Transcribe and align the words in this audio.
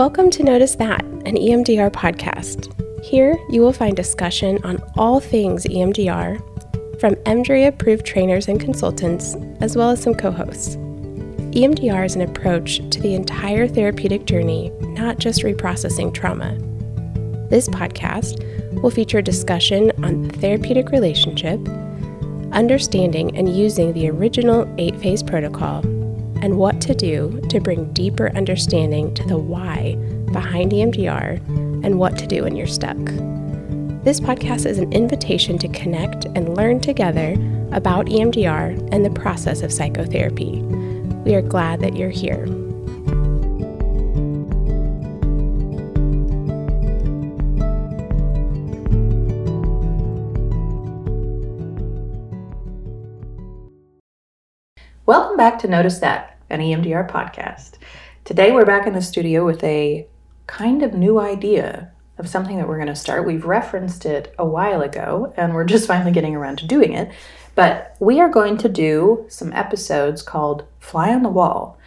Welcome 0.00 0.30
to 0.30 0.42
Notice 0.42 0.76
That, 0.76 1.04
an 1.04 1.36
EMDR 1.36 1.90
podcast. 1.90 2.72
Here 3.04 3.36
you 3.50 3.60
will 3.60 3.74
find 3.74 3.94
discussion 3.94 4.58
on 4.64 4.82
all 4.96 5.20
things 5.20 5.66
EMDR 5.66 6.38
from 6.98 7.16
EMDRIA 7.16 7.68
approved 7.68 8.06
trainers 8.06 8.48
and 8.48 8.58
consultants, 8.58 9.36
as 9.60 9.76
well 9.76 9.90
as 9.90 10.02
some 10.02 10.14
co 10.14 10.30
hosts. 10.30 10.76
EMDR 10.76 12.06
is 12.06 12.16
an 12.16 12.22
approach 12.22 12.78
to 12.88 13.02
the 13.02 13.14
entire 13.14 13.68
therapeutic 13.68 14.24
journey, 14.24 14.70
not 14.80 15.18
just 15.18 15.42
reprocessing 15.42 16.14
trauma. 16.14 16.56
This 17.50 17.68
podcast 17.68 18.42
will 18.80 18.90
feature 18.90 19.20
discussion 19.20 19.92
on 20.02 20.22
the 20.22 20.38
therapeutic 20.38 20.88
relationship, 20.92 21.60
understanding 22.52 23.36
and 23.36 23.54
using 23.54 23.92
the 23.92 24.08
original 24.08 24.66
eight 24.78 24.98
phase 24.98 25.22
protocol, 25.22 25.80
and 26.40 26.56
what 26.56 26.79
to 26.80 26.94
do 26.94 27.40
to 27.48 27.60
bring 27.60 27.92
deeper 27.92 28.30
understanding 28.36 29.12
to 29.14 29.24
the 29.24 29.38
why 29.38 29.96
behind 30.32 30.72
EMDR 30.72 31.36
and 31.84 31.98
what 31.98 32.16
to 32.18 32.26
do 32.26 32.44
when 32.44 32.56
you're 32.56 32.66
stuck. 32.66 32.96
This 34.04 34.20
podcast 34.20 34.66
is 34.66 34.78
an 34.78 34.92
invitation 34.92 35.58
to 35.58 35.68
connect 35.68 36.24
and 36.24 36.56
learn 36.56 36.80
together 36.80 37.32
about 37.72 38.06
EMDR 38.06 38.88
and 38.92 39.04
the 39.04 39.10
process 39.10 39.62
of 39.62 39.72
psychotherapy. 39.72 40.62
We 41.24 41.34
are 41.34 41.42
glad 41.42 41.80
that 41.80 41.96
you're 41.96 42.10
here. 42.10 42.46
Welcome 55.06 55.36
back 55.36 55.58
to 55.60 55.68
Notice 55.68 55.98
That, 55.98 56.29
an 56.50 56.60
EMDR 56.60 57.08
podcast. 57.08 57.74
Today 58.24 58.50
we're 58.50 58.66
back 58.66 58.86
in 58.86 58.92
the 58.92 59.00
studio 59.00 59.46
with 59.46 59.62
a 59.62 60.06
kind 60.48 60.82
of 60.82 60.94
new 60.94 61.20
idea 61.20 61.92
of 62.18 62.28
something 62.28 62.56
that 62.56 62.66
we're 62.66 62.76
going 62.76 62.88
to 62.88 62.96
start. 62.96 63.24
We've 63.24 63.44
referenced 63.44 64.04
it 64.04 64.34
a 64.36 64.44
while 64.44 64.82
ago 64.82 65.32
and 65.36 65.54
we're 65.54 65.64
just 65.64 65.86
finally 65.88 66.10
getting 66.10 66.34
around 66.34 66.58
to 66.58 66.66
doing 66.66 66.92
it. 66.92 67.12
But 67.54 67.94
we 68.00 68.20
are 68.20 68.28
going 68.28 68.56
to 68.58 68.68
do 68.68 69.26
some 69.28 69.52
episodes 69.52 70.22
called 70.22 70.66
Fly 70.80 71.14
on 71.14 71.22
the 71.22 71.28
Wall. 71.28 71.78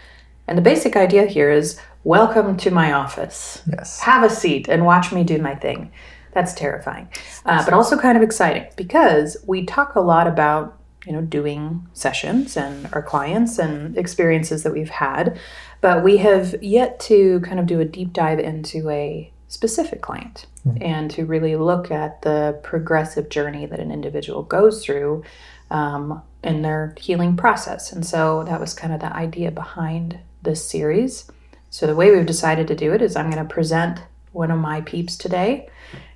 And 0.48 0.58
the 0.58 0.62
basic 0.62 0.96
idea 0.96 1.26
here 1.26 1.52
is 1.52 1.78
welcome 2.06 2.56
to 2.58 2.72
my 2.72 2.94
office. 2.94 3.62
Yes. 3.70 4.00
Have 4.00 4.24
a 4.24 4.30
seat 4.30 4.70
and 4.70 4.86
watch 4.86 5.12
me 5.12 5.26
do 5.26 5.40
my 5.40 5.56
thing. 5.56 5.92
That's 6.32 6.54
terrifying, 6.54 7.10
uh, 7.46 7.64
but 7.64 7.74
also 7.74 7.98
kind 7.98 8.18
of 8.18 8.24
exciting 8.24 8.66
because 8.76 9.38
we 9.46 9.66
talk 9.66 9.96
a 9.96 10.02
lot 10.02 10.26
about 10.26 10.80
you 11.06 11.14
know 11.14 11.22
doing 11.22 11.88
sessions 11.94 12.56
and 12.58 12.90
our 12.94 13.02
clients 13.02 13.60
and 13.60 13.98
experiences 13.98 14.64
that 14.64 14.74
we've 14.74 14.90
had, 14.90 15.40
but 15.82 16.04
we 16.04 16.18
have 16.18 16.56
yet 16.64 17.00
to 17.02 17.40
kind 17.42 17.60
of 17.60 17.66
do 17.66 17.80
a 17.80 17.86
deep 17.86 18.14
dive 18.14 18.40
into 18.40 18.90
a 18.90 19.32
specific 19.48 20.02
client 20.02 20.48
and 20.82 21.12
to 21.12 21.26
really 21.26 21.56
look 21.56 21.92
at 21.92 22.22
the 22.24 22.60
progressive 22.64 23.30
journey 23.30 23.66
that 23.66 23.80
an 23.80 23.92
individual 23.92 24.42
goes 24.44 24.84
through 24.84 25.24
um, 25.70 26.22
in 26.44 26.62
their 26.62 26.96
healing 27.00 27.36
process. 27.36 27.92
And 27.92 28.06
so 28.06 28.44
that 28.46 28.60
was 28.60 28.74
kind 28.74 28.94
of 28.94 29.00
the 29.00 29.14
idea 29.14 29.52
behind 29.52 30.20
this 30.42 30.66
series. 30.66 31.30
So 31.70 31.86
the 31.86 31.96
way 31.96 32.12
we've 32.12 32.26
decided 32.26 32.68
to 32.68 32.76
do 32.76 32.94
it 32.94 33.02
is 33.02 33.16
I'm 33.16 33.30
going 33.30 33.46
to 33.46 33.54
present 33.54 34.00
one 34.32 34.52
of 34.52 34.60
my 34.60 34.82
peeps 34.82 35.16
today. 35.18 35.70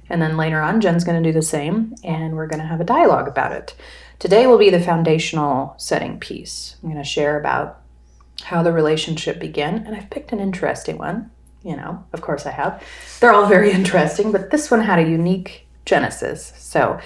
And 0.10 0.22
then 0.22 0.38
later 0.38 0.62
on, 0.62 0.80
Jen's 0.80 1.04
going 1.04 1.22
to 1.22 1.30
do 1.30 1.34
the 1.34 1.42
same, 1.42 1.94
and 2.04 2.36
we're 2.36 2.48
going 2.48 2.62
to 2.62 2.66
have 2.68 2.80
a 2.80 2.86
dialogue 2.86 3.28
about 3.28 3.52
it. 3.52 3.76
Today 4.20 4.48
will 4.48 4.58
be 4.58 4.72
the 4.72 4.80
foundational 4.80 5.76
setting 5.78 6.20
piece. 6.20 6.76
I'm 6.82 6.90
going 6.90 7.02
to 7.02 7.08
share 7.08 7.40
about 7.40 7.82
how 8.42 8.64
the 8.64 8.72
relationship 8.72 9.40
began, 9.40 9.86
and 9.86 9.96
I've 9.96 10.10
picked 10.10 10.32
an 10.32 10.40
interesting 10.40 10.98
one. 10.98 11.30
You 11.64 11.76
know, 11.76 12.04
of 12.14 12.22
course 12.22 12.46
I 12.46 12.52
have. 12.52 12.84
They're 13.20 13.34
all 13.34 13.48
very 13.48 13.72
interesting, 13.80 14.32
but 14.32 14.50
this 14.50 14.72
one 14.72 14.82
had 14.82 15.00
a 15.00 15.10
unique 15.10 15.68
genesis. 15.86 16.54
So, 16.58 17.00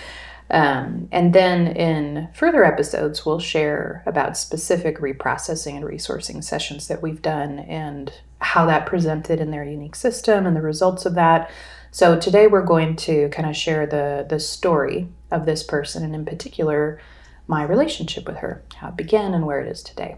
um, 0.50 1.10
and 1.12 1.34
then 1.34 1.68
in 1.68 2.30
further 2.34 2.64
episodes, 2.64 3.26
we'll 3.26 3.40
share 3.40 4.04
about 4.06 4.38
specific 4.38 5.00
reprocessing 5.00 5.76
and 5.76 5.86
resourcing 5.86 6.44
sessions 6.44 6.88
that 6.88 7.02
we've 7.02 7.22
done 7.22 7.60
and 7.60 8.14
how 8.40 8.66
that 8.66 8.86
presented 8.86 9.40
in 9.40 9.52
their 9.52 9.64
unique 9.64 9.96
system 9.96 10.46
and 10.46 10.56
the 10.56 10.62
results 10.62 11.06
of 11.06 11.16
that. 11.16 11.52
So 11.92 12.18
today 12.18 12.48
we're 12.48 12.66
going 12.66 12.96
to 12.98 13.30
kind 13.30 13.50
of 13.50 13.56
share 13.56 13.86
the 13.86 14.26
the 14.28 14.40
story 14.40 15.10
of 15.32 15.46
this 15.46 15.64
person 15.64 16.04
and 16.04 16.14
in 16.14 16.26
particular 16.26 17.00
my 17.48 17.64
relationship 17.64 18.26
with 18.28 18.38
her, 18.38 18.64
how 18.76 18.90
it 18.90 18.96
began 18.96 19.34
and 19.34 19.46
where 19.46 19.60
it 19.60 19.68
is 19.68 19.82
today. 19.84 20.18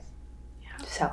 So 0.87 1.11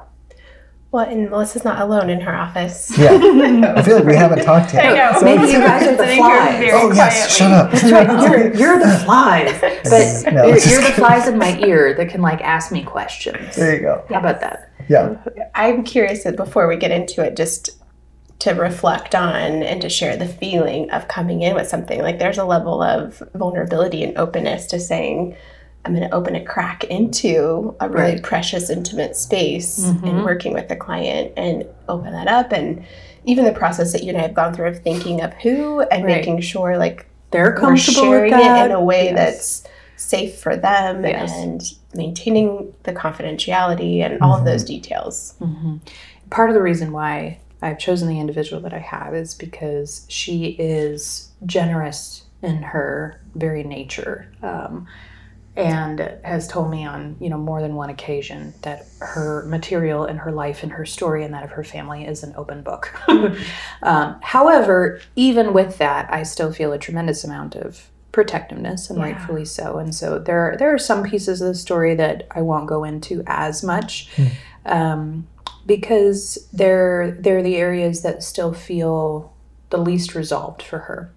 Well, 0.90 1.08
and 1.08 1.30
Melissa's 1.30 1.64
not 1.64 1.80
alone 1.80 2.10
in 2.10 2.20
her 2.22 2.34
office. 2.34 2.96
Yeah. 2.98 3.10
I 3.76 3.82
feel 3.82 3.96
like 3.96 4.04
we 4.04 4.16
haven't 4.16 4.44
talked 4.44 4.74
yet. 4.74 4.86
I 4.86 4.96
know. 5.12 5.18
So 5.18 5.24
Maybe 5.24 5.52
you 5.52 5.58
guys 5.60 5.86
are 5.86 5.96
the 5.96 6.04
Sitting 6.04 6.16
here 6.24 6.72
flies. 6.72 6.72
Oh 6.74 6.92
yes, 6.92 7.36
quietly. 7.36 7.38
shut 7.38 7.52
up. 7.52 7.72
Right. 8.08 8.30
You're, 8.30 8.54
you're 8.54 8.78
the 8.80 8.98
flies, 9.04 9.60
but 9.84 10.32
No, 10.34 10.46
you're, 10.48 10.58
you're 10.58 10.82
the 10.82 10.92
flies 10.96 11.28
in 11.28 11.38
my 11.38 11.58
ear 11.66 11.94
that 11.94 12.08
can 12.08 12.20
like 12.20 12.40
ask 12.40 12.72
me 12.72 12.82
questions. 12.82 13.54
There 13.56 13.74
you 13.76 13.80
go. 13.82 14.04
How 14.10 14.18
about 14.18 14.40
that? 14.40 14.72
Yeah. 14.88 15.22
I'm 15.54 15.84
curious 15.84 16.24
that 16.24 16.34
before 16.36 16.66
we 16.66 16.76
get 16.76 16.90
into 16.90 17.22
it, 17.24 17.36
just 17.36 17.79
to 18.40 18.52
reflect 18.52 19.14
on 19.14 19.62
and 19.62 19.80
to 19.82 19.88
share 19.88 20.16
the 20.16 20.26
feeling 20.26 20.90
of 20.90 21.08
coming 21.08 21.42
in 21.42 21.54
with 21.54 21.68
something. 21.68 22.00
Like 22.02 22.18
there's 22.18 22.38
a 22.38 22.44
level 22.44 22.82
of 22.82 23.22
vulnerability 23.34 24.02
and 24.02 24.16
openness 24.16 24.66
to 24.68 24.80
saying, 24.80 25.36
I'm 25.84 25.94
going 25.94 26.08
to 26.08 26.14
open 26.14 26.34
a 26.34 26.44
crack 26.44 26.84
into 26.84 27.74
a 27.80 27.88
really 27.88 28.14
Right. 28.14 28.22
precious, 28.22 28.68
intimate 28.70 29.16
space 29.16 29.80
Mhm. 29.80 30.08
and 30.08 30.24
working 30.24 30.52
with 30.54 30.68
the 30.68 30.76
client 30.76 31.32
and 31.36 31.64
open 31.88 32.12
that 32.12 32.28
up. 32.28 32.52
And 32.52 32.82
even 33.24 33.44
the 33.44 33.52
process 33.52 33.92
that 33.92 34.02
you 34.02 34.08
and 34.10 34.18
I 34.18 34.22
have 34.22 34.34
gone 34.34 34.52
through 34.54 34.68
of 34.68 34.78
thinking 34.80 35.20
of 35.22 35.32
who 35.34 35.80
and 35.90 36.04
Right. 36.04 36.16
making 36.16 36.40
sure 36.40 36.76
like 36.78 37.06
They're 37.32 37.52
comfortable 37.52 38.02
sharing 38.02 38.32
it 38.32 38.64
in 38.66 38.72
a 38.72 38.82
way 38.82 39.04
Yes. 39.04 39.14
that's 39.14 39.62
safe 39.96 40.36
for 40.38 40.56
them 40.56 41.04
Yes. 41.04 41.30
and 41.36 41.62
maintaining 41.94 42.72
the 42.84 42.92
confidentiality 42.92 44.00
and 44.04 44.20
all 44.22 44.36
of 44.36 44.44
those 44.44 44.64
details. 44.64 45.34
hmm 45.38 45.76
Part 46.30 46.48
of 46.50 46.54
the 46.54 46.62
reason 46.62 46.90
why 46.92 47.38
I've 47.62 47.78
chosen 47.78 48.08
the 48.08 48.20
individual 48.20 48.62
that 48.62 48.72
I 48.72 48.78
have 48.78 49.14
is 49.14 49.34
because 49.34 50.06
she 50.08 50.56
is 50.58 51.30
generous 51.44 52.24
in 52.42 52.62
her 52.62 53.20
very 53.34 53.62
nature, 53.62 54.32
um, 54.42 54.86
and 55.56 56.00
has 56.24 56.48
told 56.48 56.70
me 56.70 56.86
on 56.86 57.16
you 57.20 57.28
know 57.28 57.36
more 57.36 57.60
than 57.60 57.74
one 57.74 57.90
occasion 57.90 58.54
that 58.62 58.86
her 59.00 59.44
material 59.46 60.04
and 60.04 60.18
her 60.20 60.32
life 60.32 60.62
and 60.62 60.72
her 60.72 60.86
story 60.86 61.22
and 61.24 61.34
that 61.34 61.42
of 61.44 61.50
her 61.50 61.64
family 61.64 62.06
is 62.06 62.22
an 62.22 62.32
open 62.36 62.62
book. 62.62 62.94
um, 63.82 64.16
however, 64.22 65.00
even 65.16 65.52
with 65.52 65.76
that, 65.78 66.10
I 66.12 66.22
still 66.22 66.52
feel 66.52 66.72
a 66.72 66.78
tremendous 66.78 67.24
amount 67.24 67.56
of 67.56 67.90
protectiveness, 68.12 68.88
and 68.88 68.98
Yeah. 68.98 69.04
rightfully 69.06 69.44
so. 69.44 69.78
And 69.78 69.94
so 69.94 70.18
there 70.18 70.56
there 70.58 70.72
are 70.72 70.78
some 70.78 71.02
pieces 71.02 71.40
of 71.42 71.48
the 71.48 71.54
story 71.54 71.94
that 71.94 72.26
I 72.30 72.40
won't 72.40 72.66
go 72.66 72.84
into 72.84 73.22
as 73.26 73.62
much 73.62 74.08
um, 74.64 75.26
because 75.66 76.48
they're 76.52 77.16
they're 77.20 77.42
the 77.42 77.56
areas 77.56 78.02
that 78.02 78.22
still 78.22 78.52
feel 78.52 79.32
the 79.70 79.78
least 79.78 80.14
resolved 80.14 80.62
for 80.62 80.80
her. 80.80 81.12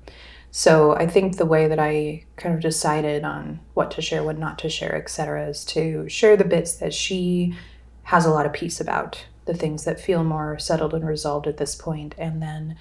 So 0.51 0.95
I 0.95 1.07
think 1.07 1.37
the 1.37 1.45
way 1.47 1.67
that 1.67 1.79
I 1.79 2.25
kind 2.35 2.53
of 2.53 2.61
decided 2.61 3.23
on 3.23 3.59
what 3.73 3.89
to 3.91 4.01
share, 4.03 4.23
what 4.23 4.37
not 4.37 4.59
to 4.59 4.69
share, 4.69 4.95
etc., 4.95 5.47
is 5.47 5.65
to 5.65 6.07
share 6.07 6.37
the 6.37 6.43
bits 6.43 6.73
that 6.75 6.93
she 6.93 7.55
has 8.03 8.25
a 8.25 8.29
lot 8.29 8.45
of 8.45 8.53
peace 8.53 8.79
about, 8.79 9.25
the 9.45 9.55
things 9.55 9.83
that 9.85 9.99
feel 9.99 10.23
more 10.23 10.59
settled 10.59 10.93
and 10.93 11.07
resolved 11.07 11.47
at 11.47 11.57
this 11.57 11.73
point, 11.73 12.13
and 12.19 12.39
then 12.41 12.75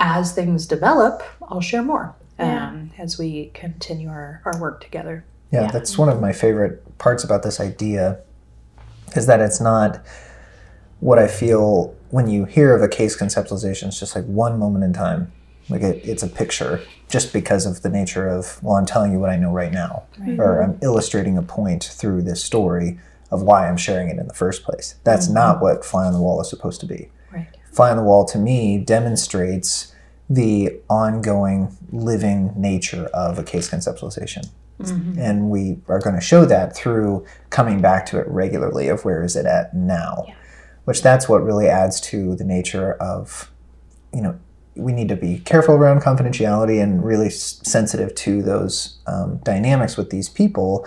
as 0.00 0.32
things 0.32 0.66
develop, 0.66 1.22
I'll 1.42 1.60
share 1.60 1.82
more 1.82 2.16
Yeah. 2.38 2.66
um, 2.68 2.90
as 2.98 3.16
we 3.16 3.50
continue 3.54 4.08
our, 4.08 4.42
our 4.44 4.58
work 4.60 4.80
together. 4.82 5.24
Yeah, 5.52 5.62
Yeah. 5.62 5.70
that's 5.70 5.96
one 5.96 6.08
of 6.08 6.20
my 6.20 6.32
favorite 6.32 6.98
parts 6.98 7.22
about 7.22 7.44
this 7.44 7.60
idea 7.60 8.18
is 9.14 9.26
that 9.26 9.40
it's 9.40 9.60
not 9.60 10.00
what 11.04 11.18
I 11.18 11.28
feel 11.28 11.94
when 12.08 12.30
you 12.30 12.46
hear 12.46 12.74
of 12.74 12.80
a 12.80 12.88
case 12.88 13.14
conceptualization, 13.14 13.88
it's 13.88 14.00
just 14.00 14.16
like 14.16 14.24
one 14.24 14.58
moment 14.58 14.84
in 14.84 14.94
time. 14.94 15.30
Like 15.68 15.82
it, 15.82 16.00
it's 16.02 16.22
a 16.22 16.28
picture 16.28 16.80
just 17.10 17.30
because 17.30 17.66
of 17.66 17.82
the 17.82 17.90
nature 17.90 18.26
of, 18.26 18.62
well, 18.62 18.76
I'm 18.76 18.86
telling 18.86 19.12
you 19.12 19.18
what 19.18 19.28
I 19.28 19.36
know 19.36 19.52
right 19.52 19.70
now, 19.70 20.04
or 20.38 20.62
I'm 20.62 20.78
illustrating 20.82 21.36
a 21.36 21.42
point 21.42 21.84
through 21.84 22.22
this 22.22 22.42
story 22.42 22.98
of 23.30 23.42
why 23.42 23.68
I'm 23.68 23.76
sharing 23.76 24.08
it 24.08 24.18
in 24.18 24.26
the 24.28 24.34
first 24.34 24.62
place. 24.64 24.94
That's 25.04 25.26
mm-hmm. 25.26 25.34
not 25.34 25.60
what 25.60 25.84
Fly 25.84 26.06
on 26.06 26.14
the 26.14 26.22
Wall 26.22 26.40
is 26.40 26.48
supposed 26.48 26.80
to 26.80 26.86
be. 26.86 27.10
Right. 27.30 27.48
Fly 27.70 27.90
on 27.90 27.98
the 27.98 28.02
Wall 28.02 28.24
to 28.26 28.38
me 28.38 28.78
demonstrates 28.78 29.94
the 30.30 30.80
ongoing 30.88 31.76
living 31.92 32.54
nature 32.56 33.10
of 33.12 33.38
a 33.38 33.42
case 33.42 33.70
conceptualization. 33.70 34.48
Mm-hmm. 34.80 35.18
And 35.18 35.50
we 35.50 35.80
are 35.88 36.00
going 36.00 36.16
to 36.16 36.22
show 36.22 36.46
that 36.46 36.74
through 36.74 37.26
coming 37.50 37.82
back 37.82 38.06
to 38.06 38.18
it 38.18 38.26
regularly 38.26 38.88
of 38.88 39.04
where 39.04 39.22
is 39.22 39.36
it 39.36 39.44
at 39.44 39.74
now. 39.74 40.26
Which 40.84 41.02
that's 41.02 41.28
what 41.28 41.42
really 41.42 41.68
adds 41.68 42.00
to 42.02 42.34
the 42.36 42.44
nature 42.44 42.94
of, 42.94 43.50
you 44.12 44.20
know, 44.20 44.38
we 44.76 44.92
need 44.92 45.08
to 45.08 45.16
be 45.16 45.38
careful 45.38 45.74
around 45.76 46.02
confidentiality 46.02 46.82
and 46.82 47.02
really 47.04 47.26
s- 47.28 47.60
sensitive 47.62 48.14
to 48.16 48.42
those 48.42 48.98
um, 49.06 49.36
dynamics 49.44 49.96
with 49.96 50.10
these 50.10 50.28
people. 50.28 50.86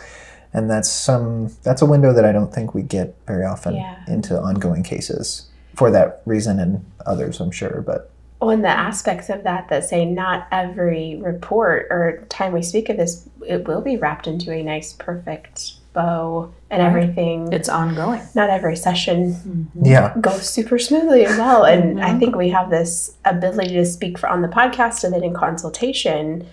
And 0.54 0.70
that's 0.70 0.90
some 0.90 1.52
that's 1.64 1.82
a 1.82 1.86
window 1.86 2.14
that 2.14 2.26
I 2.26 2.32
don't 2.32 2.54
think 2.54 2.74
we 2.74 2.82
get 2.82 3.16
very 3.28 3.46
often 3.46 3.76
Yeah. 3.76 3.98
into 4.08 4.40
ongoing 4.40 4.84
cases. 4.84 5.48
for 5.76 5.92
that 5.92 6.24
reason 6.26 6.60
and 6.60 6.84
others, 7.06 7.40
I'm 7.40 7.52
sure. 7.52 7.84
But 7.86 8.10
on 8.42 8.64
the 8.64 8.68
aspects 8.70 9.30
of 9.30 9.44
that 9.44 9.70
that 9.70 9.84
say 9.84 10.06
not 10.06 10.48
every 10.52 11.18
report 11.24 11.86
or 11.92 12.26
time 12.30 12.52
we 12.52 12.64
speak 12.64 12.90
of 12.90 12.98
this, 12.98 13.30
it 13.48 13.68
will 13.68 13.82
be 13.82 13.96
wrapped 13.96 14.26
into 14.26 14.52
a 14.52 14.64
nice, 14.64 14.94
perfect 14.94 15.74
bow 16.08 16.52
and 16.70 16.82
everything. 16.82 17.52
It's 17.52 17.70
ongoing. 17.70 18.22
not 18.36 18.50
every 18.50 18.76
session 18.76 19.70
yeah, 19.82 20.14
goes 20.22 20.48
super 20.48 20.78
smoothly 20.78 21.26
and 21.26 21.38
well. 21.38 21.64
And 21.64 22.00
I 22.04 22.10
Mhm. 22.12 22.20
think 22.20 22.36
we 22.36 22.50
have 22.50 22.70
this 22.70 23.16
ability 23.26 23.74
to 23.76 23.86
speak 23.86 24.18
for, 24.20 24.28
on 24.30 24.42
the 24.42 24.48
podcast 24.60 25.04
and 25.04 25.12
then 25.14 25.24
in 25.24 25.34
consultation, 25.34 26.46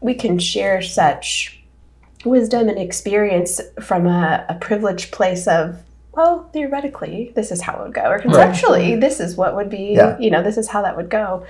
we 0.00 0.14
can 0.14 0.38
share 0.38 0.80
such 0.80 1.62
wisdom 2.24 2.68
and 2.68 2.78
experience 2.78 3.60
from 3.80 4.06
a, 4.06 4.44
a 4.48 4.54
privileged 4.54 5.12
place 5.12 5.46
of, 5.46 5.76
well, 6.16 6.48
theoretically, 6.52 7.32
this 7.36 7.50
is 7.52 7.60
how 7.62 7.74
it 7.78 7.82
would 7.84 7.94
go, 7.94 8.06
or 8.10 8.18
conceptually, 8.18 8.96
this 8.96 9.20
is 9.20 9.36
what 9.36 9.54
would 9.56 9.70
be, 9.70 9.94
Yeah. 9.96 10.16
you 10.18 10.30
know, 10.30 10.42
this 10.42 10.56
is 10.56 10.68
how 10.68 10.82
that 10.82 10.96
would 10.96 11.10
go. 11.10 11.44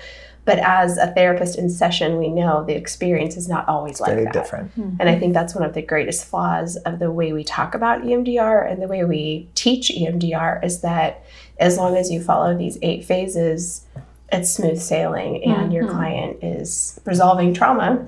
But 0.49 0.61
as 0.61 0.97
a 0.97 1.09
therapist 1.09 1.59
in 1.59 1.69
session, 1.69 2.17
we 2.17 2.29
know 2.31 2.65
the 2.65 2.73
experience 2.75 3.37
is 3.37 3.51
not 3.51 3.69
always 3.69 4.01
like 4.01 4.13
very 4.13 4.25
that. 4.25 4.33
different. 4.33 4.71
And 4.77 5.03
I 5.07 5.19
think 5.19 5.35
that's 5.35 5.55
one 5.55 5.63
of 5.63 5.75
the 5.75 5.83
greatest 5.83 6.25
flaws 6.25 6.77
of 6.87 6.99
the 7.01 7.11
way 7.13 7.35
we 7.35 7.45
talk 7.45 7.75
about 7.75 8.01
EMDR 8.03 8.67
and 8.67 8.81
the 8.81 8.87
way 8.89 9.05
we 9.05 9.47
teach 9.55 9.91
EMDR 9.91 10.65
is 10.65 10.81
that 10.81 11.23
as 11.61 11.77
long 11.77 11.99
as 11.99 12.11
you 12.11 12.23
follow 12.23 12.57
these 12.57 12.79
eight 12.81 13.05
phases, 13.05 13.85
it's 14.33 14.51
smooth 14.51 14.81
sailing 14.81 15.45
and 15.45 15.71
your 15.71 15.85
Mhm. 15.85 15.91
client 15.91 16.37
is 16.43 16.99
resolving 17.05 17.53
trauma. 17.53 18.07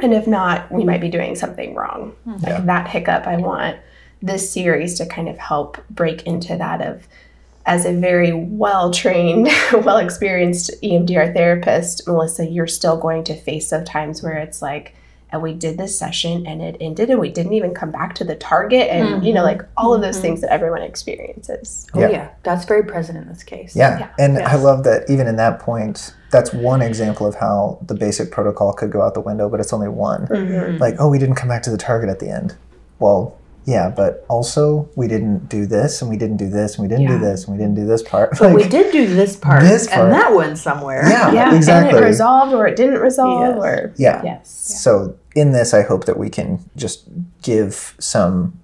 And 0.00 0.14
if 0.14 0.28
not, 0.28 0.70
we 0.70 0.84
might 0.84 1.00
be 1.00 1.08
doing 1.08 1.34
something 1.34 1.74
wrong. 1.74 2.12
Yeah. 2.24 2.54
Like 2.54 2.66
that 2.66 2.86
hiccup, 2.88 3.26
I 3.26 3.36
want 3.36 3.78
this 4.22 4.48
series 4.52 4.94
to 4.98 5.06
kind 5.06 5.28
of 5.28 5.38
help 5.38 5.78
break 5.90 6.22
into 6.22 6.54
that 6.56 6.80
of 6.82 7.08
as 7.66 7.84
a 7.84 7.92
very 7.92 8.32
well 8.32 8.90
trained, 8.90 9.48
well 9.84 9.98
experienced 9.98 10.70
EMDR 10.82 11.34
therapist, 11.34 12.06
Melissa, 12.06 12.46
you're 12.46 12.66
still 12.66 12.96
going 12.96 13.24
to 13.24 13.34
face 13.34 13.70
those 13.70 13.86
times 13.86 14.22
where 14.22 14.36
it's 14.38 14.62
like, 14.62 14.94
and 15.32 15.42
we 15.42 15.52
did 15.54 15.78
this 15.78 15.96
session 15.96 16.44
and 16.44 16.60
it 16.60 16.76
ended 16.80 17.08
and 17.08 17.20
we 17.20 17.28
didn't 17.30 17.52
even 17.52 17.72
come 17.72 17.92
back 17.92 18.16
to 18.16 18.24
the 18.24 18.34
target 18.34 18.88
and 18.90 19.24
you 19.24 19.32
know 19.32 19.44
like 19.44 19.62
all 19.76 19.94
of 19.94 20.00
those 20.02 20.18
Mhm. 20.18 20.22
things 20.22 20.40
that 20.40 20.50
everyone 20.52 20.82
experiences 20.82 21.86
Oh 21.94 22.00
Yeah. 22.00 22.08
yeah, 22.08 22.28
that's 22.42 22.64
very 22.64 22.82
present 22.82 23.16
in 23.16 23.28
this 23.28 23.44
case. 23.44 23.76
Yeah. 23.76 23.98
Yeah. 24.00 24.08
And 24.18 24.38
I 24.40 24.56
love 24.56 24.82
that 24.84 25.08
even 25.08 25.28
in 25.28 25.36
that 25.36 25.60
point, 25.60 26.14
that's 26.32 26.52
one 26.52 26.82
example 26.82 27.28
of 27.28 27.36
how 27.36 27.78
the 27.86 27.94
basic 27.94 28.32
protocol 28.32 28.72
could 28.72 28.90
go 28.90 29.02
out 29.02 29.14
the 29.14 29.20
window, 29.20 29.48
but 29.48 29.60
it's 29.60 29.72
only 29.72 29.86
one. 29.88 30.26
Mhm. 30.26 30.80
Like, 30.80 30.96
oh, 30.98 31.08
we 31.08 31.18
didn't 31.20 31.36
come 31.36 31.48
back 31.48 31.62
to 31.62 31.70
the 31.70 31.78
target 31.78 32.08
at 32.10 32.18
the 32.18 32.28
end. 32.28 32.56
Well, 32.98 33.34
yeah, 33.70 33.88
but 33.88 34.24
also 34.28 34.88
we 34.96 35.06
didn't 35.06 35.48
do 35.48 35.64
this 35.66 36.02
and 36.02 36.10
we 36.10 36.16
didn't 36.16 36.38
do 36.38 36.48
this 36.48 36.74
and 36.76 36.82
we 36.82 36.88
didn't 36.88 37.04
Yeah. 37.04 37.18
do 37.18 37.18
this 37.28 37.44
and 37.44 37.56
we 37.56 37.58
didn't 37.62 37.76
do 37.76 37.86
this 37.86 38.02
part. 38.02 38.36
But 38.38 38.52
we 38.54 38.64
did 38.68 38.90
do 38.92 39.06
this 39.06 39.36
part, 39.36 39.62
This 39.62 39.86
part. 39.86 40.00
and 40.06 40.12
that 40.12 40.32
one 40.34 40.56
somewhere. 40.56 41.08
Yeah. 41.08 41.32
yeah 41.32 41.54
exactly. 41.54 41.90
and 41.96 42.04
it 42.04 42.08
resolved 42.08 42.52
or 42.52 42.66
it 42.66 42.76
didn't 42.76 43.00
resolve 43.00 43.54
Yes. 43.56 43.64
or 43.64 43.94
yeah. 43.96 44.22
yes 44.24 44.48
So 44.84 45.14
in 45.36 45.52
this, 45.52 45.72
I 45.72 45.82
hope 45.82 46.04
that 46.06 46.18
we 46.18 46.28
can 46.28 46.58
just 46.76 47.04
give 47.42 47.94
some 48.00 48.58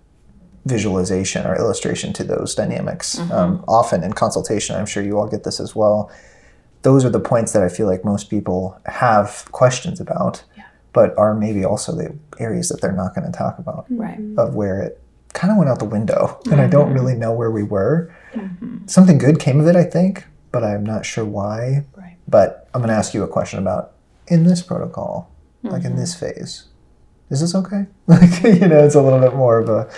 visualization 0.65 1.47
or 1.47 1.55
illustration 1.57 2.13
to 2.13 2.25
those 2.25 2.55
dynamics. 2.55 3.19
Um, 3.31 3.65
often 3.69 4.03
in 4.03 4.13
consultation, 4.13 4.75
I'm 4.77 4.87
sure 4.87 5.03
you 5.03 5.17
all 5.19 5.29
get 5.29 5.45
this 5.45 5.61
as 5.61 5.77
well. 5.77 6.11
Those 6.83 7.05
are 7.05 7.11
the 7.11 7.21
points 7.21 7.53
that 7.53 7.63
I 7.63 7.69
feel 7.69 7.87
like 7.87 8.05
most 8.05 8.31
people 8.31 8.77
have 8.87 9.47
questions 9.53 10.01
about, 10.01 10.43
but 10.93 11.17
are 11.17 11.35
maybe 11.35 11.65
also 11.65 11.93
the 11.93 12.17
areas 12.39 12.69
that 12.69 12.81
they're 12.81 12.93
not 12.93 13.15
going 13.15 13.31
to 13.31 13.37
talk 13.37 13.59
about 13.59 13.87
Right. 13.91 14.21
of 14.39 14.55
where 14.55 14.81
it 14.83 15.01
kind 15.33 15.51
of 15.51 15.59
went 15.59 15.69
out 15.71 15.79
the 15.79 15.85
window, 15.85 16.41
and 16.51 16.61
I 16.61 16.67
don't 16.67 16.93
really 16.93 17.15
know 17.15 17.33
where 17.33 17.51
we 17.51 17.63
were. 17.63 18.11
Mm-hmm. 18.35 18.87
Something 18.87 19.19
good 19.19 19.39
came 19.39 19.61
of 19.61 19.67
it, 19.67 19.77
I 19.77 19.85
think, 19.85 20.25
but 20.53 20.65
I'm 20.65 20.85
not 20.85 21.05
sure 21.05 21.25
why. 21.25 21.85
Right. 21.95 22.17
But 22.27 22.69
I'm 22.73 22.81
going 22.81 22.89
to 22.91 22.95
ask 22.97 23.13
you 23.15 23.23
a 23.23 23.29
question 23.29 23.59
about 23.59 23.93
in 24.29 24.45
this 24.45 24.63
protocol, 24.63 25.31
like 25.63 25.83
Mm-hmm. 25.83 25.87
in 25.93 25.97
this 25.97 26.15
phase, 26.15 26.65
is 27.31 27.41
this 27.41 27.55
okay? 27.55 27.87
Like 28.07 28.43
you 28.43 28.69
know, 28.69 28.85
it's 28.85 28.95
a 28.95 29.03
little 29.03 29.21
bit 29.21 29.35
more 29.35 29.59
of 29.59 29.69
a 29.69 29.89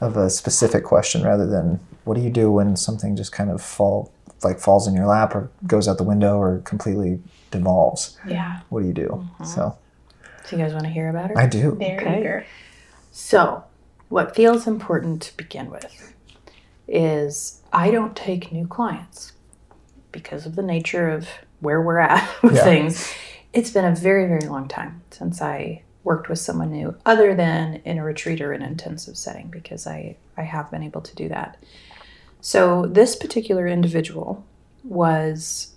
of 0.00 0.16
a 0.16 0.28
specific 0.30 0.84
question 0.84 1.22
rather 1.22 1.46
than 1.46 1.80
what 2.04 2.14
do 2.14 2.20
you 2.20 2.28
do 2.30 2.50
when 2.52 2.76
something 2.76 3.16
just 3.16 3.32
kind 3.32 3.50
of 3.50 3.62
fall 3.62 4.12
like 4.42 4.60
falls 4.60 4.86
in 4.86 4.92
your 4.94 5.06
lap 5.06 5.34
or 5.34 5.50
goes 5.66 5.88
out 5.88 5.96
the 5.96 6.04
window 6.04 6.36
or 6.38 6.58
completely 6.60 7.20
devolves. 7.50 8.18
yeah 8.28 8.60
What 8.68 8.80
do 8.82 8.86
you 8.86 8.92
do? 8.92 9.08
Mm-hmm. 9.08 9.44
So 9.44 9.78
So 10.44 10.56
you 10.56 10.62
guys 10.62 10.72
want 10.72 10.84
to 10.84 10.90
hear 10.90 11.08
about 11.08 11.30
her? 11.30 11.38
I 11.38 11.46
do. 11.46 11.72
very 11.72 11.96
Okay. 11.96 12.20
eager 12.20 12.46
So, 13.10 13.64
what 14.08 14.34
feels 14.34 14.66
important 14.66 15.22
to 15.22 15.36
begin 15.36 15.70
with 15.70 16.14
is 16.86 17.62
I 17.72 17.90
don't 17.90 18.14
take 18.16 18.52
new 18.52 18.66
clients 18.66 19.32
because 20.12 20.46
of 20.46 20.54
the 20.56 20.62
nature 20.62 21.08
of 21.08 21.28
where 21.60 21.80
we're 21.80 21.98
at 21.98 22.28
with 22.42 22.54
Yeah. 22.56 22.64
things. 22.64 23.12
It's 23.52 23.70
been 23.70 23.84
a 23.84 23.94
very, 23.94 24.26
very 24.26 24.46
long 24.48 24.68
time 24.68 25.02
since 25.10 25.40
I 25.40 25.82
worked 26.02 26.28
with 26.28 26.38
someone 26.38 26.70
new, 26.70 26.94
other 27.06 27.34
than 27.34 27.76
in 27.84 27.98
a 27.98 28.04
retreat 28.04 28.40
or 28.42 28.52
an 28.52 28.60
intensive 28.62 29.16
setting, 29.16 29.46
because 29.48 29.86
I, 29.86 30.16
I 30.36 30.42
have 30.42 30.70
been 30.70 30.82
able 30.82 31.00
to 31.00 31.14
do 31.14 31.28
that. 31.30 31.56
So, 32.42 32.84
this 32.86 33.16
particular 33.16 33.66
individual 33.66 34.44
was, 34.82 35.68
I 35.68 35.73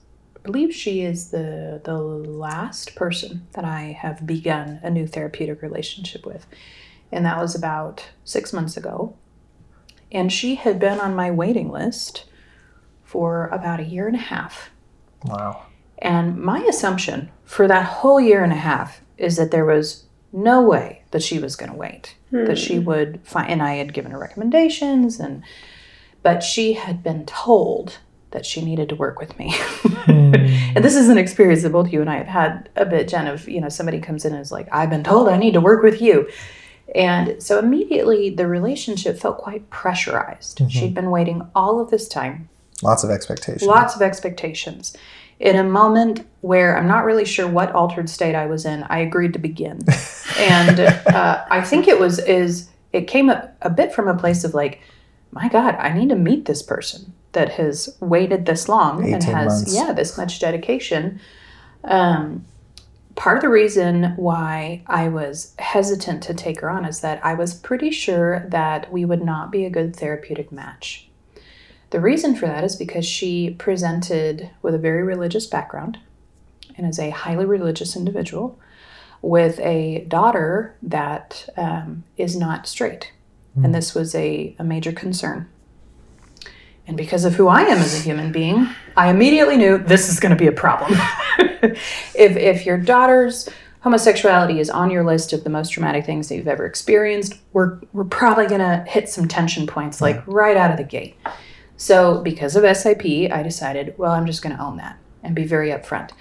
believe 0.48 0.74
she 0.74 1.02
is 1.02 1.30
the, 1.30 1.82
the 1.84 1.98
last 1.98 2.96
person 2.96 3.48
that 3.54 3.66
I 3.66 3.98
have 4.02 4.26
begun 4.26 4.80
a 4.82 4.90
new 4.90 5.06
therapeutic 5.06 5.62
relationship 5.62 6.26
with 6.26 6.48
and 7.12 7.26
that 7.26 7.38
was 7.38 7.56
about 7.56 8.10
six 8.24 8.54
months 8.54 8.78
ago. 8.78 9.16
And 10.12 10.32
she 10.32 10.56
had 10.56 10.80
been 10.80 11.00
on 11.00 11.16
my 11.16 11.32
waiting 11.32 11.70
list 11.70 12.26
for 13.04 13.48
about 13.48 13.80
a 13.80 13.86
year 13.86 14.08
and 14.08 14.16
a 14.16 14.20
half. 14.20 14.70
Wow. 15.26 15.66
And 16.00 16.38
my 16.38 16.60
assumption 16.62 17.32
for 17.44 17.68
that 17.68 17.86
whole 17.86 18.20
year 18.20 18.44
and 18.44 18.54
a 18.54 18.58
half 18.58 19.02
is 19.18 19.38
that 19.38 19.52
there 19.52 19.66
was 19.66 20.06
no 20.32 20.62
way 20.62 21.04
that 21.12 21.24
she 21.24 21.40
was 21.40 21.56
going 21.56 21.72
to 21.72 21.78
wait, 21.78 22.16
that 22.32 22.58
she 22.58 22.78
hmm. 22.78 22.86
would 22.86 23.22
find, 23.24 23.50
and 23.50 23.64
I 23.64 23.76
had 23.76 23.94
given 23.94 24.12
her 24.12 24.20
recommendations, 24.20 25.20
and 25.20 25.44
but 26.22 26.44
she 26.44 26.74
had 26.74 27.02
been 27.02 27.26
told 27.26 28.00
that 28.32 28.46
she 28.46 28.64
needed 28.64 28.90
to 28.90 28.96
work 28.96 29.20
with 29.20 29.38
me. 29.40 29.56
and 30.08 30.84
this 30.84 30.96
is 30.96 31.10
an 31.10 31.18
experience 31.18 31.64
that 31.64 31.72
both 31.72 31.92
you 31.92 32.02
and 32.02 32.10
I 32.10 32.18
have 32.18 32.28
had 32.28 32.70
a 32.76 32.86
bit, 32.86 33.08
Jen, 33.08 33.28
of, 33.28 33.48
you 33.48 33.62
know, 33.62 33.70
somebody 33.70 34.00
comes 34.00 34.26
in 34.26 34.34
and 34.34 34.42
is 34.42 34.52
like, 34.52 34.68
I've 34.72 34.90
been 34.90 35.04
told 35.04 35.30
I 35.30 35.38
need 35.38 35.54
to 35.54 35.62
work 35.62 35.82
with 35.82 36.02
you. 36.02 36.30
And 36.96 37.42
so 37.42 37.60
immediately 37.60 38.30
the 38.30 38.48
relationship 38.48 39.18
felt 39.18 39.38
quite 39.38 39.70
pressurized. 39.70 40.62
She'd 40.70 40.94
been 40.94 41.12
waiting 41.12 41.48
all 41.56 41.80
of 41.80 41.90
this 41.90 42.08
time 42.08 42.50
Lots 42.82 43.04
of 43.04 43.10
expectations. 43.10 43.64
lots 43.64 43.96
of 43.96 44.02
expectations. 44.02 44.96
In 45.40 45.56
a 45.56 45.64
moment 45.64 46.26
where 46.42 46.78
I'm 46.78 46.88
not 46.88 47.06
really 47.06 47.26
sure 47.26 47.48
what 47.48 47.72
altered 47.74 48.10
state 48.10 48.36
I 48.36 48.46
was 48.48 48.66
in, 48.66 48.84
I 48.84 49.00
agreed 49.00 49.34
to 49.34 49.40
begin. 49.40 49.80
and 50.40 50.80
uh, 50.80 51.46
I 51.50 51.62
think 51.62 51.88
it 51.88 52.00
was 52.00 52.20
is 52.20 52.70
it 52.94 53.02
came 53.08 53.30
a, 53.30 53.52
a 53.62 53.70
bit 53.70 53.94
from 53.94 54.08
a 54.08 54.16
place 54.16 54.44
of 54.44 54.54
like, 54.54 54.82
my 55.32 55.50
God, 55.50 55.76
I 55.76 55.94
need 55.94 56.10
to 56.10 56.16
meet 56.16 56.46
this 56.46 56.64
person 56.64 57.14
that 57.38 57.50
has 57.50 57.96
waited 58.00 58.48
this 58.48 58.68
long 58.68 59.14
and 59.14 59.24
has 59.24 59.62
months. 59.62 59.76
yeah 59.76 59.92
this 59.94 60.18
much 60.18 60.40
dedication. 60.40 61.20
Um, 61.84 62.46
part 63.14 63.38
of 63.38 63.44
the 63.44 63.50
reason 63.50 64.16
why 64.16 64.82
I 64.88 65.08
was 65.10 65.54
hesitant 65.60 66.24
to 66.24 66.34
take 66.34 66.62
her 66.62 66.70
on 66.70 66.84
is 66.84 67.02
that 67.02 67.24
I 67.24 67.36
was 67.36 67.54
pretty 67.54 67.92
sure 67.92 68.44
that 68.50 68.92
we 68.92 69.06
would 69.06 69.24
not 69.24 69.52
be 69.52 69.66
a 69.66 69.70
good 69.70 69.96
therapeutic 69.96 70.52
match. 70.52 71.08
The 71.92 72.00
reason 72.00 72.36
for 72.36 72.48
that 72.48 72.64
is 72.64 72.76
because 72.76 73.06
she 73.06 73.52
presented 73.52 74.50
with 74.64 74.74
a 74.74 74.80
very 74.80 75.04
religious 75.04 75.46
background 75.46 76.00
and 76.76 76.88
is 76.88 77.00
a 77.00 77.12
highly 77.12 77.46
religious 77.46 77.96
individual 77.96 78.60
with 79.22 79.60
a 79.60 80.06
daughter 80.08 80.76
that 80.82 81.48
um, 81.56 82.04
is 82.18 82.36
not 82.36 82.68
straight. 82.68 83.12
And 83.64 83.74
this 83.74 83.96
was 83.96 84.14
a, 84.14 84.56
a 84.60 84.64
major 84.64 84.92
concern. 84.92 85.50
And 86.88 86.96
because 86.96 87.26
of 87.26 87.36
who 87.36 87.48
I 87.50 87.64
am 87.64 87.78
as 87.80 88.00
a 88.00 88.02
human 88.02 88.32
being, 88.32 88.70
I 88.96 89.10
immediately 89.10 89.58
knew 89.58 89.78
this 89.78 90.10
is 90.10 90.20
going 90.20 90.30
to 90.32 90.38
be 90.38 90.48
a 90.48 90.54
problem. 90.54 90.94
if, 91.38 91.76
if 92.16 92.66
your 92.66 92.78
daughter's 92.78 93.50
homosexuality 93.82 94.60
is 94.60 94.70
on 94.70 94.90
your 94.90 95.04
list 95.04 95.34
of 95.34 95.44
the 95.44 95.50
most 95.50 95.72
traumatic 95.72 96.06
things 96.06 96.30
that 96.30 96.36
you've 96.36 96.48
ever 96.48 96.66
experienced, 96.66 97.36
we're, 97.52 97.80
we're 97.92 98.06
probably 98.06 98.48
going 98.48 98.62
to 98.62 98.90
hit 98.90 99.10
some 99.10 99.28
tension 99.28 99.68
points 99.68 100.02
like 100.02 100.26
right 100.28 100.56
out 100.58 100.72
of 100.72 100.78
the 100.78 100.84
gate. 100.84 101.16
So, 101.76 102.22
because 102.24 102.56
of 102.56 102.78
SIP, 102.78 103.06
I 103.32 103.44
decided, 103.44 103.94
well, 103.98 104.12
I'm 104.12 104.26
just 104.26 104.42
going 104.42 104.56
to 104.56 104.64
own 104.64 104.78
that 104.78 104.98
and 105.22 105.36
be 105.36 105.46
very 105.46 105.70
upfront. 105.70 106.12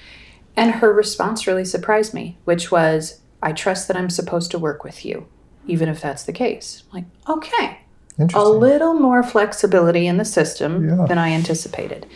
And 0.54 0.72
her 0.72 0.92
response 0.92 1.46
really 1.46 1.64
surprised 1.64 2.12
me, 2.12 2.38
which 2.44 2.70
was, 2.70 3.20
I 3.42 3.52
trust 3.52 3.88
that 3.88 3.96
I'm 3.96 4.10
supposed 4.10 4.50
to 4.50 4.58
work 4.58 4.84
with 4.84 5.04
you, 5.04 5.28
even 5.66 5.88
if 5.88 6.00
that's 6.00 6.24
the 6.24 6.32
case. 6.32 6.82
I'm 6.92 7.02
like, 7.02 7.36
okay, 7.38 7.80
a 8.18 8.48
little 8.48 8.94
more 8.94 9.22
flexibility 9.22 10.06
in 10.06 10.16
the 10.16 10.24
system 10.24 10.88
Yeah. 10.88 11.06
than 11.06 11.18
I 11.18 11.30
anticipated. 11.32 12.06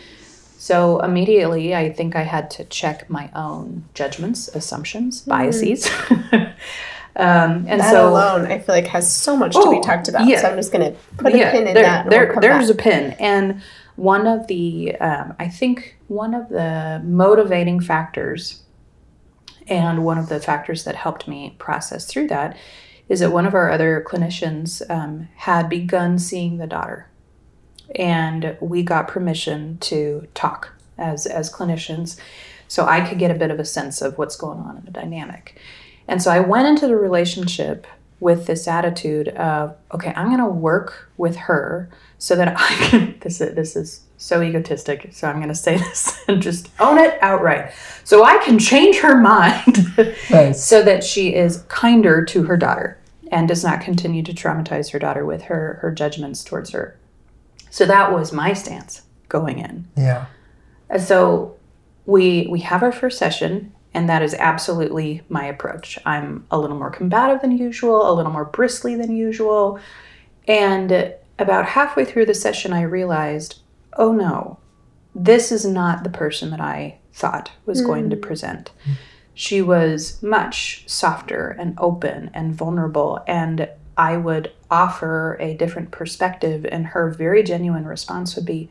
So 0.57 0.99
immediately, 0.99 1.75
I 1.75 1.91
think 1.91 2.15
I 2.15 2.21
had 2.23 2.49
to 2.51 2.63
check 2.65 3.09
my 3.09 3.29
own 3.35 3.83
judgments, 3.93 4.47
assumptions, 4.49 5.21
biases. 5.21 5.89
Um, 7.13 7.65
and 7.67 7.81
that 7.81 7.91
so 7.91 8.07
alone, 8.07 8.45
I 8.45 8.59
feel 8.59 8.73
like 8.73 8.87
has 8.87 9.13
so 9.13 9.35
much 9.35 9.51
to 9.53 9.69
be 9.69 9.77
Oh, 9.79 9.81
talked 9.81 10.07
about. 10.07 10.25
yeah. 10.27 10.39
So 10.41 10.49
I'm 10.49 10.55
just 10.55 10.71
gonna 10.71 10.93
put 11.17 11.33
a 11.33 11.37
pin 11.51 11.67
in 11.67 11.73
there, 11.73 11.83
that. 11.83 12.09
There- 12.09 12.27
we'll 12.31 12.39
there's 12.39 12.71
back. 12.71 12.79
a 12.79 12.89
pin, 12.89 13.15
and 13.19 13.61
one 13.97 14.25
of 14.27 14.47
the 14.47 14.95
um, 14.95 15.33
I 15.37 15.49
think 15.49 15.97
one 16.07 16.33
of 16.33 16.47
the 16.47 17.01
motivating 17.03 17.81
factors, 17.81 18.61
and 19.67 20.05
one 20.05 20.17
of 20.17 20.29
the 20.29 20.39
factors 20.39 20.85
that 20.85 20.95
helped 20.95 21.27
me 21.27 21.53
process 21.59 22.05
through 22.05 22.27
that, 22.29 22.55
is 23.11 23.19
that 23.19 23.33
one 23.33 23.45
of 23.45 23.53
our 23.53 23.69
other 23.69 24.01
clinicians 24.07 24.81
um, 24.89 25.27
had 25.35 25.67
begun 25.67 26.17
seeing 26.17 26.59
the 26.59 26.65
daughter, 26.65 27.09
and 27.93 28.55
we 28.61 28.83
got 28.83 29.09
permission 29.09 29.77
to 29.79 30.25
talk 30.33 30.69
as 30.97 31.25
as 31.25 31.51
clinicians, 31.51 32.17
so 32.69 32.85
I 32.85 33.01
could 33.01 33.19
get 33.19 33.29
a 33.29 33.33
bit 33.33 33.51
of 33.51 33.59
a 33.59 33.65
sense 33.65 34.01
of 34.01 34.17
what's 34.17 34.37
going 34.37 34.59
on 34.59 34.77
in 34.77 34.85
the 34.85 34.91
dynamic. 34.91 35.59
And 36.07 36.23
so 36.23 36.31
I 36.31 36.39
went 36.39 36.69
into 36.69 36.87
the 36.87 36.95
relationship 36.95 37.85
with 38.21 38.45
this 38.45 38.65
attitude 38.65 39.27
of, 39.27 39.75
okay, 39.93 40.13
I'm 40.15 40.27
going 40.27 40.37
to 40.39 40.45
work 40.45 41.09
with 41.17 41.35
her 41.35 41.89
so 42.17 42.37
that 42.37 42.57
I 42.57 42.75
can. 42.89 43.17
This 43.19 43.41
is 43.41 43.55
this 43.55 43.75
is 43.75 44.05
so 44.15 44.41
egotistic, 44.41 45.09
so 45.11 45.27
I'm 45.27 45.35
going 45.35 45.49
to 45.49 45.55
say 45.55 45.75
this 45.89 46.17
and 46.29 46.41
just 46.41 46.69
own 46.79 46.97
it 46.97 47.21
outright. 47.21 47.73
So 48.05 48.23
I 48.23 48.37
can 48.37 48.57
change 48.57 48.99
her 48.99 49.17
mind 49.21 49.85
so 50.55 50.81
that 50.81 51.03
she 51.03 51.35
is 51.35 51.63
kinder 51.63 52.23
to 52.23 52.43
her 52.43 52.55
daughter 52.55 52.97
and 53.31 53.47
does 53.47 53.63
not 53.63 53.81
continue 53.81 54.21
to 54.21 54.33
traumatize 54.33 54.91
her 54.91 54.99
daughter 54.99 55.25
with 55.25 55.43
her 55.43 55.79
her 55.81 55.91
judgments 55.91 56.43
towards 56.43 56.71
her. 56.71 56.99
So 57.69 57.85
that 57.85 58.11
was 58.11 58.33
my 58.33 58.53
stance 58.53 59.03
going 59.29 59.59
in. 59.59 59.87
Yeah. 59.95 60.25
And 60.89 61.01
so 61.01 61.55
we 62.05 62.47
we 62.49 62.59
have 62.59 62.83
our 62.83 62.91
first 62.91 63.17
session 63.17 63.73
and 63.93 64.07
that 64.09 64.21
is 64.21 64.33
absolutely 64.35 65.21
my 65.29 65.45
approach. 65.45 65.97
I'm 66.05 66.45
a 66.51 66.59
little 66.59 66.77
more 66.77 66.91
combative 66.91 67.41
than 67.41 67.57
usual, 67.57 68.09
a 68.09 68.13
little 68.13 68.31
more 68.31 68.45
bristly 68.45 68.95
than 68.95 69.15
usual. 69.15 69.79
And 70.47 71.13
about 71.39 71.65
halfway 71.65 72.05
through 72.05 72.25
the 72.25 72.33
session 72.33 72.73
I 72.73 72.83
realized, 72.83 73.59
"Oh 73.97 74.11
no. 74.11 74.57
This 75.13 75.51
is 75.51 75.65
not 75.65 76.03
the 76.03 76.09
person 76.09 76.51
that 76.51 76.61
I 76.61 76.99
thought 77.13 77.51
was 77.65 77.81
going 77.81 78.09
to 78.09 78.15
mm. 78.15 78.21
present." 78.21 78.71
Mm. 78.85 78.95
She 79.33 79.61
was 79.61 80.21
much 80.21 80.83
softer 80.87 81.55
and 81.59 81.77
open 81.79 82.29
and 82.33 82.53
vulnerable 82.53 83.23
and 83.27 83.69
I 83.97 84.17
would 84.17 84.51
offer 84.69 85.37
a 85.39 85.53
different 85.55 85.91
perspective 85.91 86.65
and 86.65 86.87
her 86.87 87.09
very 87.09 87.43
genuine 87.43 87.85
response 87.85 88.35
would 88.35 88.45
be, 88.45 88.69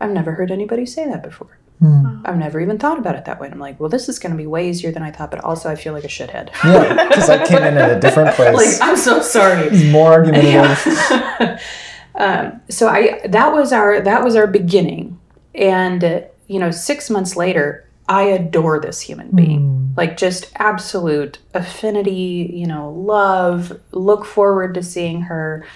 I've 0.00 0.10
never 0.10 0.32
heard 0.32 0.50
anybody 0.50 0.86
say 0.86 1.08
that 1.08 1.22
before. 1.22 1.58
Hmm. 1.78 2.22
I've 2.24 2.38
never 2.38 2.58
even 2.60 2.78
thought 2.78 2.98
about 2.98 3.16
it 3.16 3.26
that 3.26 3.38
way. 3.38 3.46
And 3.48 3.54
I'm 3.54 3.60
like, 3.60 3.78
well, 3.78 3.90
this 3.90 4.08
is 4.08 4.18
going 4.18 4.32
to 4.32 4.36
be 4.36 4.46
way 4.46 4.70
easier 4.70 4.90
than 4.90 5.02
I 5.02 5.10
thought, 5.10 5.30
but 5.30 5.44
also 5.44 5.70
I 5.70 5.76
feel 5.76 5.92
like 5.92 6.04
a 6.04 6.08
shithead. 6.08 6.48
Yeah. 6.64 7.06
Because 7.08 7.28
I 7.28 7.46
came 7.46 7.58
in 7.62 7.76
at 7.76 7.96
a 7.96 8.00
different 8.06 8.34
place. 8.34 8.54
like, 8.54 8.64
place. 8.64 8.80
I'm 8.80 8.96
so 8.96 9.20
sorry. 9.20 9.90
more 9.90 10.12
argumentative. 10.12 11.60
um, 12.14 12.62
so 12.70 12.88
I 12.88 13.20
that 13.28 13.52
was 13.52 13.72
our 13.72 14.00
that 14.00 14.24
was 14.24 14.36
our 14.36 14.46
beginning, 14.46 15.20
and 15.54 16.02
uh, 16.02 16.20
you 16.46 16.58
know, 16.58 16.70
six 16.70 17.10
months 17.10 17.36
later, 17.36 17.85
I 18.08 18.22
adore 18.22 18.80
this 18.80 19.00
human 19.00 19.30
being. 19.30 19.94
Like 19.96 20.16
just 20.16 20.52
absolute 20.56 21.38
affinity, 21.54 22.50
you 22.54 22.66
know, 22.66 22.90
love. 22.90 23.80
Look 23.92 24.24
forward 24.24 24.74
to 24.74 24.82
seeing 24.82 25.22
her. 25.22 25.66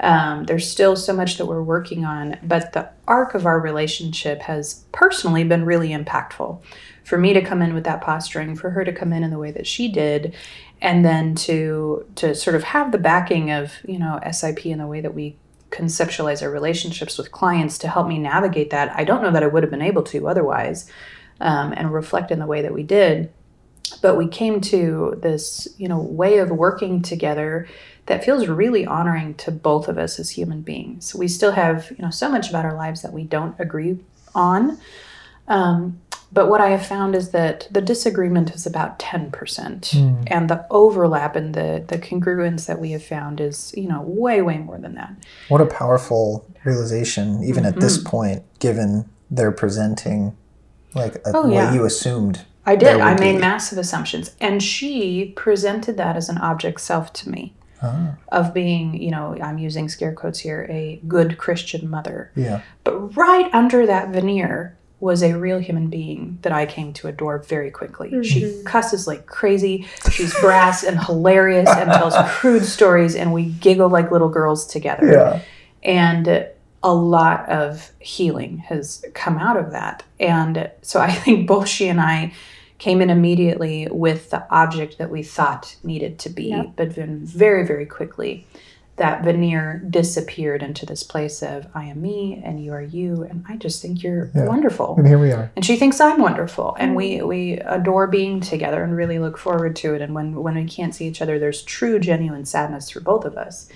Um, 0.00 0.44
there's 0.44 0.68
still 0.68 0.96
so 0.96 1.12
much 1.12 1.36
that 1.38 1.46
we're 1.46 1.62
working 1.62 2.04
on, 2.04 2.38
but 2.42 2.72
the 2.72 2.90
arc 3.06 3.34
of 3.34 3.46
our 3.46 3.60
relationship 3.60 4.42
has 4.42 4.84
personally 4.92 5.44
been 5.44 5.64
really 5.64 5.90
impactful. 5.90 6.62
For 7.04 7.18
me 7.18 7.32
to 7.34 7.42
come 7.42 7.60
in 7.60 7.74
with 7.74 7.84
that 7.84 8.00
posturing, 8.00 8.56
for 8.56 8.70
her 8.70 8.84
to 8.84 8.92
come 8.92 9.12
in 9.12 9.22
in 9.22 9.30
the 9.30 9.38
way 9.38 9.50
that 9.50 9.66
she 9.66 9.88
did, 9.88 10.34
and 10.80 11.04
then 11.04 11.34
to 11.34 12.06
to 12.16 12.34
sort 12.34 12.56
of 12.56 12.64
have 12.64 12.92
the 12.92 12.98
backing 12.98 13.50
of 13.50 13.72
you 13.86 13.98
know 13.98 14.18
SIP 14.30 14.66
in 14.66 14.78
the 14.78 14.86
way 14.86 15.00
that 15.00 15.14
we 15.14 15.36
conceptualize 15.70 16.42
our 16.42 16.50
relationships 16.50 17.18
with 17.18 17.32
clients 17.32 17.78
to 17.78 17.88
help 17.88 18.06
me 18.06 18.18
navigate 18.18 18.70
that. 18.70 18.94
I 18.96 19.04
don't 19.04 19.22
know 19.22 19.32
that 19.32 19.42
I 19.42 19.48
would 19.48 19.62
have 19.62 19.70
been 19.70 19.82
able 19.82 20.04
to 20.04 20.28
otherwise, 20.28 20.88
um, 21.40 21.72
and 21.76 21.92
reflect 21.92 22.30
in 22.30 22.38
the 22.38 22.46
way 22.46 22.62
that 22.62 22.72
we 22.74 22.82
did. 22.82 23.32
But 24.02 24.16
we 24.16 24.26
came 24.28 24.60
to 24.62 25.18
this 25.22 25.68
you 25.78 25.88
know 25.88 25.98
way 26.00 26.38
of 26.38 26.50
working 26.50 27.02
together 27.02 27.68
that 28.06 28.24
feels 28.24 28.48
really 28.48 28.84
honoring 28.84 29.34
to 29.34 29.50
both 29.50 29.88
of 29.88 29.96
us 29.98 30.18
as 30.18 30.30
human 30.30 30.60
beings. 30.60 31.14
We 31.14 31.28
still 31.28 31.52
have 31.52 31.90
you 31.90 32.02
know 32.04 32.10
so 32.10 32.28
much 32.28 32.48
about 32.50 32.64
our 32.64 32.74
lives 32.74 33.02
that 33.02 33.12
we 33.12 33.24
don't 33.24 33.54
agree 33.58 33.98
on. 34.34 34.78
Um, 35.48 36.00
but 36.32 36.48
what 36.48 36.60
i 36.60 36.70
have 36.70 36.84
found 36.84 37.14
is 37.14 37.30
that 37.30 37.68
the 37.70 37.80
disagreement 37.80 38.50
is 38.54 38.66
about 38.66 38.98
10% 38.98 40.26
and 40.26 40.50
the 40.50 40.66
overlap 40.70 41.36
and 41.36 41.54
the 41.54 41.84
the 41.86 41.96
congruence 41.98 42.66
that 42.66 42.80
we 42.80 42.90
have 42.90 43.04
found 43.04 43.40
is 43.40 43.72
you 43.76 43.86
know 43.86 44.00
way 44.02 44.42
way 44.42 44.58
more 44.58 44.78
than 44.78 44.94
that. 44.94 45.12
What 45.48 45.60
a 45.60 45.66
powerful 45.66 46.44
realization, 46.64 47.44
even 47.44 47.64
at 47.64 47.72
Mm-hmm. 47.74 47.80
this 47.80 47.98
point, 47.98 48.42
given 48.58 49.08
they're 49.30 49.52
presenting 49.52 50.36
like 50.94 51.16
a, 51.16 51.20
Oh, 51.34 51.50
yeah. 51.50 51.66
what 51.66 51.74
you 51.74 51.84
assumed. 51.84 52.44
I 52.66 52.76
did. 52.76 53.00
I 53.00 53.14
made 53.18 53.34
be. 53.34 53.38
massive 53.38 53.78
assumptions. 53.78 54.34
And 54.40 54.62
she 54.62 55.32
presented 55.36 55.96
that 55.98 56.16
as 56.16 56.28
an 56.28 56.38
object 56.38 56.80
self 56.80 57.12
to 57.14 57.28
me 57.30 57.52
Ah, 57.82 58.14
of 58.32 58.54
being, 58.54 59.00
you 59.02 59.10
know, 59.10 59.36
I'm 59.42 59.58
using 59.58 59.88
scare 59.90 60.14
quotes 60.14 60.38
here, 60.38 60.66
a 60.70 61.00
good 61.06 61.36
Christian 61.36 61.90
mother. 61.90 62.30
yeah. 62.34 62.62
But 62.84 63.14
right 63.16 63.52
under 63.52 63.84
that 63.86 64.08
veneer 64.08 64.78
was 65.00 65.22
a 65.22 65.34
real 65.36 65.58
human 65.58 65.88
being 65.88 66.38
that 66.40 66.52
I 66.52 66.64
came 66.64 66.94
to 66.94 67.08
adore 67.08 67.40
very 67.40 67.70
quickly. 67.70 68.24
She 68.24 68.62
cusses 68.64 69.06
like 69.06 69.26
crazy. 69.26 69.86
She's 70.10 70.32
brass 70.40 70.82
and 70.82 70.98
hilarious 71.04 71.68
and 71.68 71.90
tells 71.92 72.14
crude 72.38 72.64
stories, 72.64 73.14
and 73.14 73.34
we 73.34 73.44
giggle 73.50 73.90
like 73.90 74.10
little 74.10 74.30
girls 74.30 74.66
together 74.66 75.12
Yeah. 75.12 75.40
and 75.82 76.46
a 76.84 76.94
lot 76.94 77.48
of 77.48 77.90
healing 77.98 78.58
has 78.58 79.04
come 79.14 79.38
out 79.38 79.56
of 79.56 79.72
that 79.72 80.02
and 80.20 80.70
so 80.82 81.00
i 81.00 81.10
think 81.10 81.48
both 81.48 81.66
she 81.66 81.88
and 81.88 82.00
i 82.00 82.32
came 82.78 83.00
in 83.00 83.08
immediately 83.10 83.88
with 83.90 84.30
the 84.30 84.46
object 84.54 84.98
that 84.98 85.10
we 85.10 85.22
thought 85.22 85.74
needed 85.82 86.18
to 86.20 86.28
be 86.28 86.48
Yep. 86.50 86.66
but 86.76 86.94
then 86.94 87.20
very 87.24 87.66
very 87.66 87.86
quickly 87.86 88.46
that 88.96 89.24
veneer 89.24 89.82
disappeared 89.90 90.62
into 90.62 90.84
this 90.86 91.02
place 91.02 91.42
of 91.42 91.66
i 91.74 91.84
am 91.86 92.00
me 92.02 92.40
and 92.44 92.62
you 92.62 92.72
are 92.72 92.82
you 92.82 93.22
and 93.24 93.44
i 93.48 93.56
just 93.56 93.80
think 93.82 94.02
you're 94.04 94.30
Yeah. 94.34 94.46
wonderful 94.46 94.94
And 94.98 95.06
here 95.08 95.18
we 95.18 95.32
are. 95.32 95.50
and 95.56 95.64
she 95.64 95.76
thinks 95.76 96.00
I'm 96.00 96.20
wonderful, 96.20 96.76
and 96.78 96.94
we 96.94 97.16
mm-hmm. 97.16 97.26
we 97.26 97.52
adore 97.78 98.06
being 98.08 98.40
together 98.40 98.84
and 98.84 98.94
really 98.96 99.18
look 99.18 99.36
forward 99.38 99.74
to 99.76 99.94
it. 99.94 100.02
And 100.02 100.14
when 100.14 100.34
when 100.44 100.54
we 100.54 100.64
can't 100.66 100.94
see 100.94 101.06
each 101.08 101.20
other, 101.22 101.38
there's 101.40 101.62
true, 101.62 101.98
genuine 101.98 102.44
sadness 102.44 102.90
for 102.90 103.00
both 103.00 103.24
of 103.24 103.36
us. 103.36 103.68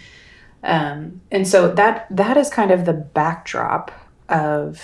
Um, 0.63 1.21
and 1.31 1.47
so 1.47 1.73
that 1.75 2.07
that 2.11 2.37
is 2.37 2.51
kind 2.51 2.71
of 2.71 2.85
the 2.85 2.93
backdrop 2.93 3.93
of 4.29 4.83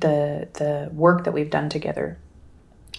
the 0.00 0.48
the 0.54 0.90
work 0.92 1.24
that 1.24 1.32
we've 1.32 1.50
done 1.50 1.68
together 1.68 2.18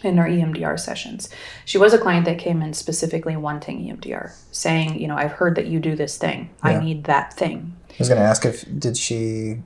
in 0.03 0.17
our 0.19 0.27
EMDR 0.27 0.79
sessions. 0.79 1.29
She 1.65 1.77
was 1.77 1.93
a 1.93 1.97
client 1.97 2.25
that 2.25 2.37
came 2.37 2.61
in 2.61 2.73
specifically 2.73 3.35
wanting 3.35 3.79
EMDR, 3.85 4.33
saying, 4.51 4.99
you 4.99 5.07
know, 5.07 5.17
I've 5.17 5.33
heard 5.33 5.55
that 5.55 5.67
you 5.67 5.79
do 5.79 5.95
this 5.95 6.17
thing. 6.17 6.49
I 6.61 6.79
need 6.79 7.03
that 7.05 7.33
thing. 7.33 7.75
I 7.89 7.95
was 7.99 8.07
going 8.07 8.21
to 8.21 8.25
ask 8.25 8.45
if 8.45 8.63
did 8.79 8.95
she 8.95 9.61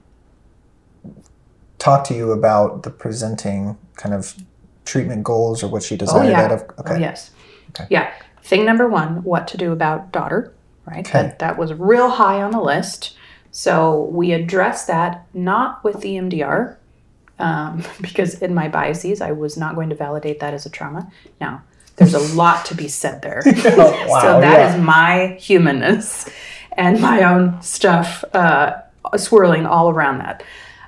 talk 1.78 2.04
to 2.06 2.16
you 2.16 2.32
about 2.32 2.84
the 2.84 2.90
presenting 2.90 3.78
kind 3.96 4.16
of 4.16 4.36
treatment 4.86 5.24
goals 5.24 5.64
or 5.64 5.68
what 5.68 5.84
she 5.84 5.96
desired 5.96 6.30
yeah. 6.30 6.42
out 6.42 6.52
of? 6.52 6.64
Oh, 6.78 6.82
Okay. 6.82 7.00
yes. 7.00 7.32
Okay. 7.70 7.86
Yeah. 7.90 8.12
Thing 8.42 8.66
number 8.66 8.88
one, 8.88 9.24
what 9.24 9.48
to 9.50 9.58
do 9.58 9.72
about 9.72 10.12
daughter, 10.12 10.53
right? 10.86 11.08
Okay. 11.08 11.22
That, 11.24 11.40
that 11.40 11.58
was 11.58 11.74
real 11.74 12.10
high 12.10 12.42
on 12.42 12.52
the 12.52 12.62
list. 12.62 13.16
So 13.52 14.06
we 14.06 14.32
addressed 14.34 14.88
that 14.88 15.28
not 15.34 15.84
with 15.84 16.02
the 16.02 16.16
EMDR, 16.16 16.78
um, 17.40 17.84
because 18.02 18.42
in 18.42 18.54
my 18.54 18.68
biases, 18.68 19.22
I 19.22 19.32
was 19.32 19.58
not 19.58 19.76
going 19.76 19.90
to 19.90 19.96
validate 19.96 20.40
that 20.40 20.54
as 20.54 20.66
a 20.66 20.70
trauma. 20.70 21.12
Now, 21.40 21.64
there's 21.96 22.14
a 22.14 22.20
lot 22.36 22.66
to 22.66 22.76
be 22.76 22.88
said 22.88 23.22
there. 23.22 23.44
Oh, 23.66 24.08
wow, 24.08 24.22
so 24.22 24.42
that 24.42 24.70
is 24.70 24.76
yeah. 24.76 24.84
my 24.84 25.38
humanness 25.40 26.30
and 26.76 27.00
my 27.00 27.24
own 27.24 27.62
stuff 27.62 28.24
uh, 28.34 28.82
swirling 29.18 29.66
all 29.66 29.90
around 29.90 30.20
that. 30.20 30.44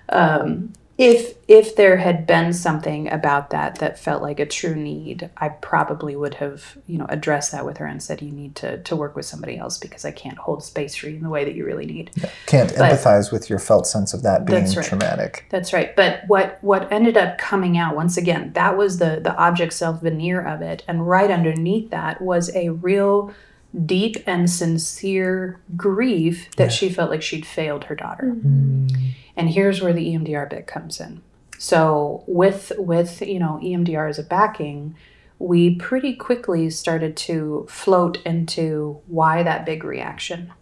Um, 0.09 0.73
if 0.97 1.35
if 1.47 1.75
there 1.75 1.97
had 1.97 2.25
been 2.25 2.53
something 2.53 3.11
about 3.11 3.49
that 3.49 3.79
that 3.79 3.99
felt 3.99 4.21
like 4.21 4.39
a 4.39 4.45
true 4.45 4.75
need, 4.75 5.29
I 5.37 5.49
probably 5.49 6.15
would 6.15 6.35
have 6.35 6.77
you 6.87 6.97
know 6.97 7.05
addressed 7.09 7.51
that 7.51 7.65
with 7.65 7.77
her 7.77 7.85
and 7.85 8.01
said 8.01 8.21
you 8.21 8.31
need 8.31 8.55
to 8.57 8.81
to 8.83 8.95
work 8.95 9.15
with 9.15 9.25
somebody 9.25 9.57
else 9.57 9.77
because 9.77 10.05
I 10.05 10.11
can't 10.11 10.37
hold 10.37 10.63
space 10.63 10.95
for 10.95 11.09
you 11.09 11.17
in 11.17 11.23
the 11.23 11.29
way 11.29 11.43
that 11.43 11.53
you 11.53 11.65
really 11.65 11.85
need. 11.85 12.11
Can't 12.45 12.73
But- 12.75 12.91
empathize 12.93 13.31
with 13.31 13.49
your 13.49 13.59
felt 13.59 13.87
sense 13.87 14.13
of 14.13 14.23
that 14.23 14.45
being 14.45 14.61
That's 14.63 14.77
right. 14.77 14.85
traumatic. 14.85 15.45
That's 15.49 15.73
right. 15.73 15.93
But 15.95 16.21
what 16.27 16.59
what 16.61 16.89
ended 16.91 17.17
up 17.17 17.37
coming 17.37 17.77
out 17.77 17.95
once 17.95 18.15
again, 18.15 18.53
that 18.53 18.77
was 18.77 18.97
the 18.97 19.19
the 19.21 19.35
object 19.35 19.73
self 19.73 20.01
veneer 20.01 20.41
of 20.41 20.61
it, 20.61 20.83
and 20.87 21.07
right 21.07 21.29
underneath 21.29 21.91
that 21.91 22.21
was 22.21 22.55
a 22.55 22.69
real 22.69 23.33
deep 23.85 24.17
and 24.25 24.49
sincere 24.49 25.59
grief 25.75 26.49
that 26.57 26.71
she 26.71 26.89
felt 26.89 27.09
like 27.09 27.21
she'd 27.21 27.45
failed 27.45 27.85
her 27.85 27.95
daughter. 27.95 28.37
And 29.35 29.49
here's 29.49 29.81
where 29.81 29.93
the 29.93 30.07
EMDR 30.07 30.49
bit 30.49 30.67
comes 30.67 30.99
in. 30.99 31.21
So 31.57 32.23
with 32.27 32.71
with 32.77 33.21
you 33.21 33.39
know 33.39 33.59
EMDR 33.63 34.09
as 34.09 34.19
a 34.19 34.23
backing, 34.23 34.95
we 35.39 35.75
pretty 35.75 36.15
quickly 36.15 36.69
started 36.69 37.17
to 37.17 37.65
float 37.69 38.21
into 38.25 39.01
why 39.07 39.43
that 39.43 39.65
big 39.65 39.83
reaction. 39.83 40.53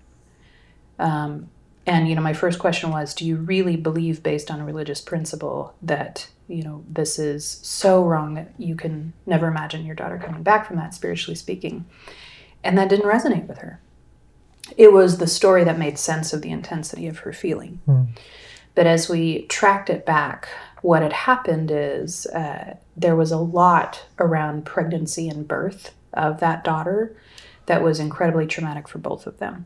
Um, 1.00 1.50
and 1.86 2.08
you 2.08 2.16
know, 2.16 2.22
my 2.22 2.34
first 2.34 2.60
question 2.60 2.92
was, 2.92 3.14
do 3.14 3.26
you 3.26 3.36
really 3.36 3.76
believe, 3.76 4.24
based 4.24 4.50
on 4.50 4.62
a 4.62 4.66
religious 4.66 5.02
principle, 5.02 5.76
that 5.82 6.30
you 6.48 6.64
know 6.64 6.84
this 6.90 7.20
is 7.20 7.46
so 7.46 8.04
wrong 8.04 8.36
that 8.36 8.54
you 8.58 8.76
can 8.76 9.14
never 9.26 9.48
imagine 9.48 9.86
your 9.86 9.96
daughter 9.96 10.22
coming 10.24 10.44
back 10.44 10.66
from 10.68 10.78
that, 10.78 10.94
spiritually 10.94 11.36
speaking? 11.36 11.86
And 12.64 12.78
that 12.78 12.90
didn't 12.90 13.06
resonate 13.06 13.48
with 13.48 13.60
her. 13.60 13.80
It 14.78 14.94
was 14.94 15.18
the 15.18 15.28
story 15.28 15.64
that 15.64 15.78
made 15.78 15.98
sense 15.98 16.34
of 16.34 16.42
the 16.42 16.52
intensity 16.52 17.08
of 17.08 17.20
her 17.20 17.34
feeling. 17.34 17.82
Mm. 17.88 18.08
But 18.76 18.88
as 18.88 19.10
we 19.10 19.44
tracked 19.48 19.90
it 19.90 20.06
back, 20.06 20.48
what 20.82 21.02
had 21.02 21.14
happened 21.14 21.72
is 21.72 22.26
uh, 22.28 22.76
there 22.96 23.16
was 23.16 23.32
a 23.32 23.38
lot 23.38 24.06
around 24.20 24.66
pregnancy 24.66 25.30
and 25.30 25.48
birth 25.48 25.94
of 26.14 26.40
that 26.40 26.64
daughter 26.64 27.16
that 27.66 27.82
was 27.82 28.00
incredibly 28.00 28.46
traumatic 28.46 28.88
for 28.88 28.98
both 28.98 29.26
of 29.26 29.38
them. 29.38 29.66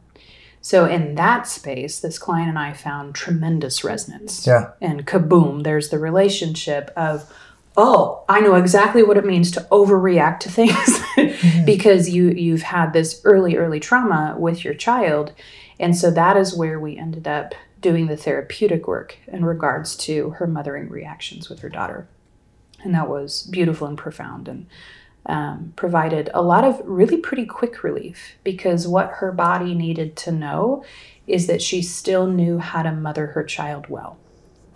So 0.61 0.85
in 0.85 1.15
that 1.15 1.47
space, 1.47 1.99
this 1.99 2.19
client 2.19 2.49
and 2.49 2.59
I 2.59 2.73
found 2.73 3.15
tremendous 3.15 3.83
resonance. 3.83 4.45
Yeah. 4.45 4.71
And 4.81 5.07
kaboom, 5.07 5.63
there's 5.63 5.89
the 5.89 5.99
relationship 5.99 6.91
of, 6.95 7.31
oh, 7.75 8.23
I 8.27 8.41
know 8.41 8.55
exactly 8.55 9.01
what 9.01 9.17
it 9.17 9.25
means 9.25 9.49
to 9.51 9.67
overreact 9.71 10.39
to 10.41 10.51
things 10.51 11.01
mm-hmm. 11.39 11.65
because 11.65 12.09
you 12.09 12.29
you've 12.29 12.63
had 12.63 12.93
this 12.93 13.21
early, 13.23 13.57
early 13.57 13.79
trauma 13.79 14.35
with 14.37 14.63
your 14.63 14.73
child. 14.73 15.33
And 15.79 15.95
so 15.95 16.11
that 16.11 16.37
is 16.37 16.55
where 16.55 16.79
we 16.79 16.97
ended 16.97 17.27
up 17.27 17.53
doing 17.81 18.07
the 18.07 18.17
therapeutic 18.17 18.87
work 18.87 19.17
in 19.27 19.45
regards 19.45 19.95
to 19.95 20.31
her 20.31 20.47
mothering 20.47 20.89
reactions 20.89 21.49
with 21.49 21.59
her 21.59 21.69
daughter. 21.69 22.07
And 22.83 22.93
that 22.93 23.09
was 23.09 23.43
beautiful 23.43 23.87
and 23.87 23.97
profound 23.97 24.47
and 24.47 24.67
um, 25.27 25.73
provided 25.75 26.29
a 26.33 26.41
lot 26.41 26.63
of 26.63 26.81
really 26.85 27.17
pretty 27.17 27.45
quick 27.45 27.83
relief 27.83 28.35
because 28.43 28.87
what 28.87 29.09
her 29.15 29.31
body 29.31 29.73
needed 29.73 30.15
to 30.17 30.31
know 30.31 30.83
is 31.27 31.47
that 31.47 31.61
she 31.61 31.81
still 31.81 32.27
knew 32.27 32.57
how 32.59 32.81
to 32.81 32.91
mother 32.91 33.27
her 33.27 33.43
child 33.43 33.87
well, 33.89 34.17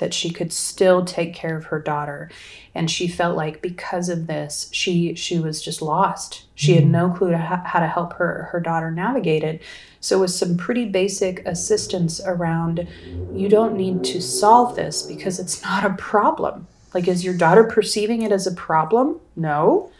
that 0.02 0.16
she 0.16 0.32
could 0.32 0.52
still 0.52 1.06
take 1.06 1.32
care 1.34 1.56
of 1.56 1.66
her 1.66 1.80
daughter. 1.80 2.30
And 2.74 2.90
she 2.90 3.08
felt 3.08 3.38
like 3.38 3.62
because 3.62 4.10
of 4.10 4.26
this, 4.26 4.68
she 4.72 5.14
she 5.14 5.40
was 5.40 5.62
just 5.62 5.82
lost. 5.82 6.46
She 6.56 6.74
had 6.74 6.84
mm-hmm. 6.84 6.92
no 6.92 7.10
clue 7.12 7.30
to 7.30 7.38
how 7.38 7.80
to 7.80 7.88
help 7.88 8.14
her 8.14 8.50
her 8.52 8.60
daughter 8.60 8.92
navigate 8.92 9.44
it. 9.44 9.62
So 10.00 10.20
with 10.20 10.32
some 10.32 10.58
pretty 10.58 10.86
basic 10.86 11.46
assistance 11.46 12.20
around, 12.26 12.88
you 13.34 13.48
don't 13.48 13.78
need 13.78 14.04
to 14.06 14.22
solve 14.22 14.76
this 14.76 15.04
because 15.04 15.40
it's 15.40 15.62
not 15.64 15.86
a 15.86 15.94
problem. 15.94 16.68
Like, 16.94 17.08
is 17.08 17.24
your 17.24 17.38
daughter 17.38 17.64
perceiving 17.64 18.24
it 18.24 18.32
as 18.32 18.48
a 18.48 18.52
problem? 18.52 19.22
No 19.36 19.92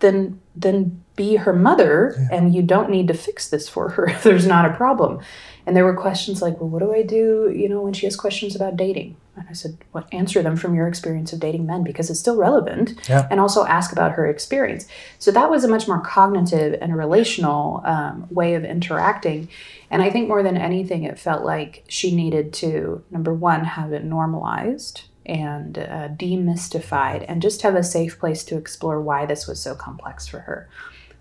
then 0.00 0.40
then 0.56 1.02
be 1.16 1.36
her 1.36 1.52
mother 1.52 2.14
yeah. 2.18 2.36
and 2.36 2.54
you 2.54 2.62
don't 2.62 2.90
need 2.90 3.08
to 3.08 3.14
fix 3.14 3.48
this 3.48 3.68
for 3.68 3.90
her 3.90 4.06
if 4.08 4.22
there's 4.22 4.46
not 4.46 4.64
a 4.64 4.74
problem 4.74 5.20
and 5.66 5.76
there 5.76 5.84
were 5.84 5.94
questions 5.94 6.40
like 6.42 6.58
well 6.60 6.68
what 6.68 6.80
do 6.80 6.92
i 6.92 7.02
do 7.02 7.52
you 7.54 7.68
know 7.68 7.80
when 7.80 7.92
she 7.92 8.06
has 8.06 8.16
questions 8.16 8.54
about 8.54 8.76
dating 8.76 9.16
and 9.40 9.48
i 9.48 9.52
said 9.52 9.76
well 9.92 10.06
answer 10.12 10.42
them 10.42 10.56
from 10.56 10.74
your 10.74 10.86
experience 10.86 11.32
of 11.32 11.40
dating 11.40 11.66
men 11.66 11.82
because 11.82 12.10
it's 12.10 12.20
still 12.20 12.36
relevant 12.36 12.94
yeah. 13.08 13.26
and 13.30 13.40
also 13.40 13.64
ask 13.64 13.90
about 13.90 14.12
her 14.12 14.26
experience 14.26 14.86
so 15.18 15.32
that 15.32 15.50
was 15.50 15.64
a 15.64 15.68
much 15.68 15.88
more 15.88 16.00
cognitive 16.00 16.78
and 16.80 16.96
relational 16.96 17.82
um, 17.84 18.26
way 18.30 18.54
of 18.54 18.64
interacting 18.64 19.48
and 19.90 20.02
i 20.02 20.10
think 20.10 20.28
more 20.28 20.42
than 20.42 20.56
anything 20.56 21.02
it 21.02 21.18
felt 21.18 21.44
like 21.44 21.82
she 21.88 22.14
needed 22.14 22.52
to 22.52 23.02
number 23.10 23.34
one 23.34 23.64
have 23.64 23.92
it 23.92 24.04
normalized 24.04 25.02
and 25.26 25.78
uh, 25.78 26.08
demystified 26.08 27.24
and 27.28 27.40
just 27.40 27.62
have 27.62 27.76
a 27.76 27.84
safe 27.84 28.18
place 28.18 28.42
to 28.44 28.56
explore 28.56 29.00
why 29.00 29.26
this 29.26 29.46
was 29.46 29.60
so 29.60 29.74
complex 29.74 30.26
for 30.26 30.40
her. 30.40 30.68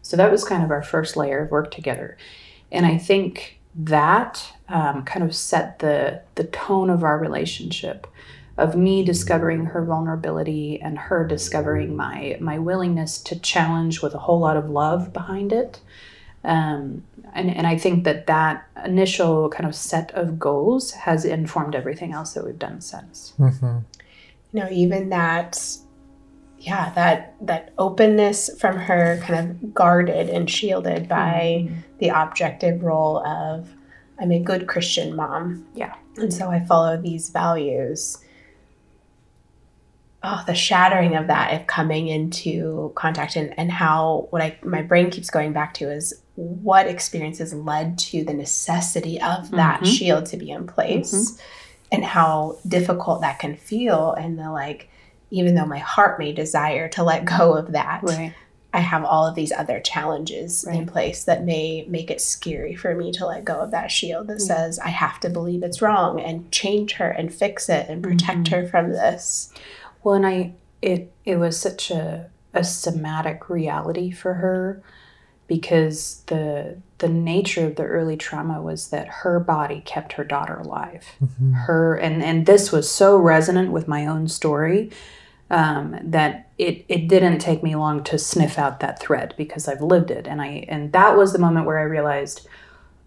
So 0.01 0.17
that 0.17 0.31
was 0.31 0.43
kind 0.43 0.63
of 0.63 0.71
our 0.71 0.81
first 0.81 1.15
layer 1.15 1.43
of 1.43 1.51
work 1.51 1.69
together. 1.69 2.17
And 2.71 2.85
I 2.85 2.97
think 2.97 3.58
that 3.75 4.53
um, 4.67 5.03
kind 5.03 5.23
of 5.23 5.35
set 5.35 5.79
the, 5.79 6.21
the 6.35 6.43
tone 6.45 6.89
of 6.89 7.03
our 7.03 7.17
relationship 7.17 8.07
of 8.57 8.75
me 8.75 9.03
discovering 9.03 9.65
her 9.65 9.85
vulnerability 9.85 10.81
and 10.81 10.97
her 10.97 11.25
discovering 11.25 11.95
my 11.95 12.35
my 12.41 12.59
willingness 12.59 13.17
to 13.21 13.39
challenge 13.39 14.01
with 14.01 14.13
a 14.13 14.19
whole 14.19 14.39
lot 14.39 14.57
of 14.57 14.69
love 14.69 15.13
behind 15.13 15.53
it 15.53 15.79
um, 16.43 17.03
and, 17.33 17.55
and 17.55 17.67
I 17.67 17.77
think 17.77 18.03
that 18.05 18.27
that 18.27 18.67
initial 18.83 19.49
kind 19.49 19.67
of 19.67 19.75
set 19.75 20.11
of 20.11 20.39
goals 20.39 20.91
has 20.91 21.25
informed 21.25 21.75
everything 21.75 22.13
else 22.13 22.33
that 22.33 22.45
we've 22.45 22.59
done 22.59 22.81
since. 22.81 23.33
Mm-hmm. 23.39 23.79
You 24.53 24.59
know, 24.59 24.69
even 24.71 25.09
that, 25.09 25.61
yeah, 26.59 26.91
that 26.93 27.35
that 27.41 27.73
openness 27.77 28.49
from 28.59 28.75
her, 28.77 29.19
kind 29.23 29.49
of 29.49 29.73
guarded 29.73 30.29
and 30.29 30.49
shielded 30.49 31.07
by 31.07 31.63
mm-hmm. 31.63 31.75
the 31.99 32.09
objective 32.09 32.83
role 32.83 33.25
of 33.25 33.69
I'm 34.19 34.31
a 34.31 34.39
good 34.39 34.67
Christian 34.67 35.15
mom. 35.15 35.65
Yeah, 35.73 35.95
and 36.17 36.33
so 36.33 36.49
I 36.49 36.59
follow 36.65 36.97
these 36.97 37.29
values. 37.29 38.17
Oh, 40.21 40.43
the 40.45 40.53
shattering 40.53 41.15
of 41.15 41.27
that 41.27 41.53
if 41.53 41.65
coming 41.65 42.09
into 42.09 42.91
contact 42.93 43.37
and, 43.37 43.57
and 43.57 43.71
how 43.71 44.27
what 44.31 44.41
I 44.41 44.59
my 44.61 44.81
brain 44.81 45.11
keeps 45.11 45.29
going 45.29 45.53
back 45.53 45.73
to 45.75 45.89
is 45.89 46.21
what 46.35 46.87
experiences 46.87 47.53
led 47.53 47.97
to 47.97 48.25
the 48.25 48.33
necessity 48.33 49.21
of 49.21 49.51
that 49.51 49.77
mm-hmm. 49.77 49.85
shield 49.85 50.25
to 50.25 50.37
be 50.37 50.51
in 50.51 50.67
place 50.67 51.13
mm-hmm. 51.13 51.41
and 51.93 52.03
how 52.03 52.57
difficult 52.67 53.21
that 53.21 53.39
can 53.39 53.55
feel 53.55 54.11
and 54.11 54.37
the 54.37 54.51
like 54.51 54.88
even 55.31 55.55
though 55.55 55.65
my 55.65 55.77
heart 55.77 56.19
may 56.19 56.31
desire 56.31 56.87
to 56.89 57.03
let 57.03 57.25
go 57.25 57.53
of 57.53 57.71
that 57.71 58.01
right. 58.03 58.33
i 58.73 58.79
have 58.79 59.03
all 59.03 59.25
of 59.25 59.35
these 59.35 59.51
other 59.51 59.79
challenges 59.79 60.65
right. 60.67 60.77
in 60.77 60.85
place 60.85 61.23
that 61.23 61.43
may 61.43 61.85
make 61.87 62.09
it 62.09 62.21
scary 62.21 62.75
for 62.75 62.95
me 62.95 63.11
to 63.11 63.25
let 63.25 63.45
go 63.45 63.59
of 63.59 63.71
that 63.71 63.91
shield 63.91 64.27
that 64.27 64.37
mm-hmm. 64.37 64.45
says 64.47 64.79
i 64.79 64.89
have 64.89 65.19
to 65.19 65.29
believe 65.29 65.63
it's 65.63 65.81
wrong 65.81 66.19
and 66.19 66.51
change 66.51 66.93
her 66.93 67.09
and 67.09 67.33
fix 67.33 67.69
it 67.69 67.87
and 67.89 68.03
protect 68.03 68.43
mm-hmm. 68.43 68.61
her 68.61 68.67
from 68.67 68.89
this 68.89 69.51
well 70.03 70.15
and 70.15 70.25
i 70.25 70.51
it 70.81 71.11
it 71.25 71.37
was 71.37 71.59
such 71.59 71.91
a 71.91 72.29
a 72.53 72.63
somatic 72.63 73.49
reality 73.49 74.11
for 74.11 74.35
her 74.35 74.81
because 75.49 76.21
the 76.27 76.77
the 76.99 77.09
nature 77.09 77.65
of 77.65 77.75
the 77.75 77.83
early 77.83 78.15
trauma 78.15 78.61
was 78.61 78.89
that 78.89 79.07
her 79.07 79.39
body 79.39 79.81
kept 79.85 80.13
her 80.13 80.23
daughter 80.23 80.55
alive. 80.55 81.05
Mm-hmm. 81.21 81.53
Her 81.53 81.95
and 81.95 82.23
and 82.23 82.45
this 82.45 82.71
was 82.71 82.89
so 82.89 83.17
resonant 83.17 83.71
with 83.71 83.87
my 83.87 84.05
own 84.05 84.27
story 84.27 84.91
um, 85.49 85.99
that 86.03 86.49
it 86.57 86.85
it 86.87 87.07
didn't 87.07 87.39
take 87.39 87.63
me 87.63 87.75
long 87.75 88.03
to 88.05 88.17
sniff 88.17 88.59
out 88.59 88.79
that 88.79 88.99
thread 88.99 89.33
because 89.37 89.67
I've 89.67 89.81
lived 89.81 90.11
it. 90.11 90.27
And 90.27 90.41
I 90.41 90.65
and 90.67 90.91
that 90.93 91.17
was 91.17 91.33
the 91.33 91.39
moment 91.39 91.65
where 91.65 91.79
I 91.79 91.83
realized 91.83 92.47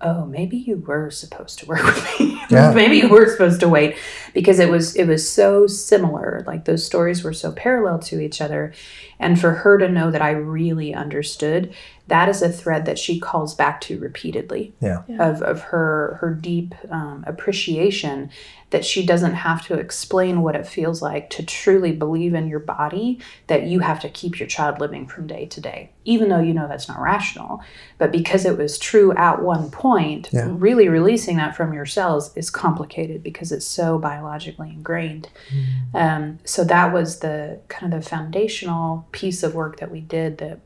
oh 0.05 0.26
maybe 0.26 0.57
you 0.57 0.78
were 0.78 1.11
supposed 1.11 1.61
to 1.61 1.66
work 1.68 1.85
with 1.85 2.20
me. 2.20 2.40
Yeah. 2.50 2.72
maybe 2.74 2.96
you 2.96 3.09
were 3.09 3.28
supposed 3.28 3.61
to 3.61 3.68
wait 3.68 3.96
because 4.35 4.59
it 4.59 4.68
was 4.68 4.96
it 4.96 5.07
was 5.07 5.31
so 5.31 5.66
similar. 5.66 6.42
Like 6.46 6.64
those 6.64 6.85
stories 6.85 7.22
were 7.22 7.33
so 7.33 7.52
parallel 7.52 8.00
to 8.00 8.20
each 8.20 8.40
other. 8.40 8.72
And 9.20 9.40
for 9.40 9.52
her 9.52 9.78
to 9.78 9.88
know 9.88 10.11
that 10.11 10.20
i 10.20 10.31
really 10.31 10.92
understood 10.92 11.72
that 12.09 12.28
is 12.28 12.42
a 12.42 12.48
thread 12.48 12.87
that 12.87 12.98
she 12.98 13.20
calls 13.20 13.55
back 13.55 13.81
to 13.81 13.98
repeatedly 13.98 14.74
yeah. 14.81 15.05
of, 15.18 15.40
of 15.42 15.61
her 15.61 16.18
her 16.20 16.35
deep 16.35 16.74
um, 16.90 17.22
appreciation 17.26 18.31
that 18.72 18.85
she 18.85 19.04
doesn't 19.06 19.35
have 19.35 19.64
to 19.66 19.74
explain 19.74 20.42
what 20.42 20.56
it 20.56 20.66
feels 20.66 21.00
like 21.00 21.30
to 21.30 21.44
truly 21.44 21.92
believe 21.92 22.35
in 22.35 22.48
your 22.48 22.58
body 22.58 23.20
that 23.46 23.64
you 23.64 23.80
have 23.80 24.00
to 24.00 24.08
keep 24.08 24.40
your 24.40 24.48
child 24.48 24.80
living 24.80 25.06
from 25.06 25.26
day 25.26 25.46
to 25.46 25.61
day 25.61 25.90
even 26.04 26.28
though 26.28 26.40
you 26.40 26.52
know 26.52 26.66
that's 26.66 26.88
not 26.88 27.00
rational 27.00 27.62
but 27.98 28.11
because 28.11 28.44
it 28.44 28.58
was 28.58 28.78
true 28.78 29.12
at 29.14 29.42
one 29.42 29.70
point 29.70 30.28
yeah. 30.32 30.48
really 30.50 30.88
releasing 30.88 31.37
that 31.37 31.54
from 31.54 31.72
your 31.72 31.87
cells 31.87 32.37
is 32.37 32.50
complicated 32.50 33.22
because 33.22 33.52
it's 33.52 33.66
so 33.66 33.98
biologically 33.98 34.70
ingrained 34.70 35.28
mm. 35.50 35.94
um, 35.94 36.38
so 36.44 36.64
that 36.64 36.92
was 36.92 37.20
the 37.20 37.61
kind 37.68 37.92
of 37.92 38.02
the 38.02 38.08
foundational 38.08 39.06
piece 39.12 39.42
of 39.42 39.54
work 39.54 39.78
that 39.78 39.90
we 39.90 40.00
did 40.00 40.38
that 40.38 40.58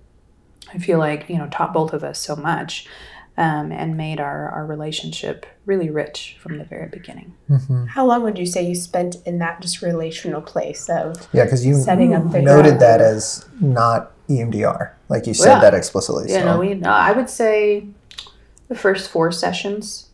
I 0.74 0.78
feel 0.78 0.98
like, 0.98 1.28
you 1.28 1.38
know, 1.38 1.46
taught 1.48 1.72
both 1.72 1.92
of 1.92 2.02
us 2.02 2.18
so 2.18 2.34
much 2.34 2.88
um, 3.38 3.70
and 3.70 3.96
made 3.96 4.18
our, 4.18 4.48
our 4.48 4.64
relationship 4.66 5.46
really 5.66 5.90
rich 5.90 6.36
from 6.40 6.58
the 6.58 6.64
very 6.64 6.88
beginning. 6.88 7.34
Mm-hmm. 7.50 7.86
How 7.86 8.06
long 8.06 8.22
would 8.22 8.38
you 8.38 8.46
say 8.46 8.66
you 8.66 8.74
spent 8.74 9.16
in 9.26 9.38
that 9.38 9.60
just 9.60 9.82
relational 9.82 10.40
place 10.40 10.88
of 10.88 11.28
yeah? 11.32 11.44
Because 11.44 11.66
you 11.66 11.74
setting 11.74 12.14
up 12.14 12.30
the 12.30 12.40
noted 12.40 12.80
that 12.80 13.00
as 13.00 13.46
not 13.60 14.12
EMDR, 14.28 14.92
like 15.08 15.26
you 15.26 15.34
said 15.34 15.56
yeah. 15.56 15.60
that 15.60 15.74
explicitly. 15.74 16.30
Yeah, 16.30 16.40
so. 16.40 16.44
no, 16.46 16.60
we. 16.60 16.74
No, 16.74 16.90
I 16.90 17.12
would 17.12 17.28
say 17.28 17.86
the 18.68 18.74
first 18.74 19.10
four 19.10 19.30
sessions 19.32 20.08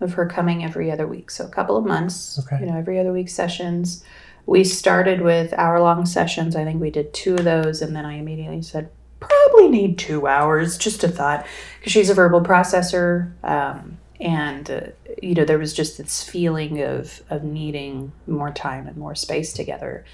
of 0.00 0.14
her 0.14 0.26
coming 0.26 0.64
every 0.64 0.90
other 0.90 1.06
week, 1.06 1.30
so 1.30 1.44
a 1.44 1.50
couple 1.50 1.76
of 1.76 1.86
months. 1.86 2.38
Okay. 2.40 2.64
You 2.64 2.70
know, 2.70 2.78
every 2.78 2.98
other 2.98 3.12
week 3.12 3.28
sessions. 3.28 4.04
We 4.44 4.62
started 4.62 5.22
with 5.22 5.52
hour 5.54 5.80
long 5.80 6.06
sessions. 6.06 6.54
I 6.54 6.62
think 6.62 6.80
we 6.80 6.90
did 6.90 7.12
two 7.12 7.34
of 7.34 7.42
those, 7.42 7.82
and 7.82 7.96
then 7.96 8.04
I 8.04 8.14
immediately 8.14 8.62
said, 8.62 8.90
probably 9.28 9.68
need 9.70 9.98
two 9.98 10.26
hours, 10.26 10.76
just 10.78 11.04
a 11.04 11.08
thought, 11.08 11.46
because 11.78 11.92
she's 11.92 12.10
a 12.10 12.14
verbal 12.14 12.40
processor. 12.40 13.32
Um, 13.44 13.98
and, 14.20 14.70
uh, 14.70 14.80
you 15.22 15.34
know, 15.34 15.44
there 15.44 15.58
was 15.58 15.72
just 15.74 15.98
this 15.98 16.22
feeling 16.22 16.82
of, 16.82 17.22
of 17.28 17.44
needing 17.44 18.12
more 18.26 18.50
time 18.50 18.86
and 18.86 18.96
more 18.96 19.14
space 19.14 19.52
together. 19.52 20.04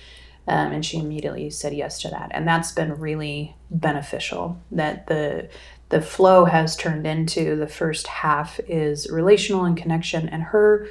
Um, 0.49 0.73
and 0.73 0.85
she 0.85 0.99
immediately 0.99 1.51
said 1.51 1.73
yes 1.73 2.01
to 2.03 2.09
that. 2.09 2.31
And 2.33 2.49
that's 2.49 2.73
been 2.73 2.99
really 2.99 3.55
beneficial 3.71 4.61
that 4.73 5.07
the 5.07 5.49
the 5.91 6.01
flow 6.01 6.47
has 6.47 6.75
turned 6.75 7.07
into 7.07 7.55
the 7.55 7.67
first 7.67 8.07
half 8.07 8.59
is 8.67 9.11
relational 9.11 9.65
and 9.65 9.77
connection 9.77 10.27
and 10.27 10.43
her 10.43 10.89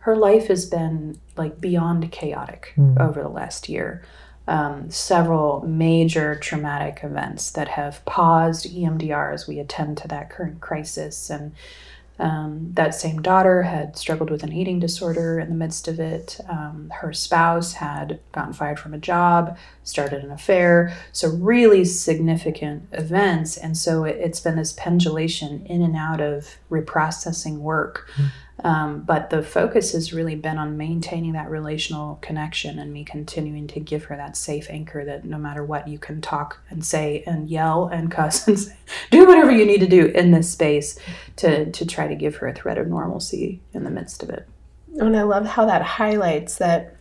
her 0.00 0.14
life 0.14 0.48
has 0.48 0.66
been 0.66 1.18
like 1.38 1.58
beyond 1.58 2.12
chaotic 2.12 2.74
Mm. 2.76 3.00
over 3.00 3.22
the 3.22 3.28
last 3.30 3.68
year 3.70 4.02
um, 4.48 4.90
several 4.90 5.62
major 5.66 6.34
traumatic 6.34 7.00
events 7.02 7.50
that 7.52 7.68
have 7.68 8.04
paused 8.04 8.66
EMDR 8.66 9.32
as 9.32 9.46
we 9.46 9.58
attend 9.58 9.98
to 9.98 10.08
that 10.08 10.30
current 10.30 10.60
crisis. 10.60 11.30
And 11.30 11.52
um, 12.18 12.70
that 12.74 12.94
same 12.94 13.22
daughter 13.22 13.62
had 13.62 13.96
struggled 13.96 14.30
with 14.30 14.42
an 14.42 14.52
eating 14.52 14.78
disorder 14.78 15.40
in 15.40 15.48
the 15.48 15.54
midst 15.54 15.88
of 15.88 15.98
it. 15.98 16.38
Um, 16.48 16.92
her 17.00 17.12
spouse 17.12 17.74
had 17.74 18.20
gotten 18.32 18.52
fired 18.52 18.78
from 18.78 18.94
a 18.94 18.98
job, 18.98 19.56
started 19.82 20.22
an 20.22 20.30
affair. 20.30 20.96
So, 21.12 21.30
really 21.30 21.84
significant 21.84 22.88
events. 22.92 23.56
And 23.56 23.76
so, 23.76 24.04
it, 24.04 24.16
it's 24.20 24.40
been 24.40 24.56
this 24.56 24.74
pendulation 24.74 25.64
in 25.66 25.82
and 25.82 25.96
out 25.96 26.20
of 26.20 26.58
reprocessing 26.70 27.58
work. 27.58 28.08
Um, 28.64 29.02
but 29.02 29.30
the 29.30 29.42
focus 29.42 29.92
has 29.92 30.12
really 30.12 30.36
been 30.36 30.56
on 30.56 30.76
maintaining 30.76 31.32
that 31.32 31.50
relational 31.50 32.16
connection 32.22 32.78
and 32.78 32.92
me 32.92 33.04
continuing 33.04 33.66
to 33.68 33.80
give 33.80 34.04
her 34.04 34.16
that 34.16 34.36
safe 34.36 34.68
anchor 34.70 35.04
that 35.04 35.24
no 35.24 35.36
matter 35.36 35.64
what, 35.64 35.88
you 35.88 35.98
can 35.98 36.20
talk 36.20 36.60
and 36.70 36.84
say 36.84 37.24
and 37.26 37.48
yell 37.50 37.88
and 37.88 38.10
cuss 38.10 38.46
and 38.46 38.58
say, 38.58 38.76
do 39.10 39.26
whatever 39.26 39.50
you 39.50 39.66
need 39.66 39.80
to 39.80 39.88
do 39.88 40.06
in 40.06 40.30
this 40.30 40.50
space 40.50 40.98
to, 41.36 41.70
to 41.72 41.84
try 41.84 42.06
to 42.06 42.14
give 42.14 42.36
her 42.36 42.46
a 42.46 42.54
thread 42.54 42.78
of 42.78 42.86
normalcy 42.86 43.60
in 43.74 43.82
the 43.82 43.90
midst 43.90 44.22
of 44.22 44.30
it. 44.30 44.48
And 44.98 45.16
I 45.16 45.22
love 45.22 45.46
how 45.46 45.66
that 45.66 45.82
highlights 45.82 46.56
that 46.58 46.96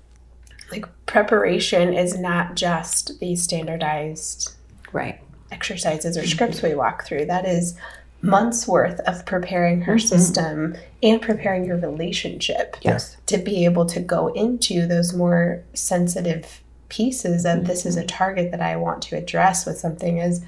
like 0.72 0.86
preparation 1.06 1.94
is 1.94 2.18
not 2.18 2.56
just 2.56 3.20
the 3.20 3.36
standardized 3.36 4.56
Right. 4.94 5.20
exercises 5.52 6.18
or 6.18 6.26
scripts 6.26 6.62
we 6.62 6.76
walk 6.76 7.06
through. 7.06 7.26
That 7.26 7.46
is 7.46 7.78
months 8.22 8.68
worth 8.68 9.00
of 9.02 9.26
preparing 9.26 9.82
her 9.82 9.96
Mhm. 9.96 10.08
system 10.08 10.76
and 11.02 11.22
preparing 11.22 11.66
your 11.66 11.78
relationship 11.78 12.78
Yes. 12.82 13.18
to 13.26 13.38
be 13.38 13.66
able 13.66 13.86
to 13.88 14.00
go 14.00 14.28
into 14.30 14.86
those 14.86 15.14
more 15.14 15.62
sensitive 15.74 16.62
pieces 16.90 17.46
of 17.46 17.66
this 17.66 17.86
is 17.86 17.96
a 17.98 18.04
target 18.04 18.52
that 18.52 18.62
I 18.62 18.76
want 18.76 19.02
to 19.04 19.16
address 19.18 19.66
with 19.66 19.78
something 19.80 20.20
as 20.20 20.42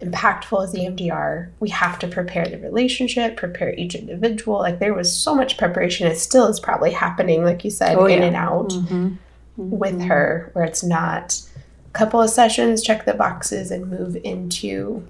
impactful 0.00 0.62
as 0.62 0.74
EMDR. 0.74 1.48
We 1.60 1.70
have 1.70 1.98
to 1.98 2.06
prepare 2.06 2.46
the 2.46 2.56
relationship, 2.58 3.36
prepare 3.36 3.74
each 3.74 3.96
individual. 3.96 4.58
Like 4.58 4.78
there 4.78 4.94
was 4.94 5.12
so 5.12 5.34
much 5.34 5.58
preparation. 5.58 6.06
It 6.06 6.18
still 6.18 6.46
is 6.46 6.60
probably 6.60 6.92
happening, 6.92 7.44
like 7.44 7.64
you 7.64 7.70
said, 7.70 7.96
Oh, 7.98 8.06
in 8.06 8.20
yeah. 8.20 8.26
and 8.28 8.36
out 8.36 8.68
Mm-hmm. 8.70 9.08
with 9.56 10.00
her, 10.02 10.50
where 10.52 10.64
it's 10.64 10.84
not 10.84 11.42
a 11.88 11.90
couple 11.98 12.22
of 12.22 12.30
sessions, 12.30 12.80
check 12.82 13.04
the 13.06 13.14
boxes, 13.14 13.72
and 13.72 13.90
move 13.90 14.16
into 14.22 15.02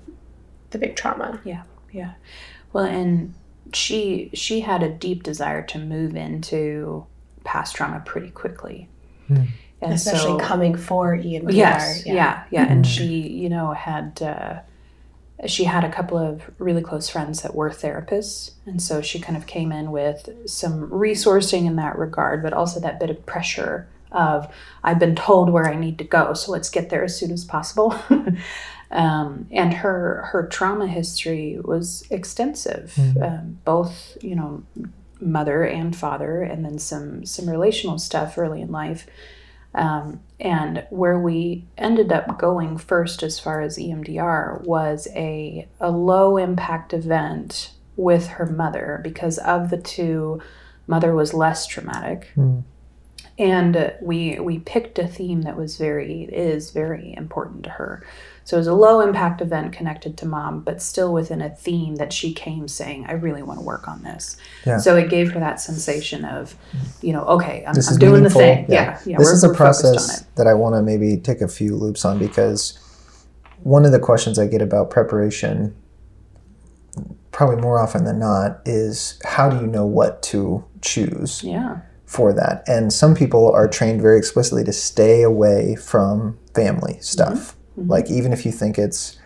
the 0.70 0.78
big 0.78 0.96
trauma. 0.96 1.38
Yeah. 1.44 1.62
Yeah 1.92 2.12
well, 2.72 2.84
and 2.84 3.32
she 3.72 4.30
she 4.34 4.60
had 4.60 4.82
a 4.82 4.88
deep 4.90 5.22
desire 5.22 5.62
to 5.62 5.78
move 5.78 6.14
into 6.16 7.06
past 7.44 7.74
trauma 7.76 8.02
pretty 8.04 8.30
quickly. 8.30 8.88
Hmm. 9.26 9.44
And 9.80 9.92
Especially 9.94 10.38
so- 10.38 10.44
coming 10.44 10.74
for 10.76 11.16
EMDR. 11.16 11.52
Yes, 11.52 12.02
yeah, 12.04 12.42
yeah, 12.50 12.66
And 12.68 12.84
Mhm. 12.84 12.88
she, 12.88 13.04
you 13.28 13.48
know, 13.48 13.72
had 13.72 14.20
uh, 14.20 14.58
she 15.46 15.64
had 15.64 15.84
a 15.84 15.88
couple 15.88 16.18
of 16.18 16.50
really 16.58 16.82
close 16.82 17.08
friends 17.08 17.42
that 17.42 17.54
were 17.54 17.70
therapists, 17.70 18.52
and 18.66 18.82
so 18.82 19.00
she 19.00 19.20
kind 19.20 19.36
of 19.36 19.46
came 19.46 19.70
in 19.70 19.92
with 19.92 20.28
some 20.46 20.90
resourcing 20.90 21.64
in 21.64 21.76
that 21.76 21.96
regard, 21.96 22.42
but 22.42 22.52
also 22.52 22.80
that 22.80 22.98
bit 22.98 23.08
of 23.08 23.24
pressure 23.24 23.86
of 24.10 24.52
I've 24.82 24.98
been 24.98 25.14
told 25.14 25.50
where 25.50 25.68
I 25.68 25.76
need 25.76 25.96
to 25.98 26.04
go, 26.04 26.32
so 26.34 26.50
let's 26.52 26.70
get 26.70 26.90
there 26.90 27.04
as 27.04 27.16
soon 27.16 27.30
as 27.30 27.44
possible. 27.44 27.94
um, 28.90 29.46
and 29.50 29.74
her 29.74 30.28
her 30.32 30.46
trauma 30.46 30.86
history 30.86 31.58
was 31.62 32.04
extensive, 32.10 32.94
Mhm. 32.96 33.22
um, 33.22 33.58
both 33.64 34.16
you 34.22 34.34
know 34.34 34.62
mother 35.20 35.64
and 35.64 35.94
father, 35.96 36.42
and 36.42 36.64
then 36.64 36.78
some 36.78 37.24
some 37.24 37.48
relational 37.50 37.98
stuff 37.98 38.38
early 38.38 38.60
in 38.62 38.70
life. 38.72 39.06
Um, 39.74 40.20
and 40.40 40.84
where 40.90 41.18
we 41.18 41.64
ended 41.76 42.10
up 42.10 42.38
going 42.38 42.78
first 42.78 43.22
as 43.22 43.38
far 43.38 43.60
as 43.60 43.76
EMDR 43.78 44.64
was 44.64 45.06
a, 45.14 45.68
a 45.78 45.90
low 45.90 46.36
impact 46.38 46.94
event 46.94 47.72
with 47.96 48.28
her 48.28 48.46
mother 48.46 49.00
because 49.04 49.36
of 49.38 49.68
the 49.70 49.76
two, 49.76 50.40
mother 50.86 51.14
was 51.14 51.34
less 51.34 51.66
traumatic. 51.66 52.28
Mm. 52.36 52.62
And 53.38 53.92
we 54.00 54.40
we 54.40 54.58
picked 54.58 54.98
a 54.98 55.06
theme 55.06 55.42
that 55.42 55.56
was 55.56 55.76
very 55.76 56.22
is 56.24 56.70
very 56.70 57.14
important 57.16 57.64
to 57.64 57.70
her. 57.70 58.02
So 58.48 58.56
it 58.56 58.60
was 58.60 58.66
a 58.66 58.72
low 58.72 59.00
impact 59.00 59.42
event 59.42 59.74
connected 59.74 60.16
to 60.16 60.26
mom, 60.26 60.62
but 60.62 60.80
still 60.80 61.12
within 61.12 61.42
a 61.42 61.50
theme 61.50 61.96
that 61.96 62.14
she 62.14 62.32
came 62.32 62.66
saying, 62.66 63.04
"I 63.06 63.12
really 63.12 63.42
want 63.42 63.60
to 63.60 63.62
work 63.62 63.86
on 63.86 64.02
this." 64.02 64.38
Yeah. 64.64 64.78
So 64.78 64.96
it 64.96 65.10
gave 65.10 65.32
her 65.32 65.40
that 65.40 65.60
sensation 65.60 66.24
of, 66.24 66.56
you 67.02 67.12
know, 67.12 67.24
okay, 67.24 67.62
I'm, 67.66 67.74
I'm 67.76 67.98
doing 67.98 68.22
the 68.22 68.30
thing. 68.30 68.64
Yeah. 68.66 68.98
Yeah, 69.00 69.00
yeah. 69.04 69.18
this 69.18 69.28
is 69.28 69.44
a 69.44 69.48
we're 69.48 69.54
focused 69.54 69.84
on 69.84 69.92
process 69.92 70.24
that 70.36 70.46
I 70.46 70.54
want 70.54 70.76
to 70.76 70.82
maybe 70.82 71.18
take 71.18 71.42
a 71.42 71.46
few 71.46 71.76
loops 71.76 72.06
on 72.06 72.18
because 72.18 72.78
one 73.64 73.84
of 73.84 73.92
the 73.92 74.00
questions 74.00 74.38
I 74.38 74.46
get 74.46 74.62
about 74.62 74.88
preparation, 74.88 75.76
probably 77.32 77.56
more 77.56 77.78
often 77.78 78.04
than 78.04 78.18
not, 78.18 78.62
is 78.64 79.20
how 79.26 79.50
do 79.50 79.56
you 79.56 79.66
know 79.66 79.84
what 79.84 80.22
to 80.22 80.64
choose 80.80 81.44
Yeah. 81.44 81.80
for 82.06 82.32
that? 82.32 82.66
And 82.66 82.94
some 82.94 83.14
people 83.14 83.52
are 83.52 83.68
trained 83.68 84.00
very 84.00 84.16
explicitly 84.16 84.64
to 84.64 84.72
stay 84.72 85.20
away 85.20 85.76
from 85.76 86.38
family 86.54 86.96
stuff. 87.02 87.38
Mm-hmm. 87.38 87.57
Mhm. 87.78 87.88
Like, 87.88 88.10
even 88.10 88.32
if 88.32 88.44
you 88.44 88.52
think 88.52 88.78
it's, 88.78 89.16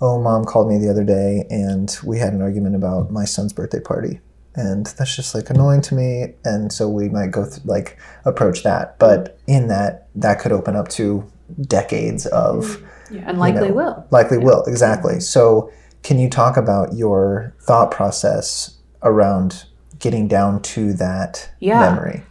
oh, 0.00 0.20
mom 0.20 0.44
called 0.44 0.68
me 0.68 0.78
the 0.78 0.90
other 0.90 1.04
day 1.04 1.46
and 1.50 1.96
we 2.04 2.18
had 2.18 2.32
an 2.32 2.42
argument 2.42 2.74
about 2.76 3.10
my 3.10 3.24
son's 3.24 3.52
birthday 3.52 3.80
party. 3.80 4.20
And 4.56 4.86
that's 4.98 5.16
just 5.16 5.34
like 5.34 5.50
annoying 5.50 5.80
to 5.82 5.94
me. 5.94 6.34
And 6.44 6.72
so 6.72 6.88
we 6.88 7.08
might 7.08 7.30
go 7.32 7.44
th- 7.44 7.64
like 7.64 7.98
approach 8.24 8.62
that. 8.62 8.98
But 8.98 9.38
in 9.46 9.66
that, 9.68 10.08
that 10.14 10.38
could 10.38 10.52
open 10.52 10.76
up 10.76 10.88
to 10.90 11.24
decades 11.62 12.26
of 12.26 12.80
Yeah, 13.10 13.24
and 13.26 13.38
likely 13.38 13.68
know, 13.68 13.74
will. 13.74 14.06
likely 14.10 14.38
will 14.38 14.62
exactly 14.64 15.20
so 15.20 15.70
can 16.02 16.18
you 16.18 16.30
talk 16.30 16.56
about 16.56 16.94
your 16.94 17.52
thought 17.60 17.90
process 17.90 18.78
around 19.02 19.64
getting 19.98 20.26
down 20.26 20.62
to 20.62 20.94
that 20.94 21.50
Yeah. 21.60 21.80
memory 21.80 22.22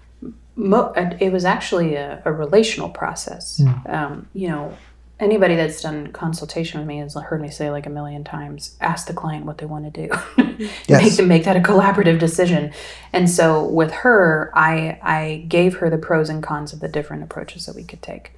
Mo- 0.55 0.91
it 1.19 1.31
was 1.31 1.45
actually 1.45 1.93
a, 1.95 2.21
a 2.25 2.31
relational 2.33 2.89
process. 2.89 3.61
Um, 3.87 4.27
you 4.33 4.47
know, 4.49 4.73
anybody 5.19 5.55
that's 5.55 5.81
done 5.81 6.11
consultation 6.11 6.79
with 6.79 6.87
me 6.87 6.97
has 6.97 7.15
heard 7.15 7.41
me 7.41 7.49
say 7.49 7.69
like 7.69 7.85
a 7.85 7.89
million 7.89 8.23
times, 8.23 8.75
ask 8.81 9.07
the 9.07 9.13
client 9.13 9.45
what 9.45 9.59
they 9.59 9.65
want 9.65 9.93
to 9.93 10.07
do. 10.07 10.67
make 10.89 11.15
them 11.15 11.27
make 11.27 11.45
that 11.45 11.55
a 11.55 11.59
collaborative 11.59 12.19
decision. 12.19 12.73
And 13.11 13.29
so 13.29 13.65
with 13.65 13.91
her, 13.91 14.51
I 14.53 14.99
I 15.01 15.45
gave 15.47 15.77
her 15.77 15.89
the 15.89 15.97
pros 15.97 16.29
and 16.29 16.43
cons 16.43 16.73
of 16.73 16.79
the 16.79 16.87
different 16.87 17.23
approaches 17.23 17.65
that 17.65 17.75
we 17.75 17.83
could 17.83 18.01
take. 18.01 18.31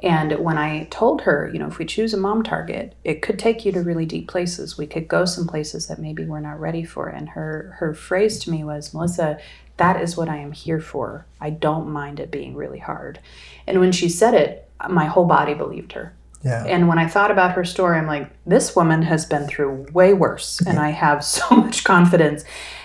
And 0.00 0.38
when 0.38 0.58
I 0.58 0.84
told 0.90 1.22
her, 1.22 1.50
you 1.52 1.58
know, 1.58 1.66
if 1.66 1.78
we 1.78 1.84
choose 1.84 2.14
a 2.14 2.16
mom 2.16 2.44
target, 2.44 2.94
it 3.02 3.20
could 3.20 3.36
take 3.36 3.64
you 3.64 3.72
to 3.72 3.82
really 3.82 4.06
deep 4.06 4.28
places. 4.28 4.78
We 4.78 4.86
could 4.86 5.08
go 5.08 5.24
some 5.24 5.48
places 5.48 5.88
that 5.88 5.98
maybe 5.98 6.24
we're 6.24 6.38
not 6.38 6.60
ready 6.60 6.84
for. 6.84 7.08
And 7.08 7.30
her 7.30 7.76
her 7.78 7.94
phrase 7.94 8.38
to 8.40 8.50
me 8.50 8.62
was, 8.62 8.94
Melissa, 8.94 9.38
that 9.76 10.00
is 10.00 10.16
what 10.16 10.28
I 10.28 10.36
am 10.36 10.52
here 10.52 10.80
for. 10.80 11.26
I 11.40 11.50
don't 11.50 11.88
mind 11.88 12.20
it 12.20 12.30
being 12.30 12.54
really 12.54 12.78
hard. 12.78 13.18
And 13.66 13.80
when 13.80 13.92
she 13.92 14.08
said 14.08 14.34
it, 14.34 14.67
my 14.88 15.06
whole 15.06 15.24
body 15.26 15.54
believed 15.54 15.92
her. 15.92 16.14
yeah 16.42 16.64
And 16.64 16.86
when 16.88 16.98
I 16.98 17.06
thought 17.08 17.30
about 17.30 17.52
her 17.52 17.64
story, 17.64 17.98
I'm 17.98 18.06
like, 18.06 18.30
this 18.46 18.76
woman 18.76 19.02
has 19.02 19.26
been 19.26 19.46
through 19.48 19.86
way 19.92 20.14
worse, 20.14 20.60
and 20.66 20.78
I 20.78 20.90
have 20.90 21.24
so 21.36 21.44
much 21.56 21.84
confidence. 21.84 22.44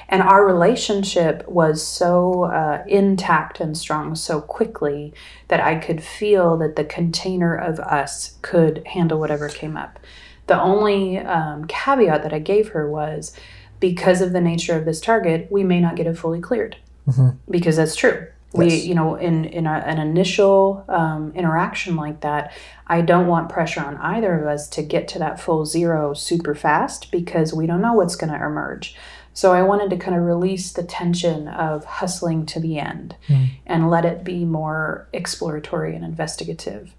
And 0.10 0.21
our 0.21 0.45
relationship 0.45 1.47
was 1.47 1.86
so 1.86 2.43
uh, 2.43 2.84
intact 2.88 3.60
and 3.60 3.75
strong 3.77 4.15
so 4.15 4.41
quickly 4.41 5.13
that 5.47 5.60
I 5.60 5.75
could 5.75 6.03
feel 6.03 6.58
that 6.58 6.75
the 6.75 6.84
container 6.84 7.56
of 7.56 7.79
us 7.79 8.38
could 8.41 8.84
handle 8.88 9.19
whatever 9.19 9.49
came 9.49 9.75
up. 9.77 9.99
The 10.47 10.62
only 10.62 11.17
um, 11.19 11.65
caveat 11.65 12.21
that 12.23 12.34
I 12.34 12.39
gave 12.39 12.69
her 12.69 12.89
was 12.89 13.34
because 13.79 14.21
of 14.21 14.34
the 14.34 14.41
nature 14.41 14.77
of 14.77 14.86
this 14.86 15.01
target, 15.01 15.47
we 15.49 15.63
may 15.63 15.79
not 15.79 15.95
get 15.95 16.06
it 16.08 16.17
fully 16.17 16.41
cleared. 16.41 16.75
Mhm. 17.08 17.38
Because 17.49 17.77
that's 17.77 17.95
true. 17.95 18.27
We, 18.54 18.68
Yes. 18.70 18.86
you 18.86 18.94
know, 18.96 19.16
in 19.16 19.46
in 19.46 19.66
a, 19.66 19.72
an 19.86 19.98
initial 20.00 20.86
um, 20.88 21.32
interaction 21.36 21.96
like 21.96 22.22
that, 22.22 22.54
I 22.86 23.02
don't 23.02 23.26
want 23.28 23.50
pressure 23.50 23.82
on 23.82 23.98
either 23.98 24.39
of 24.39 24.48
us 24.48 24.68
to 24.70 24.84
get 24.84 25.08
to 25.10 25.20
that 25.20 25.39
full 25.39 25.66
zero 25.66 26.13
super 26.13 26.54
fast 26.54 27.12
because 27.12 27.52
we 27.54 27.66
don't 27.66 27.82
know 27.82 27.94
what's 27.94 28.16
going 28.16 28.32
to 28.32 28.46
emerge. 28.46 28.96
So 29.36 29.52
I 29.54 29.63
wanted 29.63 29.89
to 29.89 29.98
kind 29.98 30.16
of 30.16 30.24
release 30.24 30.72
the 30.72 30.84
tension 30.84 31.48
of 31.48 31.84
hustling 31.86 32.46
to 32.48 32.60
the 32.60 32.78
end 32.78 33.16
Mm. 33.28 33.50
and 33.66 33.89
let 33.89 34.06
it 34.06 34.24
be 34.24 34.46
more 34.46 35.08
exploratory 35.12 35.96
and 35.96 36.06
investigative. 36.06 36.94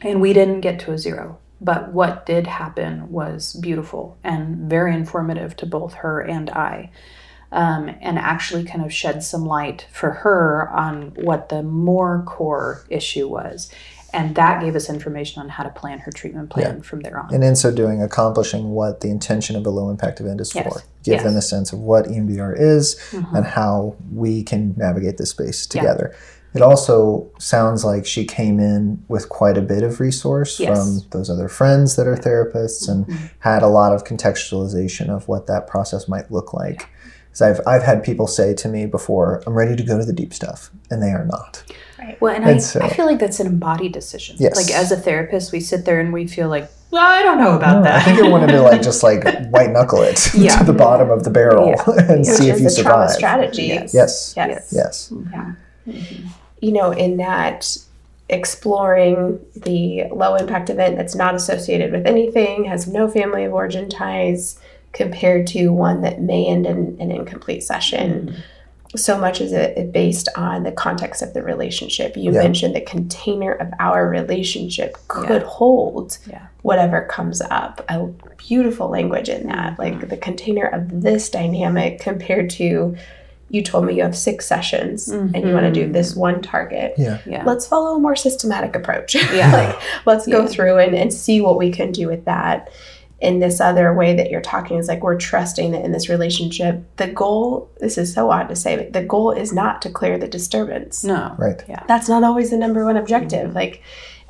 And 0.00 0.22
we 0.22 0.32
didn't 0.32 0.62
get 0.62 0.80
to 0.80 0.92
a 0.92 0.98
zero, 0.98 1.36
but 1.60 1.92
what 1.92 2.24
did 2.24 2.46
happen 2.46 3.12
was 3.12 3.52
beautiful 3.60 4.16
and 4.24 4.70
very 4.70 4.94
informative 4.94 5.54
to 5.56 5.66
both 5.66 5.92
her 5.96 6.20
and 6.22 6.48
I. 6.48 6.90
Um, 7.52 7.90
and 8.00 8.16
actually 8.18 8.62
kind 8.64 8.84
of 8.84 8.92
shed 8.92 9.24
some 9.24 9.44
light 9.44 9.86
for 9.92 10.10
her 10.12 10.70
on 10.70 11.12
what 11.22 11.48
the 11.48 11.64
more 11.64 12.22
core 12.24 12.84
issue 12.88 13.26
was. 13.28 13.70
And 14.12 14.34
that 14.36 14.60
gave 14.62 14.76
us 14.76 14.88
information 14.88 15.42
on 15.42 15.48
how 15.48 15.64
to 15.64 15.70
plan 15.70 15.98
her 16.00 16.12
treatment 16.12 16.50
plan 16.50 16.82
from 16.82 17.00
there 17.00 17.18
on. 17.18 17.32
And 17.34 17.42
in 17.42 17.56
so 17.56 17.72
doing, 17.74 18.02
accomplishing 18.02 18.70
what 18.70 19.00
the 19.00 19.10
intention 19.10 19.56
of 19.56 19.66
a 19.66 19.70
low 19.70 19.90
impact 19.90 20.20
event 20.20 20.40
is 20.40 20.54
Yes. 20.54 20.64
for. 20.72 20.80
Give 21.02 21.14
Yes. 21.14 21.22
them 21.24 21.36
a 21.36 21.42
sense 21.42 21.72
of 21.72 21.80
what 21.80 22.06
EMDR 22.08 22.52
is 22.56 22.96
Mhm. 23.10 23.34
and 23.36 23.44
how 23.46 23.94
we 24.14 24.42
can 24.44 24.74
navigate 24.76 25.16
this 25.18 25.30
space 25.30 25.66
together. 25.66 26.12
It 26.54 26.62
also 26.62 27.28
sounds 27.38 27.84
like 27.84 28.04
she 28.06 28.24
came 28.24 28.58
in 28.58 29.04
with 29.08 29.28
quite 29.28 29.56
a 29.56 29.62
bit 29.62 29.84
of 29.84 30.00
resource 30.00 30.58
Yes. 30.58 30.76
from 30.76 31.00
those 31.10 31.30
other 31.30 31.46
friends 31.48 31.94
that 31.94 32.08
are 32.08 32.16
therapists 32.16 32.88
and 32.88 33.06
Mhm. 33.06 33.30
had 33.40 33.62
a 33.62 33.68
lot 33.68 33.92
of 33.92 34.02
contextualization 34.04 35.08
of 35.10 35.28
what 35.28 35.46
that 35.46 35.68
process 35.68 36.08
might 36.08 36.30
look 36.32 36.52
like. 36.52 36.88
Because 37.40 37.58
I've, 37.66 37.66
I've 37.66 37.82
had 37.82 38.04
people 38.04 38.26
say 38.26 38.54
to 38.54 38.68
me 38.68 38.86
before, 38.86 39.42
I'm 39.46 39.54
ready 39.54 39.74
to 39.76 39.82
go 39.82 39.98
to 39.98 40.04
the 40.04 40.12
deep 40.12 40.34
stuff, 40.34 40.70
and 40.90 41.02
they 41.02 41.08
are 41.10 41.24
not. 41.24 41.62
Right. 41.98 42.20
Well, 42.20 42.34
and, 42.34 42.44
I, 42.44 42.58
so- 42.58 42.80
I 42.80 42.90
feel 42.90 43.06
like 43.06 43.18
that's 43.18 43.40
an 43.40 43.46
embodied 43.46 43.92
decision. 43.92 44.36
Yes. 44.38 44.56
Like 44.56 44.70
as 44.70 44.92
a 44.92 44.96
therapist, 44.96 45.52
we 45.52 45.60
sit 45.60 45.84
there 45.84 46.00
and 46.00 46.12
we 46.12 46.26
feel 46.26 46.48
like, 46.48 46.70
well, 46.90 47.02
I 47.02 47.22
don't 47.22 47.38
know 47.38 47.56
about 47.56 47.84
that. 47.84 48.02
I 48.02 48.02
think 48.04 48.18
I 48.24 48.28
wanted 48.28 48.48
to 48.48 48.60
like 48.70 48.82
just 48.82 49.02
like 49.02 49.22
white 49.50 49.70
knuckle 49.70 50.02
it 50.02 50.34
Yeah. 50.34 50.58
to 50.58 50.64
the 50.64 50.72
bottom 50.72 51.10
of 51.10 51.24
the 51.24 51.30
barrel 51.30 51.68
and 51.86 52.20
Which 52.20 52.26
see 52.28 52.50
if 52.50 52.60
you 52.60 52.66
a 52.66 52.70
survive. 52.70 53.10
strategy. 53.10 53.64
Yes. 53.64 53.94
Yes. 53.94 54.34
Yes. 54.36 54.72
Yes. 54.74 55.12
Yeah. 55.30 55.52
Mm-hmm. 55.86 56.26
You 56.60 56.72
know, 56.72 56.90
in 56.90 57.16
that 57.18 57.76
exploring 58.28 59.40
the 59.56 60.04
low 60.12 60.34
impact 60.36 60.68
event 60.70 60.96
that's 60.96 61.14
not 61.14 61.34
associated 61.34 61.92
with 61.92 62.06
anything, 62.06 62.64
has 62.64 62.86
no 62.86 63.08
family 63.08 63.44
of 63.44 63.52
origin 63.52 63.88
ties, 63.88 64.58
compared 64.92 65.46
to 65.48 65.68
one 65.68 66.02
that 66.02 66.20
may 66.20 66.46
end 66.46 66.66
in 66.66 66.96
an 67.00 67.10
incomplete 67.10 67.62
session. 67.62 68.26
Mm-hmm. 68.26 68.40
So 68.96 69.18
much 69.18 69.40
is 69.40 69.52
it 69.52 69.78
it 69.78 69.92
based 69.92 70.28
on 70.36 70.64
the 70.64 70.72
context 70.72 71.22
of 71.22 71.32
the 71.32 71.44
relationship. 71.44 72.16
You 72.16 72.32
Yeah. 72.32 72.42
mentioned 72.42 72.74
the 72.74 72.80
container 72.80 73.52
of 73.52 73.68
our 73.78 74.08
relationship 74.08 74.96
could 75.06 75.42
Yeah. 75.42 75.48
hold 75.48 76.18
Yeah. 76.26 76.46
whatever 76.62 77.02
comes 77.02 77.40
up. 77.40 77.84
A 77.88 78.08
beautiful 78.36 78.88
language 78.88 79.28
in 79.28 79.46
that, 79.46 79.72
mm-hmm. 79.72 79.82
like 79.82 80.08
the 80.08 80.16
container 80.16 80.66
of 80.66 81.02
this 81.02 81.28
dynamic 81.28 82.00
compared 82.00 82.50
to 82.50 82.96
you 83.50 83.62
told 83.62 83.84
me 83.84 83.94
you 83.94 84.02
have 84.02 84.16
six 84.16 84.46
sessions 84.46 85.08
and 85.08 85.34
you 85.34 85.52
want 85.52 85.66
to 85.66 85.72
do 85.72 85.82
mm-hmm. 85.82 85.92
this 85.92 86.14
one 86.14 86.40
target. 86.40 86.94
Yeah. 86.96 87.18
Yeah. 87.26 87.42
Let's 87.44 87.66
follow 87.66 87.96
a 87.96 87.98
more 87.98 88.16
systematic 88.16 88.76
approach. 88.76 89.14
Yeah. 89.34 89.52
like 89.52 89.80
let's 90.06 90.26
go 90.26 90.46
through 90.46 90.78
and, 90.78 90.94
and 90.94 91.12
see 91.12 91.40
what 91.40 91.58
we 91.58 91.70
can 91.70 91.92
do 91.92 92.06
with 92.06 92.24
that. 92.24 92.70
In 93.20 93.38
this 93.38 93.60
other 93.60 93.92
way 93.92 94.14
that 94.14 94.30
you're 94.30 94.40
talking 94.40 94.78
is 94.78 94.88
like 94.88 95.02
we're 95.02 95.18
trusting 95.18 95.72
that 95.72 95.84
in 95.84 95.92
this 95.92 96.08
relationship, 96.08 96.84
the 96.96 97.06
goal, 97.06 97.70
this 97.78 97.98
is 97.98 98.14
so 98.14 98.30
odd 98.30 98.48
to 98.48 98.56
say, 98.56 98.76
but 98.76 98.94
the 98.94 99.04
goal 99.04 99.30
is 99.30 99.52
not 99.52 99.82
to 99.82 99.90
clear 99.90 100.16
the 100.16 100.26
disturbance 100.26 101.04
no. 101.04 101.34
Right. 101.38 101.62
Yeah. 101.68 101.84
That's 101.86 102.08
not 102.08 102.24
always 102.24 102.50
the 102.50 102.56
number 102.56 102.84
one 102.84 102.96
objective. 102.96 103.54
Like, 103.54 103.82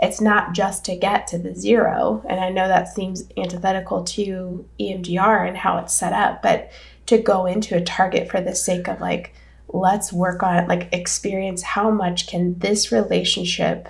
it's 0.02 0.20
not 0.20 0.54
just 0.54 0.84
to 0.86 0.96
get 0.96 1.26
to 1.28 1.38
the 1.38 1.54
zero. 1.54 2.24
And 2.28 2.40
I 2.40 2.48
know 2.48 2.66
that 2.66 2.88
seems 2.88 3.24
antithetical 3.36 4.02
to 4.04 4.66
EMDR 4.80 5.46
and 5.46 5.56
how 5.56 5.78
it's 5.78 5.94
set 5.94 6.12
up, 6.12 6.42
but 6.42 6.70
to 7.06 7.18
go 7.18 7.46
into 7.46 7.76
a 7.76 7.84
target 7.84 8.30
for 8.30 8.40
the 8.40 8.54
sake 8.54 8.88
of 8.88 9.00
like, 9.00 9.34
let's 9.68 10.12
work 10.12 10.42
on 10.42 10.56
it 10.56 10.68
like 10.68 10.88
experience 10.92 11.62
how 11.62 11.90
much 11.90 12.26
can 12.26 12.58
this 12.58 12.90
relationship 12.90 13.88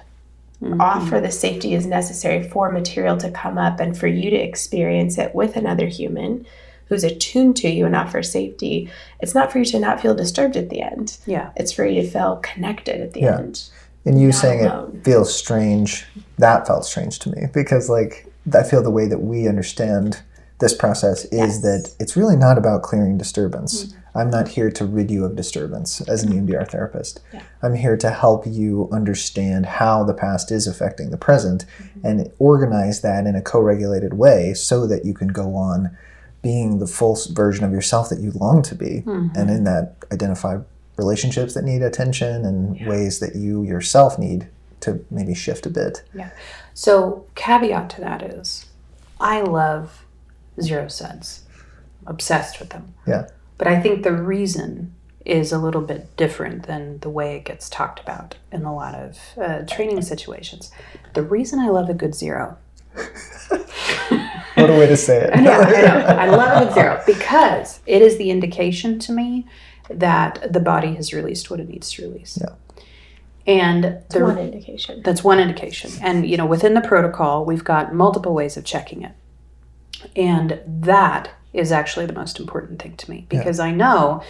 Mhm. 0.63 0.81
offer 0.81 1.21
the 1.21 1.31
safety 1.31 1.75
is 1.75 1.87
necessary 1.87 2.43
for 2.43 2.71
material 2.71 3.17
to 3.17 3.31
come 3.31 3.57
up 3.57 3.81
and 3.81 3.97
for 3.97 4.07
you 4.07 4.29
to 4.31 4.37
experience 4.37 5.17
it 5.19 5.35
with 5.35 5.57
another 5.57 5.87
human 5.87 6.45
who's 6.87 7.05
attuned 7.05 7.57
to 7.57 7.69
you 7.71 7.87
and 7.87 7.95
offer 7.97 8.23
safety. 8.23 8.91
It's 9.21 9.35
not 9.35 9.51
for 9.53 9.59
you 9.59 9.65
to 9.67 9.79
not 9.79 10.01
feel 10.01 10.15
disturbed 10.15 10.57
at 10.57 10.69
the 10.71 10.83
end. 10.83 11.17
Yeah. 11.25 11.51
It's 11.57 11.73
for 11.73 11.87
you 11.87 12.03
to 12.03 12.09
feel 12.09 12.37
connected 12.43 13.01
at 13.01 13.13
the 13.13 13.21
Yeah. 13.21 13.39
end. 13.39 13.63
And 14.05 14.21
you 14.21 14.29
Not 14.29 14.35
saying 14.35 14.67
alone. 14.67 14.97
it 14.97 15.05
feels 15.05 15.33
strange, 15.35 16.07
that 16.39 16.67
felt 16.67 16.85
strange 16.85 17.19
to 17.21 17.31
me 17.31 17.47
because, 17.53 17.89
like, 17.89 18.27
I 18.53 18.63
feel 18.63 18.83
the 18.83 18.91
way 18.91 19.07
that 19.07 19.23
we 19.23 19.47
understand 19.47 20.21
this 20.59 20.75
process 20.75 21.25
is 21.27 21.33
Yes. 21.33 21.59
that 21.61 21.91
it's 22.01 22.17
really 22.17 22.37
not 22.37 22.59
about 22.59 22.83
clearing 22.83 23.17
disturbance. 23.17 23.85
Mm-hmm. 23.85 24.00
I'm 24.15 24.31
not 24.31 24.49
here 24.49 24.71
to 24.73 24.85
rid 24.85 25.11
you 25.11 25.25
of 25.25 25.37
disturbance 25.37 26.01
as 26.03 26.23
an 26.23 26.33
E 26.33 26.37
EMDR 26.37 26.69
therapist. 26.69 27.21
Yeah. 27.33 27.43
I'm 27.63 27.75
here 27.75 27.97
to 27.97 28.11
help 28.11 28.45
you 28.47 28.89
understand 28.93 29.67
how 29.67 30.03
the 30.05 30.15
past 30.15 30.51
is 30.51 30.67
affecting 30.67 31.11
the 31.11 31.17
present 31.17 31.65
Mm-hmm. 31.81 32.07
and 32.07 32.33
organize 32.39 33.01
that 33.03 33.27
in 33.27 33.35
a 33.37 33.43
co 33.43 33.61
regulated 33.61 34.15
way 34.15 34.55
so 34.55 34.87
that 34.87 35.05
you 35.05 35.15
can 35.15 35.29
go 35.29 35.55
on 35.55 35.97
being 36.43 36.79
the 36.79 36.87
full 36.87 37.17
version 37.33 37.65
of 37.65 37.73
yourself 37.73 38.09
that 38.09 38.19
you 38.21 38.31
long 38.33 38.63
to 38.63 38.75
be. 38.75 39.03
Mhm. 39.07 39.37
And 39.37 39.51
in 39.51 39.65
that, 39.65 39.95
identify 40.13 40.59
relationships 40.97 41.55
that 41.55 41.65
need 41.65 41.83
attention 41.83 42.45
and 42.45 42.87
ways 42.87 43.21
that 43.21 43.37
you 43.37 43.63
yourself 43.63 44.19
need 44.19 44.49
to 44.81 45.05
maybe 45.11 45.35
shift 45.35 45.67
a 45.67 45.71
bit. 45.71 46.03
Yeah. 46.15 46.31
So, 46.75 47.25
caveat 47.35 47.91
to 47.91 48.01
that 48.01 48.23
is 48.23 48.67
I 49.21 49.43
love 49.43 50.05
zero 50.61 50.89
sense, 50.89 51.43
obsessed 52.07 52.59
with 52.61 52.71
them. 52.71 52.95
Yeah. 53.07 53.27
But 53.61 53.69
I 53.69 53.79
think 53.79 54.05
the 54.05 54.13
reason 54.15 54.95
is 55.27 55.53
a 55.53 55.59
little 55.59 55.83
bit 55.83 56.17
different 56.17 56.67
than 56.67 56.99
the 57.01 57.11
way 57.11 57.37
it 57.37 57.45
gets 57.45 57.69
talked 57.69 58.01
about 58.01 58.37
in 58.51 58.65
a 58.65 58.75
lot 58.75 58.95
of 58.95 59.19
uh, 59.37 59.67
training 59.67 60.01
situations. 60.01 60.71
The 61.13 61.23
reason 61.23 61.59
I 61.59 61.69
love 61.69 61.91
a 61.91 61.95
good 61.95 62.15
zero 62.15 62.57
What 64.55 64.71
a 64.71 64.73
way 64.73 64.87
to 64.87 64.97
say 64.97 65.25
it. 65.25 65.31
I 65.35 65.41
know, 65.43 65.61
I 65.61 65.83
know. 65.83 66.07
I 66.07 66.27
love 66.31 66.63
a 66.63 66.65
good 66.65 66.75
zero 66.75 67.03
because 67.07 67.81
it 67.85 68.01
is 68.01 68.17
the 68.17 68.31
indication 68.31 68.99
to 69.01 69.13
me 69.13 69.47
that 69.91 70.51
the 70.51 70.61
body 70.61 70.95
has 70.95 71.13
released 71.13 71.51
what 71.51 71.61
it 71.61 71.69
needs 71.69 71.93
to 71.93 72.03
release. 72.09 72.39
Yeah. 72.41 72.55
And 73.47 73.85
It's 73.85 74.15
the, 74.15 74.25
one 74.25 74.39
indication. 74.39 75.03
that's 75.05 75.23
one 75.23 75.39
indication. 75.39 75.91
And 76.01 76.27
you 76.27 76.39
know, 76.39 76.47
within 76.47 76.73
the 76.73 76.81
protocol, 76.81 77.45
we've 77.45 77.65
got 77.65 77.95
multiple 77.95 78.33
ways 78.33 78.57
of 78.57 78.65
checking 78.65 79.03
it. 79.03 79.13
And 80.17 80.61
that 80.67 81.31
is 81.53 81.73
actually 81.73 82.07
the 82.07 82.13
most 82.13 82.39
important 82.39 82.81
thing 82.81 82.97
to 82.97 83.11
me. 83.11 83.27
Because 83.29 83.59
I 83.61 83.73
know 83.73 84.23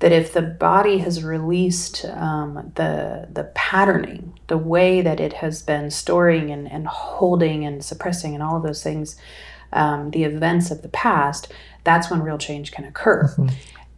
that 0.00 0.12
if 0.12 0.32
the 0.32 0.42
body 0.42 0.98
has 0.98 1.24
released 1.24 2.04
um, 2.04 2.72
the 2.76 3.28
the 3.32 3.44
patterning, 3.54 4.38
the 4.46 4.58
way 4.58 5.00
that 5.00 5.20
it 5.20 5.34
has 5.34 5.62
been 5.62 5.90
storing 5.90 6.50
and, 6.50 6.70
and 6.70 6.86
holding 6.86 7.64
and 7.64 7.84
suppressing 7.84 8.34
and 8.34 8.42
all 8.42 8.56
of 8.56 8.62
those 8.62 8.82
things, 8.82 9.16
um, 9.72 10.10
the 10.12 10.24
events 10.24 10.70
of 10.70 10.82
the 10.82 10.88
past, 10.88 11.52
that's 11.84 12.10
when 12.10 12.22
real 12.22 12.38
change 12.38 12.70
can 12.72 12.84
occur. 12.84 13.34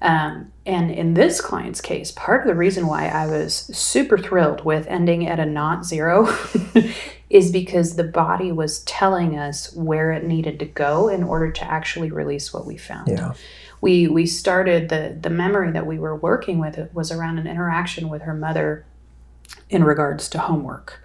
Um, 0.02 0.52
and 0.64 0.90
in 0.90 1.14
this 1.14 1.40
client's 1.42 1.80
case, 1.82 2.10
part 2.10 2.40
of 2.40 2.46
the 2.46 2.54
reason 2.54 2.86
why 2.86 3.08
I 3.08 3.26
was 3.26 3.54
super 3.54 4.16
thrilled 4.16 4.64
with 4.64 4.86
ending 4.86 5.26
at 5.26 5.38
a 5.38 5.44
not 5.44 5.84
zero 5.84 6.34
is 7.30 7.52
because 7.52 7.94
the 7.94 8.04
body 8.04 8.50
was 8.50 8.80
telling 8.80 9.38
us 9.38 9.72
where 9.74 10.10
it 10.10 10.24
needed 10.24 10.58
to 10.58 10.64
go 10.64 11.08
in 11.08 11.22
order 11.22 11.50
to 11.50 11.64
actually 11.64 12.10
release 12.10 12.52
what 12.52 12.66
we 12.66 12.76
found. 12.76 13.08
Yeah. 13.08 13.34
We 13.80 14.08
we 14.08 14.26
started 14.26 14.88
the 14.88 15.16
the 15.18 15.30
memory 15.30 15.70
that 15.70 15.86
we 15.86 15.98
were 15.98 16.16
working 16.16 16.58
with 16.58 16.76
it 16.76 16.92
was 16.92 17.10
around 17.12 17.38
an 17.38 17.46
interaction 17.46 18.08
with 18.08 18.22
her 18.22 18.34
mother 18.34 18.84
in 19.70 19.84
regards 19.84 20.28
to 20.30 20.38
homework. 20.38 21.00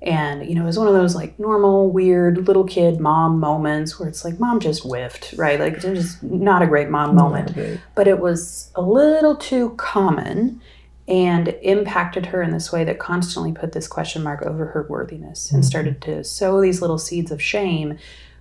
And 0.00 0.48
you 0.48 0.54
know, 0.54 0.62
it 0.62 0.66
was 0.66 0.78
one 0.78 0.86
of 0.86 0.94
those 0.94 1.16
like 1.16 1.38
normal, 1.38 1.90
weird 1.90 2.46
little 2.46 2.64
kid 2.64 3.00
mom 3.00 3.40
moments 3.40 3.98
where 3.98 4.08
it's 4.08 4.24
like 4.24 4.38
mom 4.38 4.60
just 4.60 4.84
whiffed, 4.84 5.34
right? 5.36 5.58
Like 5.58 5.74
it's 5.74 5.84
just 5.84 6.22
not 6.22 6.62
a 6.62 6.66
great 6.66 6.90
mom 6.90 7.16
moment 7.16 7.54
Great. 7.54 7.80
but 7.96 8.06
it 8.06 8.20
was 8.20 8.70
a 8.76 8.82
little 8.82 9.36
too 9.36 9.70
common 9.70 10.60
and 11.08 11.48
impacted 11.62 12.26
her 12.26 12.42
in 12.42 12.50
this 12.50 12.72
way 12.72 12.82
that 12.84 12.98
constantly 12.98 13.52
put 13.52 13.72
this 13.72 13.86
question 13.86 14.22
mark 14.22 14.42
over 14.42 14.66
her 14.66 14.86
worthiness 14.88 15.52
and 15.52 15.64
started 15.64 16.00
to 16.02 16.24
sow 16.24 16.60
these 16.60 16.80
little 16.80 16.98
seeds 16.98 17.30
of 17.30 17.40
shame 17.40 17.96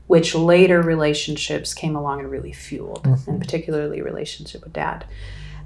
which 0.07 0.35
later 0.35 0.81
relationships 0.81 1.73
came 1.73 1.95
along 1.95 2.19
and 2.19 2.29
really 2.29 2.53
fueled 2.53 3.05
and 3.27 3.39
particularly 3.41 4.01
relationship 4.01 4.63
with 4.63 4.73
dad. 4.73 5.05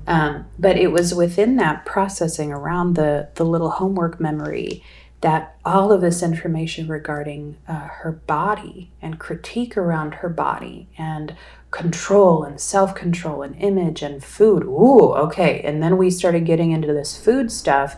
Um, 0.08 0.46
but 0.58 0.78
it 0.78 0.92
was 0.92 1.14
within 1.14 1.58
that 1.58 1.86
processing 1.86 2.52
around 2.52 2.96
the 2.96 3.30
the 3.36 3.46
little 3.46 3.70
homework 3.70 4.20
memory 4.20 4.84
that 5.22 5.58
all 5.66 5.92
of 5.92 6.02
this 6.02 6.24
information 6.24 6.88
regarding 6.88 7.58
uh, 7.68 7.88
her 7.88 8.12
body 8.12 8.92
and 9.02 9.20
critique 9.20 9.76
around 9.76 10.16
her 10.16 10.30
body 10.30 10.88
and 10.98 11.36
control 11.72 12.44
and 12.44 12.60
self 12.60 12.96
control 12.96 13.42
and 13.42 13.56
image 13.58 14.02
and 14.02 14.24
food. 14.24 14.64
Ooh, 14.64 15.14
okay. 15.14 15.62
And 15.62 15.84
then 15.84 15.98
we 15.98 16.10
started 16.10 16.46
getting 16.46 16.72
into 16.72 16.94
this 16.94 17.18
food 17.18 17.52
stuff 17.52 17.98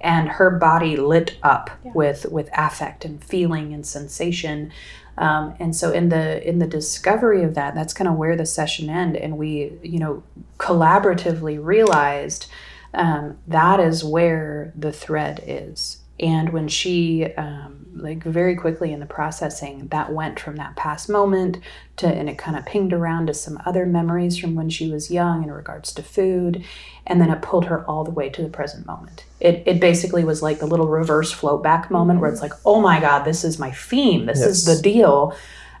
and 0.00 0.28
her 0.30 0.50
body 0.50 0.96
lit 0.96 1.36
up 1.42 1.70
with 1.82 2.26
with 2.26 2.48
affect 2.54 3.04
and 3.04 3.22
feeling 3.22 3.74
and 3.74 3.86
sensation 3.86 4.72
um, 5.18 5.54
and 5.60 5.76
so 5.76 5.92
in 5.92 6.08
the 6.08 6.46
in 6.48 6.58
the 6.58 6.66
discovery 6.66 7.42
of 7.42 7.54
that 7.54 7.74
that's 7.74 7.92
kind 7.92 8.08
of 8.08 8.16
where 8.16 8.36
the 8.36 8.46
session 8.46 8.88
ended 8.88 9.20
and 9.20 9.36
we 9.36 9.72
you 9.82 9.98
know 9.98 10.22
collaboratively 10.58 11.62
realized 11.62 12.46
um, 12.94 13.38
that 13.46 13.78
is 13.78 14.02
where 14.02 14.72
the 14.74 14.92
thread 14.92 15.42
is 15.46 15.98
and 16.20 16.50
when 16.50 16.68
she 16.68 17.24
um, 17.34 17.86
like 17.94 18.22
very 18.22 18.54
quickly 18.54 18.92
in 18.92 19.00
the 19.00 19.06
processing 19.06 19.88
that 19.88 20.12
went 20.12 20.38
from 20.38 20.56
that 20.56 20.76
past 20.76 21.08
moment 21.08 21.58
to 21.96 22.06
and 22.06 22.28
it 22.28 22.38
kind 22.38 22.56
of 22.56 22.66
pinged 22.66 22.92
around 22.92 23.26
to 23.26 23.34
some 23.34 23.60
other 23.64 23.86
memories 23.86 24.36
from 24.36 24.54
when 24.54 24.68
she 24.68 24.90
was 24.90 25.10
young 25.10 25.42
in 25.42 25.50
regards 25.50 25.92
to 25.94 26.02
food. 26.02 26.64
And 27.06 27.20
then 27.20 27.30
it 27.30 27.42
pulled 27.42 27.64
her 27.66 27.84
all 27.86 28.04
the 28.04 28.10
way 28.10 28.28
to 28.28 28.42
the 28.42 28.48
present 28.48 28.86
moment. 28.86 29.24
It, 29.40 29.62
it 29.66 29.80
basically 29.80 30.22
was 30.22 30.42
like 30.42 30.60
the 30.60 30.66
little 30.66 30.88
reverse 30.88 31.32
float 31.32 31.62
back 31.62 31.90
moment 31.90 32.20
where 32.20 32.30
it's 32.30 32.42
like 32.42 32.52
oh 32.64 32.80
my 32.80 33.00
god 33.00 33.24
this 33.24 33.42
is 33.42 33.58
my 33.58 33.70
theme. 33.70 34.26
This 34.26 34.42
is 34.42 34.64
the 34.64 34.80
deal. 34.80 35.34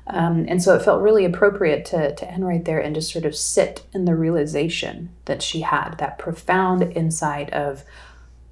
Um, 0.06 0.46
and 0.48 0.60
so 0.60 0.74
it 0.74 0.82
felt 0.82 1.02
really 1.02 1.24
appropriate 1.24 1.84
to, 1.86 2.14
to 2.16 2.28
end 2.28 2.44
right 2.44 2.64
there 2.64 2.80
and 2.80 2.96
just 2.96 3.12
sort 3.12 3.26
of 3.26 3.36
sit 3.36 3.84
in 3.92 4.06
the 4.06 4.16
realization 4.16 5.10
that 5.26 5.40
she 5.40 5.60
had 5.60 5.96
that 5.98 6.18
profound 6.18 6.82
insight 6.82 7.50
of 7.52 7.84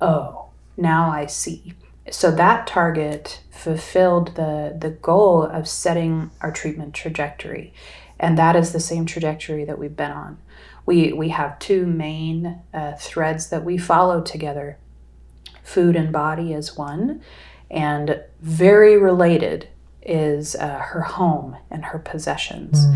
oh 0.01 0.48
now 0.79 1.11
i 1.11 1.27
see. 1.27 1.75
So 2.11 2.31
that 2.31 2.67
target 2.67 3.43
fulfilled 3.51 4.35
the 4.37 4.77
the 4.79 4.91
goal 4.91 5.43
of 5.43 5.69
setting 5.69 6.31
our 6.41 6.53
treatment 6.53 6.95
trajectory. 6.95 7.75
And 8.19 8.39
that 8.39 8.57
is 8.57 8.73
the 8.73 8.81
same 8.81 9.05
trajectory 9.05 9.65
that 9.65 9.79
we've 9.79 9.97
been 9.97 10.11
on. 10.11 10.39
We 10.87 11.13
we 11.13 11.29
have 11.31 11.59
two 11.59 11.87
main 11.87 12.63
uh, 12.73 12.95
threads 12.99 13.51
that 13.51 13.65
we 13.65 13.77
follow 13.77 14.23
together. 14.23 14.79
Food 15.63 15.97
and 15.97 16.13
body 16.13 16.55
is 16.55 16.77
one 16.77 17.21
and 17.71 18.23
very 18.41 18.97
related 18.97 19.69
is 20.03 20.55
uh, 20.57 20.79
her 20.79 21.03
home 21.03 21.57
and 21.71 21.87
her 21.87 21.99
possessions 21.99 22.87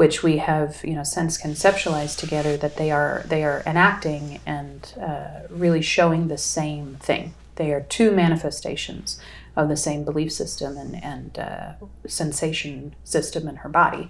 which 0.00 0.22
we 0.22 0.38
have 0.38 0.80
you 0.82 0.94
know 0.94 1.02
since 1.02 1.40
conceptualized 1.40 2.18
together 2.18 2.56
that 2.56 2.76
they 2.76 2.90
are 2.90 3.22
they 3.26 3.44
are 3.44 3.62
enacting 3.66 4.40
and 4.46 4.94
uh, 4.98 5.40
really 5.50 5.82
showing 5.82 6.28
the 6.28 6.38
same 6.38 6.96
thing. 7.00 7.34
They 7.56 7.72
are 7.72 7.82
two 7.82 8.10
manifestations 8.10 9.20
of 9.56 9.68
the 9.68 9.76
same 9.76 10.04
belief 10.04 10.32
system 10.32 10.78
and, 10.78 11.04
and 11.04 11.38
uh, 11.38 11.72
sensation 12.06 12.94
system 13.04 13.46
in 13.46 13.56
her 13.56 13.68
body 13.68 14.08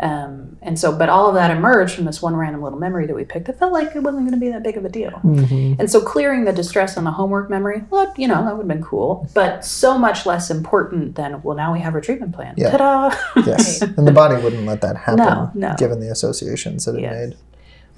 um, 0.00 0.56
and 0.62 0.78
so 0.78 0.96
but 0.96 1.08
all 1.08 1.28
of 1.28 1.34
that 1.34 1.50
emerged 1.50 1.94
from 1.94 2.04
this 2.04 2.20
one 2.20 2.34
random 2.34 2.62
little 2.62 2.78
memory 2.78 3.06
that 3.06 3.14
we 3.14 3.24
picked 3.24 3.46
that 3.46 3.58
felt 3.58 3.72
like 3.72 3.94
it 3.94 4.00
wasn't 4.02 4.24
going 4.28 4.38
to 4.38 4.44
be 4.44 4.50
that 4.50 4.62
big 4.62 4.76
of 4.76 4.84
a 4.84 4.88
deal 4.88 5.20
and 5.24 5.90
so 5.90 6.00
clearing 6.00 6.44
the 6.44 6.52
distress 6.52 6.96
on 6.96 7.04
the 7.04 7.10
homework 7.12 7.48
memory, 7.48 7.84
well, 7.90 8.12
you 8.16 8.26
know, 8.28 8.44
that 8.44 8.56
would 8.56 8.62
have 8.62 8.68
been 8.68 8.82
cool, 8.82 9.28
but 9.34 9.64
so 9.64 9.96
much 9.98 10.26
less 10.26 10.50
important 10.50 11.14
than, 11.16 11.42
well, 11.42 11.56
now 11.56 11.72
we 11.72 11.80
have 11.80 11.94
our 11.94 12.00
treatment 12.00 12.32
plan. 12.34 12.54
Yeah. 12.56 12.70
Ta-da! 12.76 13.42
Yes. 13.46 13.82
and 13.96 14.06
the 14.06 14.12
body 14.12 14.40
wouldn't 14.42 14.66
let 14.66 14.80
that 14.82 14.96
happen 14.96 15.16
No, 15.16 15.50
no. 15.54 15.74
given 15.78 16.00
the 16.00 16.10
associations 16.10 16.84
that 16.84 16.96
it 16.96 17.02
Yes. 17.02 17.12
made. 17.28 17.36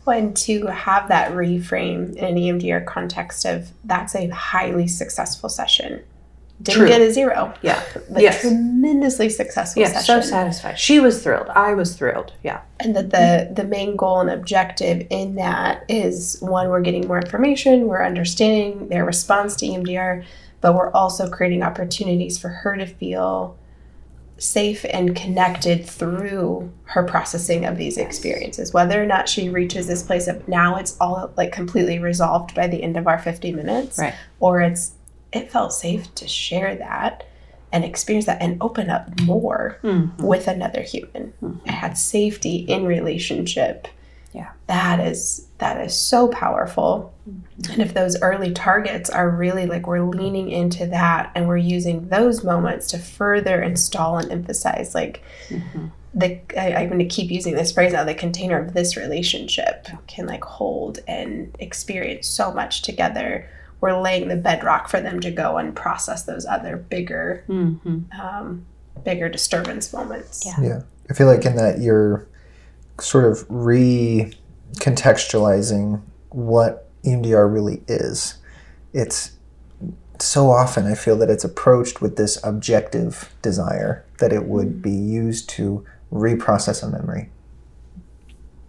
Well, 0.05 0.19
and 0.19 0.37
to 0.39 0.67
have 0.67 1.09
that 1.09 1.33
reframe 1.33 2.15
in 2.17 2.25
an 2.25 2.37
EMDR 2.37 2.85
context 2.87 3.45
of 3.45 3.71
that's 3.85 4.15
a 4.15 4.29
highly 4.29 4.87
successful 4.87 5.49
session. 5.49 6.03
Didn't 6.63 6.79
True. 6.79 6.89
get 6.89 7.01
a 7.03 7.13
zero. 7.13 7.53
yeah. 7.61 7.83
But 8.11 8.23
Yes. 8.23 8.41
tremendously 8.41 9.29
successful 9.29 9.83
Yeah, 9.83 9.99
so 10.01 10.21
satisfied. 10.23 10.79
She 10.79 10.99
was 11.01 11.23
thrilled. 11.23 11.49
I 11.51 11.75
was 11.75 11.95
thrilled. 11.97 12.33
Yeah. 12.43 12.61
and 12.81 12.95
that 12.97 13.11
the 13.11 13.51
the 13.55 13.65
main 13.69 13.95
goal 13.97 14.21
and 14.21 14.31
objective 14.31 15.07
in 15.11 15.35
that 15.37 15.85
is 15.89 16.39
one 16.41 16.69
we're 16.69 16.81
getting 16.83 17.07
more 17.09 17.19
information 17.19 17.87
we're 17.87 18.05
understanding 18.05 18.89
their 18.89 19.03
response 19.05 19.57
to 19.57 19.67
emdr 19.67 20.23
but 20.61 20.75
we're 20.75 20.91
also 20.93 21.27
creating 21.31 21.63
opportunities 21.63 22.37
for 22.39 22.49
her 22.51 22.77
to 22.77 22.85
feel 22.87 23.57
safe 24.39 24.85
and 24.93 25.17
connected 25.17 25.87
through 25.87 26.71
her 26.85 27.03
processing 27.03 27.65
of 27.65 27.79
these 27.79 27.97
experiences 27.97 28.75
whether 28.75 29.03
or 29.03 29.07
not 29.07 29.27
she 29.27 29.49
reaches 29.49 29.87
this 29.87 30.03
place 30.03 30.27
of 30.29 30.47
now 30.47 30.77
it's 30.77 30.95
all 31.01 31.33
like 31.39 31.51
completely 31.53 31.99
resolved 31.99 32.55
by 32.55 32.67
the 32.67 32.83
end 32.83 32.99
of 32.99 33.07
our 33.07 33.19
50 33.19 33.53
minutes 33.53 33.99
Right. 33.99 34.13
or 34.39 34.61
it's 34.61 34.93
it 35.33 35.51
felt 35.51 35.73
safe 35.73 36.15
to 36.17 36.29
share 36.29 36.75
that 36.77 37.25
and 37.73 37.85
experience 37.85 38.27
that 38.27 38.41
and 38.41 38.57
open 38.61 38.89
up 38.91 39.21
more 39.23 39.79
Mhm. 39.83 40.17
with 40.19 40.47
another 40.49 40.83
human. 40.83 41.33
I 41.67 41.73
had 41.73 41.99
safety 41.99 42.57
in 42.59 42.87
relationship. 42.87 43.89
Yeah. 44.33 44.49
That 44.67 45.01
is 45.01 45.47
that 45.59 45.81
is 45.85 45.95
so 45.95 46.29
powerful. 46.29 47.13
And 47.71 47.81
if 47.81 47.95
those 47.95 48.21
early 48.21 48.53
targets 48.53 49.09
are 49.09 49.29
really 49.31 49.65
like 49.67 49.87
we're 49.87 50.03
leaning 50.05 50.51
into 50.51 50.85
that 50.87 51.31
and 51.35 51.49
we're 51.49 51.57
using 51.57 52.09
those 52.09 52.45
moments 52.45 52.89
to 52.89 52.99
further 52.99 53.63
install 53.63 54.19
and 54.19 54.31
emphasize 54.31 54.95
like 54.95 55.23
Mhm. 55.49 55.91
the 56.15 56.39
I, 56.59 56.75
I'm 56.83 56.89
going 56.89 56.99
to 56.99 57.07
keep 57.07 57.31
using 57.31 57.55
this 57.55 57.73
phrase 57.73 57.93
now 57.95 58.05
the 58.05 58.15
container 58.15 58.59
of 58.59 58.75
this 58.75 58.97
relationship 58.97 59.89
can 60.07 60.27
like 60.27 60.45
hold 60.45 61.01
and 61.09 61.55
experience 61.59 62.27
so 62.29 62.53
much 62.53 62.83
together 62.83 63.49
we're 63.87 64.01
laying 64.01 64.27
the 64.29 64.37
bedrock 64.37 64.89
for 64.89 65.01
them 65.01 65.21
to 65.21 65.31
go 65.31 65.59
and 65.59 65.75
process 65.77 66.25
those 66.25 66.45
other 66.47 66.77
bigger 66.77 67.45
Mhm. 67.49 68.05
um, 68.19 68.67
bigger 69.05 69.29
disturbance 69.29 69.93
moments 69.93 70.45
Yeah. 70.45 70.61
Yeah. 70.61 70.81
I 71.09 71.15
feel 71.15 71.29
like 71.29 71.45
in 71.47 71.55
that 71.57 71.79
you're 71.81 72.27
sort 72.99 73.25
of 73.27 73.45
re 73.49 74.33
contextualizing 74.77 76.01
what 76.31 76.89
EMDR 77.05 77.47
really 77.47 77.83
is. 77.87 78.39
It's 78.93 79.33
so 80.19 80.51
often 80.51 80.87
I 80.87 80.95
feel 80.95 81.17
that 81.19 81.31
it's 81.31 81.45
approached 81.45 82.01
with 82.01 82.17
this 82.17 82.39
objective 82.43 83.33
desire 83.43 84.05
that 84.19 84.33
it 84.33 84.47
would 84.47 84.83
be 84.83 84.91
used 84.91 85.49
to 85.51 85.85
reprocess 86.13 86.83
a 86.83 86.89
memory. 86.89 87.31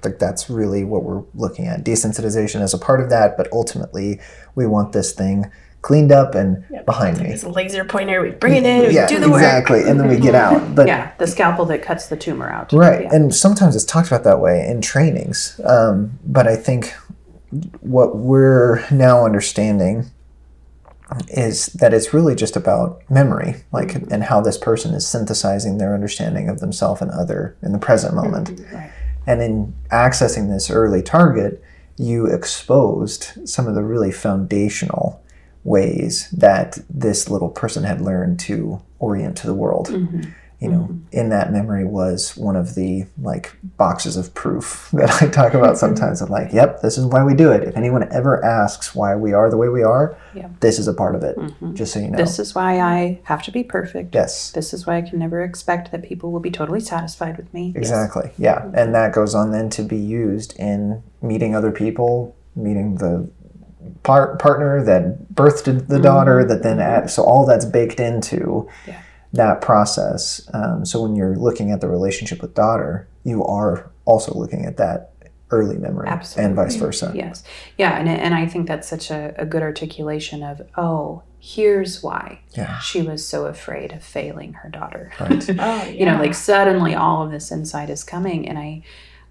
Like 0.04 0.20
that's 0.20 0.50
really 0.50 0.84
what 0.84 1.04
we're 1.04 1.24
looking 1.34 1.66
at. 1.68 1.84
Desensitization 1.84 2.62
is 2.62 2.74
a 2.74 2.78
part 2.78 3.02
of 3.02 3.10
that, 3.10 3.36
but 3.38 3.48
ultimately 3.52 4.20
we 4.56 4.66
want 4.68 4.94
this 4.94 5.12
thing 5.14 5.52
cleaned 5.82 6.12
up 6.12 6.36
and 6.36 6.66
Yep. 6.70 6.86
behind 6.86 7.20
me. 7.20 7.30
It's 7.30 7.44
a 7.44 7.50
laser 7.50 7.86
pointer. 7.86 8.22
We 8.22 8.32
bring 8.32 8.56
it 8.56 8.66
in. 8.66 8.88
We 8.88 8.96
yeah, 8.96 9.08
do 9.08 9.20
the 9.20 9.30
work. 9.30 9.38
exactly, 9.42 9.84
and 9.88 10.00
then 10.00 10.10
we 10.10 10.20
get 10.20 10.36
out. 10.36 10.62
But 10.76 10.88
Yeah. 10.88 11.12
The 11.18 11.28
scalpel 11.28 11.66
that 11.66 11.82
cuts 11.82 12.08
the 12.08 12.18
tumor 12.18 12.50
out. 12.50 12.74
Right. 12.74 13.04
Yeah. 13.04 13.16
And 13.16 13.34
sometimes 13.34 13.76
it's 13.76 13.86
talked 13.86 14.08
about 14.08 14.24
that 14.24 14.40
way 14.42 14.66
in 14.68 14.82
trainings. 14.82 15.60
Um, 15.64 16.20
but 16.26 16.48
I 16.48 16.56
think 16.56 16.94
what 17.80 18.18
we're 18.18 18.86
now 18.92 19.24
understanding 19.24 20.08
is 21.30 21.68
that 21.68 21.94
it's 21.94 22.14
really 22.14 22.36
just 22.36 22.58
about 22.58 23.02
memory, 23.10 23.56
like, 23.72 23.96
and 24.12 24.24
how 24.26 24.42
this 24.42 24.58
person 24.58 24.94
is 24.94 25.08
synthesizing 25.08 25.78
their 25.78 25.94
understanding 25.94 26.50
of 26.50 26.60
themselves 26.60 27.02
and 27.02 27.12
other 27.12 27.56
in 27.64 27.72
the 27.72 27.80
present 27.80 28.14
moment. 28.14 28.60
Right. 28.74 28.92
And 29.28 29.42
in 29.42 29.76
accessing 29.92 30.50
this 30.50 30.72
early 30.72 31.04
target, 31.04 31.62
you 31.98 32.26
exposed 32.26 33.48
some 33.48 33.68
of 33.68 33.76
the 33.76 33.84
really 33.84 34.12
foundational 34.12 35.22
ways 35.64 36.30
that 36.32 36.80
this 36.90 37.30
little 37.30 37.50
person 37.50 37.84
had 37.84 38.02
learned 38.02 38.40
to 38.40 38.82
orient 39.00 39.36
to 39.38 39.48
the 39.48 39.54
world. 39.54 39.90
Mhm. 39.90 40.30
You 40.60 40.70
know, 40.70 40.80
mm-hmm. 40.80 40.98
in 41.12 41.30
that 41.30 41.52
memory 41.52 41.86
was 41.86 42.36
one 42.36 42.56
of 42.56 42.74
the 42.74 43.06
like 43.22 43.56
boxes 43.78 44.18
of 44.18 44.34
proof 44.34 44.90
that 44.94 45.22
I 45.22 45.28
talk 45.28 45.54
about 45.54 45.76
mm-hmm. 45.76 45.76
sometimes. 45.76 46.20
Of 46.22 46.32
like, 46.32 46.52
yep, 46.52 46.82
this 46.82 46.98
is 46.98 47.06
why 47.06 47.24
we 47.24 47.36
do 47.36 47.52
it. 47.52 47.64
If 47.64 47.78
anyone 47.78 48.12
ever 48.12 48.44
asks 48.44 48.96
why 48.96 49.16
we 49.16 49.34
are 49.34 49.52
the 49.52 49.58
way 49.58 49.70
we 49.70 49.84
are, 49.84 50.18
Yeah. 50.34 50.50
this 50.62 50.80
is 50.80 50.88
a 50.88 50.94
part 50.94 51.14
of 51.14 51.24
it. 51.24 51.38
Mhm. 51.38 51.76
Just 51.76 51.94
so 51.94 52.00
you 52.00 52.10
know. 52.10 52.18
This 52.18 52.40
is 52.40 52.56
why 52.56 52.80
I 52.80 53.20
have 53.24 53.44
to 53.44 53.52
be 53.52 53.64
perfect. 53.64 54.16
yes. 54.16 54.52
This 54.52 54.74
is 54.74 54.88
why 54.88 54.98
I 54.98 55.04
can 55.04 55.20
never 55.20 55.44
expect 55.44 55.92
that 55.92 56.02
people 56.02 56.32
will 56.32 56.40
be 56.40 56.52
totally 56.52 56.80
satisfied 56.80 57.38
with 57.38 57.54
me. 57.54 57.74
Exactly. 57.76 58.32
Yeah. 58.40 58.62
Mm-hmm. 58.62 58.76
And 58.76 58.96
that 58.96 59.14
goes 59.14 59.36
on 59.36 59.52
then 59.52 59.70
to 59.72 59.84
be 59.84 59.98
used 59.98 60.58
in 60.58 61.04
meeting 61.22 61.56
other 61.56 61.72
people, 61.72 62.36
meeting 62.56 62.96
the 62.96 63.30
par- 64.02 64.36
partner 64.38 64.84
that 64.84 65.34
birthed 65.34 65.88
the 65.88 66.00
daughter, 66.00 66.44
that 66.44 66.64
then 66.64 66.80
add, 66.80 67.10
so 67.10 67.24
all 67.24 67.46
that's 67.46 67.66
baked 67.66 68.00
into 68.00 68.68
Yeah. 68.88 68.96
That 69.34 69.62
process. 69.62 70.48
Um, 70.54 70.86
so 70.86 71.02
when 71.02 71.16
you're 71.16 71.36
looking 71.36 71.72
at 71.72 71.82
the 71.82 71.88
relationship 71.90 72.42
with 72.42 72.54
daughter, 72.54 73.08
you 73.24 73.44
are 73.44 73.92
also 74.06 74.34
looking 74.34 74.66
at 74.66 74.78
that 74.78 75.12
early 75.50 75.78
memory 75.78 76.10
and 76.38 76.56
vice 76.56 76.76
versa. 76.76 77.12
Yes. 77.16 77.44
Yeah. 77.78 77.98
And, 77.98 78.10
and 78.10 78.34
I 78.34 78.46
think 78.48 78.68
that's 78.68 78.88
such 78.88 79.10
a, 79.12 79.34
a 79.38 79.46
good 79.46 79.62
articulation 79.62 80.44
of, 80.44 80.62
oh, 80.78 81.24
here's 81.40 82.04
why 82.04 82.42
Yeah. 82.54 82.80
she 82.80 83.02
was 83.02 83.26
so 83.26 83.46
afraid 83.46 83.94
of 83.94 84.04
failing 84.04 84.54
her 84.54 84.70
daughter. 84.70 85.12
Right. 85.20 85.48
Oh, 85.60 85.86
you 85.86 86.06
know, 86.06 86.18
like 86.18 86.34
suddenly 86.34 86.96
all 86.96 87.24
of 87.24 87.32
this 87.32 87.52
insight 87.52 87.90
is 87.90 88.04
coming. 88.04 88.48
And 88.50 88.58
I, 88.58 88.84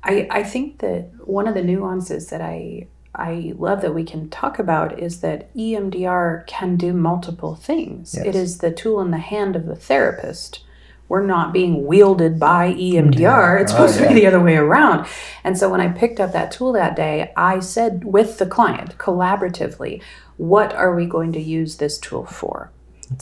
I, 0.02 0.26
I 0.30 0.42
think 0.42 0.78
that 0.78 1.11
one 1.24 1.46
of 1.48 1.54
the 1.54 1.62
nuances 1.62 2.28
that 2.28 2.40
I, 2.40 2.87
I 3.16 3.55
love 3.57 3.81
that 3.81 3.94
we 3.94 4.05
can 4.05 4.29
talk 4.29 4.59
about 4.59 4.98
is 4.98 5.20
that 5.20 5.53
EMDR 5.55 6.47
can 6.47 6.76
do 6.76 6.93
multiple 6.93 7.55
things. 7.55 8.14
Yes. 8.14 8.26
It 8.26 8.34
is 8.34 8.59
the 8.59 8.70
tool 8.70 9.01
in 9.01 9.11
the 9.11 9.18
hand 9.18 9.57
of 9.57 9.64
the 9.66 9.74
therapist. 9.74 10.62
We're 11.09 11.24
not 11.24 11.53
being 11.53 11.86
wielded 11.86 12.38
by 12.38 12.74
EMDR. 12.74 13.14
Mm-hmm. 13.14 13.62
It's 13.62 13.72
Oh, 13.72 13.86
supposed 13.86 13.99
to 13.99 14.09
be 14.09 14.14
the 14.14 14.26
other 14.26 14.40
way 14.40 14.57
around. 14.57 15.07
And 15.45 15.57
so 15.57 15.70
when 15.70 15.80
I 15.80 15.88
picked 15.88 16.20
up 16.20 16.32
that 16.32 16.51
tool 16.53 16.72
that 16.72 16.97
day, 16.97 17.32
I 17.36 17.61
said 17.61 18.05
with 18.05 18.38
the 18.38 18.47
client 18.47 18.99
collaboratively, 18.99 20.03
what 20.36 20.74
are 20.74 20.95
we 20.95 21.07
going 21.07 21.32
to 21.32 21.40
use 21.40 21.76
this 21.76 21.99
tool 21.99 22.26
for? 22.26 22.70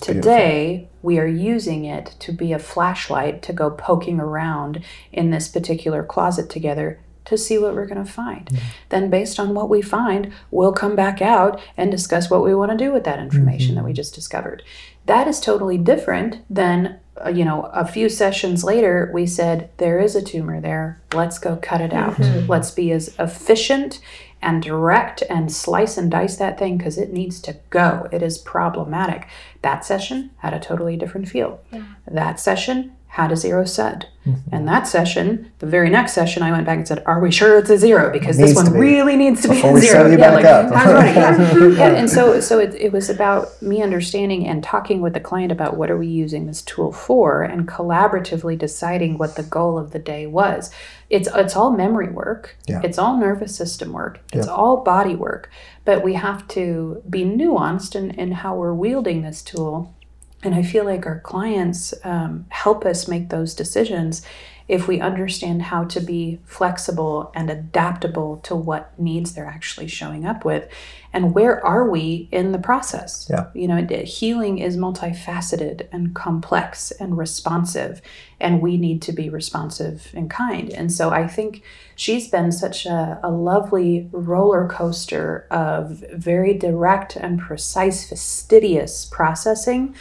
Today, 0.01 0.89
we 1.03 1.19
are 1.19 1.27
using 1.27 1.85
it 1.85 2.17
to 2.21 2.33
be 2.33 2.53
a 2.53 2.59
flashlight 2.59 3.43
to 3.43 3.53
go 3.53 3.71
poking 3.71 4.19
around 4.19 4.83
in 5.13 5.31
this 5.31 5.47
particular 5.47 6.03
closet 6.03 6.49
together 6.49 7.01
to 7.25 7.39
see 7.39 7.59
what 7.59 7.75
we're 7.75 7.87
going 7.87 8.05
to 8.05 8.11
find. 8.11 8.51
Then, 8.91 9.11
based 9.11 9.41
on 9.41 9.55
what 9.55 9.69
we 9.71 9.83
find, 9.83 10.33
we'll 10.51 10.73
come 10.73 10.95
back 10.95 11.23
out 11.23 11.61
and 11.77 11.91
discuss 11.91 12.31
what 12.31 12.45
we 12.45 12.55
want 12.55 12.71
to 12.71 12.77
do 12.77 12.93
with 12.93 13.05
that 13.05 13.19
information 13.19 13.75
that 13.77 13.85
we 13.85 13.93
just 13.93 14.15
discovered. 14.15 14.63
That 15.07 15.29
is 15.29 15.41
totally 15.41 15.79
different 15.79 16.39
than, 16.49 16.99
uh, 17.25 17.29
you 17.29 17.45
know, 17.45 17.65
a 17.73 17.87
few 17.87 18.09
sessions 18.09 18.65
later, 18.65 19.11
we 19.13 19.27
said, 19.27 19.71
there 19.77 19.99
is 19.99 20.17
a 20.17 20.23
tumor 20.23 20.61
there. 20.61 21.01
Let's 21.15 21.39
go 21.39 21.57
cut 21.57 21.81
it 21.81 21.93
out. 21.93 22.19
Let's 22.49 22.71
be 22.71 22.91
as 22.93 23.15
efficient 23.19 24.01
and 24.41 24.63
direct 24.63 25.23
and 25.31 25.51
slice 25.51 25.97
and 25.97 26.11
dice 26.11 26.37
that 26.37 26.59
thing 26.59 26.77
because 26.77 26.99
it 26.99 27.13
needs 27.13 27.41
to 27.41 27.57
go. 27.71 28.09
It 28.13 28.23
is 28.23 28.37
problematic. 28.37 29.27
That 29.63 29.85
session 29.87 30.31
had 30.39 30.53
a 30.53 30.61
totally 30.61 30.97
different 30.99 31.29
feel. 31.29 31.61
That 32.07 32.39
session 32.39 32.93
had 33.15 33.31
a 33.31 33.37
zero 33.37 33.65
said. 33.65 34.09
Mm-hmm. 34.27 34.49
And 34.55 34.67
that 34.67 34.89
session, 34.89 35.53
the 35.61 35.67
very 35.67 35.89
next 35.89 36.15
session, 36.15 36.43
I 36.43 36.51
went 36.51 36.67
back 36.67 36.79
and 36.79 36.89
said, 36.89 37.01
Are 37.07 37.21
we 37.21 37.31
sure 37.31 37.59
it's 37.59 37.71
a 37.71 37.79
zero? 37.79 38.11
Because 38.11 38.37
this 38.39 38.57
one 38.57 38.73
be. 38.73 38.79
really 38.79 39.15
needs 39.17 39.41
to 39.43 39.49
Before 39.49 39.75
be 39.75 39.79
a 39.79 39.83
zero. 39.83 40.03
set 40.03 40.11
you 40.11 40.19
back 40.19 40.45
up. 40.45 40.71
that's 40.73 40.93
right. 40.93 41.15
Yeah. 41.15 41.69
Yeah, 41.79 41.95
And 41.97 42.11
so 42.11 42.41
so 42.41 42.59
it, 42.59 42.75
it 42.75 42.91
was 42.93 43.09
about 43.09 43.61
me 43.63 43.83
understanding 43.83 44.49
and 44.49 44.65
talking 44.65 45.01
with 45.01 45.13
the 45.15 45.21
client 45.21 45.53
about 45.53 45.77
what 45.77 45.93
are 45.93 45.97
we 45.97 46.09
using 46.09 46.47
this 46.49 46.61
tool 46.63 46.91
for 46.91 47.43
and 47.45 47.69
collaboratively 47.69 48.59
deciding 48.59 49.17
what 49.19 49.37
the 49.37 49.45
goal 49.45 49.79
of 49.79 49.93
the 49.93 50.01
day 50.01 50.27
was. 50.27 50.73
It's 51.09 51.29
it's 51.37 51.55
all 51.55 51.71
memory 51.71 52.09
work. 52.11 52.57
Yeah. 52.67 52.81
It's 52.83 52.99
all 52.99 53.17
nervous 53.17 53.55
system 53.55 53.93
work. 53.93 54.19
It's 54.33 54.47
Yeah. 54.49 54.53
all 54.53 54.79
body 54.83 55.15
work. 55.15 55.51
But 55.85 56.03
we 56.03 56.15
have 56.15 56.49
to 56.49 57.01
be 57.09 57.23
nuanced 57.25 57.95
in, 57.95 58.11
in 58.13 58.33
how 58.33 58.57
we're 58.57 58.75
wielding 58.75 59.23
this 59.23 59.41
tool 59.43 59.95
and 60.45 60.55
I 60.55 60.63
feel 60.63 60.85
like 60.85 61.07
our 61.07 61.21
clients 61.21 61.95
um, 62.05 62.47
help 62.51 62.85
us 62.85 63.09
make 63.09 63.31
those 63.31 63.55
decisions 63.55 64.23
if 64.67 64.89
we 64.89 64.99
understand 64.99 65.61
how 65.61 65.85
to 65.85 66.01
be 66.01 66.39
flexible 66.47 67.31
and 67.35 67.51
adaptable 67.51 68.39
to 68.39 68.55
what 68.57 68.99
needs 68.99 69.35
they're 69.35 69.45
actually 69.45 69.87
showing 69.87 70.25
up 70.25 70.45
with. 70.45 70.67
And 71.13 71.35
where 71.35 71.65
are 71.65 71.89
we 71.89 72.29
in 72.33 72.53
the 72.53 72.59
process? 72.59 73.27
Yeah. 73.31 73.49
You 73.55 73.69
know, 73.69 73.87
healing 74.05 74.59
is 74.59 74.77
multifaceted 74.79 75.87
and 75.93 76.15
complex 76.15 76.91
and 76.93 77.19
responsive, 77.19 78.01
and 78.41 78.63
we 78.63 78.79
need 78.79 79.03
to 79.03 79.13
be 79.13 79.29
responsive 79.29 80.11
and 80.15 80.31
kind. 80.31 80.71
And 80.73 80.91
so 80.91 81.11
I 81.11 81.29
think 81.29 81.63
she's 81.95 82.29
been 82.29 82.51
such 82.51 82.87
a, 82.87 83.21
a 83.23 83.31
lovely 83.31 84.09
roller 84.13 84.67
coaster 84.67 85.47
of 85.51 86.03
very 86.15 86.55
direct 86.55 87.17
and 87.17 87.39
precise, 87.39 88.09
fastidious 88.09 89.05
processing 89.05 89.95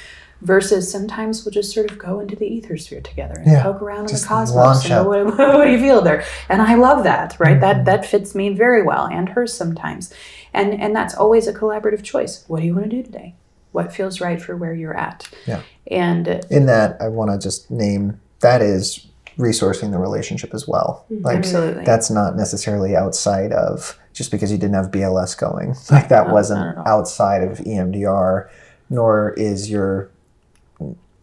versus 0.44 0.92
sometimes 0.92 1.44
we'll 1.44 1.52
just 1.52 1.74
sort 1.74 1.90
of 1.90 1.98
go 1.98 2.20
into 2.20 2.36
the 2.36 2.46
ether 2.46 2.78
sphere 2.78 3.02
together 3.02 3.36
and 3.38 3.52
Yeah, 3.52 3.64
poke 3.64 3.82
around 3.82 4.10
in 4.10 4.16
the 4.16 4.26
cosmos 4.26 4.84
and 4.84 4.90
go, 4.90 5.08
what, 5.08 5.38
what 5.38 5.66
do 5.66 5.72
you 5.72 5.80
feel 5.80 6.02
there? 6.02 6.26
And 6.50 6.62
i 6.62 6.76
love 6.76 7.04
that 7.04 7.36
right? 7.40 7.60
That 7.60 7.78
mm-hmm. 7.78 7.86
that 7.86 8.06
fits 8.06 8.36
me 8.36 8.50
very 8.50 8.84
well 8.84 9.06
and 9.06 9.30
hers 9.30 9.54
sometimes. 9.54 10.14
And 10.54 10.80
and 10.80 10.96
that's 10.96 11.16
always 11.16 11.48
a 11.48 11.54
collaborative 11.54 12.04
choice. 12.04 12.44
What 12.48 12.60
do 12.60 12.66
you 12.66 12.76
want 12.76 12.90
to 12.90 12.96
do 12.96 13.04
today? 13.04 13.36
What 13.72 13.94
feels 13.94 14.22
right 14.22 14.42
for 14.42 14.56
where 14.56 14.74
you're 14.74 14.96
at? 14.96 15.28
Yeah. 15.48 15.62
and 15.90 16.28
in 16.50 16.66
that 16.68 17.02
i 17.02 17.08
want 17.08 17.32
to 17.32 17.38
just 17.38 17.70
name 17.72 18.20
that 18.40 18.62
is 18.62 19.08
resourcing 19.38 19.92
the 19.92 19.98
relationship 19.98 20.54
as 20.54 20.68
well. 20.68 21.06
Mm-hmm. 21.12 21.26
Like 21.26 21.38
absolutely. 21.38 21.86
that's 21.86 22.12
not 22.12 22.36
necessarily 22.36 22.96
outside 22.96 23.52
of 23.52 23.98
just 24.14 24.30
because 24.30 24.52
you 24.52 24.60
didn't 24.60 24.76
have 24.76 24.92
bls 24.92 25.36
going. 25.38 25.76
Like 25.92 26.10
that 26.10 26.28
No, 26.28 26.34
wasn't 26.34 26.78
outside 26.86 27.44
of 27.44 27.58
emdr 27.60 28.50
nor 28.90 29.34
is 29.34 29.72
your 29.72 30.12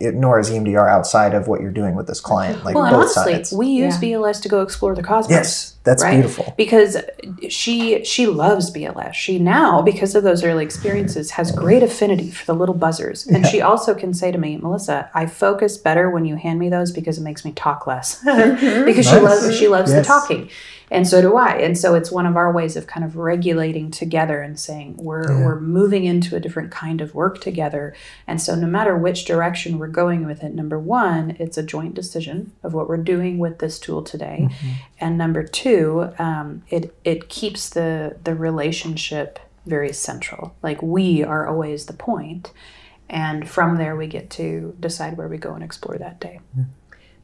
nor 0.01 0.39
is 0.39 0.51
emdr 0.51 0.89
outside 0.89 1.35
of 1.35 1.49
what 1.49 1.61
you're 1.61 1.71
doing 1.71 1.95
with 1.95 2.07
this 2.07 2.21
client 2.21 2.65
like 2.65 2.75
well 2.75 2.85
and 2.85 2.95
both 2.95 3.17
honestly 3.17 3.35
sides 3.35 3.53
we 3.53 3.69
use 3.69 4.03
Yeah. 4.03 4.19
bls 4.19 4.41
to 4.43 4.49
go 4.49 4.63
explore 4.63 4.95
the 4.95 5.03
cosmos 5.03 5.31
yes 5.31 5.77
that's 5.83 6.03
right? 6.03 6.13
beautiful 6.13 6.53
because 6.59 6.99
she 7.49 8.05
she 8.05 8.27
loves 8.27 8.71
BLS. 8.71 9.15
She 9.15 9.39
now 9.39 9.81
because 9.81 10.15
of 10.15 10.23
those 10.23 10.45
early 10.45 10.63
experiences 10.63 11.31
has 11.33 11.51
great 11.53 11.83
affinity 11.83 12.31
for 12.31 12.45
the 12.45 12.55
little 12.55 12.75
buzzers, 12.75 13.27
and 13.27 13.47
she 13.47 13.63
also 13.63 13.95
can 13.95 14.13
say 14.13 14.31
to 14.31 14.37
me, 14.37 14.59
Melissa, 14.59 15.11
I 15.15 15.25
focus 15.25 15.79
better 15.79 16.11
when 16.11 16.27
you 16.27 16.37
hand 16.37 16.59
me 16.59 16.69
those 16.69 16.93
because 16.93 17.17
it 17.17 17.23
makes 17.23 17.47
me 17.47 17.53
talk 17.53 17.87
less 17.87 18.21
mm-hmm. 18.25 18.85
because 18.85 19.09
she 19.09 19.17
loves 19.17 19.57
she 19.57 19.69
loves 19.69 19.93
the 19.93 20.03
talking. 20.03 20.51
And 20.91 21.07
so 21.07 21.21
do 21.23 21.37
I. 21.37 21.57
And 21.59 21.79
so 21.79 21.95
it's 21.95 22.11
one 22.11 22.27
of 22.27 22.37
our 22.37 22.53
ways 22.53 22.77
of 22.77 22.87
kind 22.87 23.05
of 23.05 23.17
regulating 23.17 23.91
together 23.91 24.43
and 24.43 24.59
saying 24.59 24.97
we're 24.99 25.31
Yeah. 25.31 25.45
we're 25.45 25.61
moving 25.61 26.05
into 26.05 26.35
a 26.35 26.41
different 26.41 26.71
kind 26.73 27.01
of 27.01 27.15
work 27.15 27.41
together. 27.41 27.95
And 28.27 28.41
so 28.41 28.55
no 28.57 28.67
matter 28.67 28.97
which 28.97 29.25
direction 29.25 29.79
we're 29.79 29.87
going 30.03 30.27
with 30.27 30.43
it, 30.43 30.55
number 30.55 30.79
one, 30.79 31.37
it's 31.39 31.57
a 31.57 31.63
joint 31.63 31.95
decision 31.95 32.53
of 32.63 32.75
what 32.75 32.89
we're 32.89 32.97
doing 32.97 33.39
with 33.39 33.59
this 33.61 33.79
tool 33.79 34.03
today. 34.03 34.49
And 35.01 35.17
number 35.17 35.43
two, 35.45 36.11
um, 36.19 36.63
it 36.71 36.95
it 37.05 37.29
keeps 37.29 37.69
the 37.71 38.17
the 38.25 38.35
relationship 38.35 39.39
very 39.67 39.93
central. 39.93 40.55
Like 40.63 40.83
we 40.83 41.23
are 41.23 41.47
always 41.47 41.87
the 41.87 41.93
point, 41.93 42.51
and 43.09 43.49
from 43.49 43.77
there 43.77 43.95
we 43.95 44.07
get 44.07 44.29
to 44.31 44.75
decide 44.81 45.17
where 45.17 45.29
we 45.29 45.37
go 45.37 45.53
and 45.55 45.63
explore 45.63 45.99
that 45.99 46.19
day. 46.21 46.41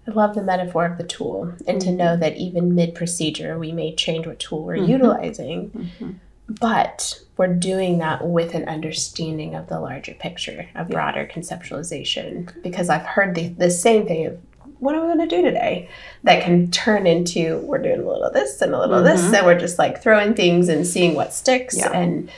I 0.08 0.12
love 0.12 0.34
the 0.34 0.42
metaphor 0.42 0.84
of 0.86 0.98
the 0.98 1.04
tool 1.04 1.52
and 1.66 1.80
to 1.80 1.90
know 1.90 2.16
that 2.16 2.36
even 2.36 2.74
mid 2.74 2.94
procedure, 2.94 3.58
we 3.58 3.72
may 3.72 3.94
change 3.94 4.26
what 4.26 4.38
tool 4.38 4.62
we're 4.64 4.76
Mhm. 4.76 4.88
utilizing, 4.88 5.70
Mhm. 5.98 6.14
but 6.60 7.20
we're 7.36 7.48
doing 7.52 7.98
that 7.98 8.26
with 8.26 8.54
an 8.54 8.68
understanding 8.68 9.54
of 9.54 9.68
the 9.68 9.80
larger 9.80 10.14
picture, 10.14 10.66
a 10.74 10.84
broader 10.84 11.28
conceptualization. 11.32 12.48
Because 12.62 12.88
I've 12.88 13.02
heard 13.02 13.34
the, 13.34 13.48
the 13.48 13.70
same 13.70 14.06
thing 14.06 14.26
of, 14.26 14.38
what 14.78 14.94
are 14.94 15.00
we 15.00 15.06
going 15.14 15.28
to 15.28 15.36
do 15.36 15.42
today? 15.42 15.88
That 16.22 16.42
can 16.42 16.70
turn 16.70 17.06
into, 17.06 17.58
we're 17.58 17.78
doing 17.78 18.00
a 18.00 18.06
little 18.08 18.22
of 18.24 18.32
this 18.34 18.60
and 18.62 18.74
a 18.74 18.78
little 18.78 18.98
of 18.98 19.04
this, 19.04 19.22
Mhm. 19.22 19.34
and 19.38 19.46
we're 19.46 19.58
just 19.58 19.78
like 19.78 20.02
throwing 20.02 20.34
things 20.34 20.68
and 20.68 20.86
seeing 20.86 21.14
what 21.14 21.32
sticks. 21.32 21.76
Yeah. 21.76 21.90
And 21.92 22.28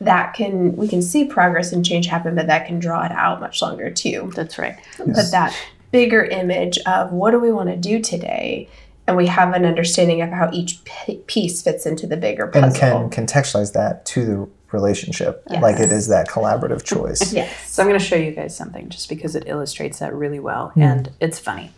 that 0.00 0.34
can, 0.34 0.76
we 0.76 0.88
can 0.88 1.00
see 1.00 1.24
progress 1.24 1.72
and 1.72 1.84
change 1.84 2.06
happen, 2.06 2.34
but 2.34 2.48
that 2.48 2.66
can 2.66 2.80
draw 2.80 3.04
it 3.04 3.12
out 3.12 3.40
much 3.40 3.62
longer 3.62 3.90
too 3.90 4.30
That's 4.34 4.58
right. 4.58 4.74
but 4.98 5.30
that 5.30 5.54
bigger 5.94 6.24
image 6.24 6.76
of 6.86 7.12
what 7.12 7.30
do 7.30 7.38
we 7.38 7.52
want 7.52 7.68
to 7.70 7.76
do 7.76 8.00
today 8.00 8.68
and 9.06 9.16
we 9.16 9.26
have 9.26 9.52
an 9.54 9.64
understanding 9.64 10.20
of 10.22 10.30
how 10.30 10.50
each 10.52 10.82
p- 10.84 11.18
piece 11.26 11.62
fits 11.62 11.86
into 11.86 12.06
the 12.06 12.16
bigger 12.16 12.46
puzzle 12.48 12.64
and 13.00 13.12
can 13.12 13.26
contextualize 13.26 13.72
that 13.74 14.04
to 14.04 14.24
the 14.26 14.48
relationship 14.72 15.42
Yes. 15.48 15.62
like 15.62 15.78
it 15.78 15.92
is 15.92 16.08
that 16.08 16.26
collaborative 16.28 16.82
choice 16.84 17.32
yes 17.40 17.70
So 17.70 17.82
I'm 17.82 17.88
going 17.88 18.00
to 18.00 18.04
show 18.04 18.16
you 18.16 18.32
guys 18.32 18.56
something 18.56 18.88
just 18.88 19.08
because 19.08 19.36
it 19.36 19.44
illustrates 19.46 20.00
that 20.00 20.12
really 20.14 20.40
well, 20.40 20.70
Hmm. 20.70 20.82
and 20.82 21.10
it's 21.20 21.38
funny. 21.38 21.70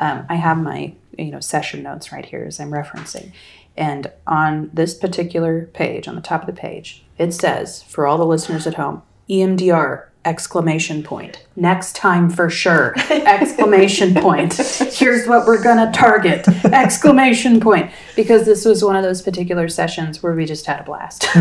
Um, 0.00 0.26
I 0.28 0.34
have 0.34 0.58
my 0.58 0.94
you 1.16 1.30
know 1.30 1.40
session 1.40 1.82
notes 1.84 2.10
right 2.12 2.24
here 2.24 2.44
as 2.48 2.58
I'm 2.58 2.70
referencing, 2.70 3.30
and 3.76 4.10
on 4.26 4.70
this 4.72 4.94
particular 4.94 5.66
page, 5.74 6.08
on 6.08 6.14
the 6.16 6.20
top 6.30 6.40
of 6.40 6.46
the 6.46 6.60
page, 6.68 7.04
it 7.18 7.32
says 7.32 7.82
for 7.84 8.06
all 8.06 8.18
the 8.18 8.26
listeners 8.26 8.66
at 8.66 8.74
home, 8.74 9.02
EMDR 9.28 10.06
exclamation 10.24 11.02
point. 11.02 11.44
Next 11.56 11.96
time 11.96 12.28
for 12.28 12.50
sure. 12.50 12.94
Exclamation 13.10 14.14
point. 14.14 14.54
Here's 14.54 15.26
what 15.26 15.46
we're 15.46 15.62
gonna 15.62 15.90
target. 15.92 16.46
Exclamation 16.66 17.58
point. 17.60 17.90
Because 18.16 18.44
this 18.44 18.64
was 18.64 18.84
one 18.84 18.96
of 18.96 19.02
those 19.02 19.22
particular 19.22 19.68
sessions 19.68 20.22
where 20.22 20.34
we 20.34 20.44
just 20.44 20.66
had 20.66 20.80
a 20.80 20.82
blast. 20.84 21.26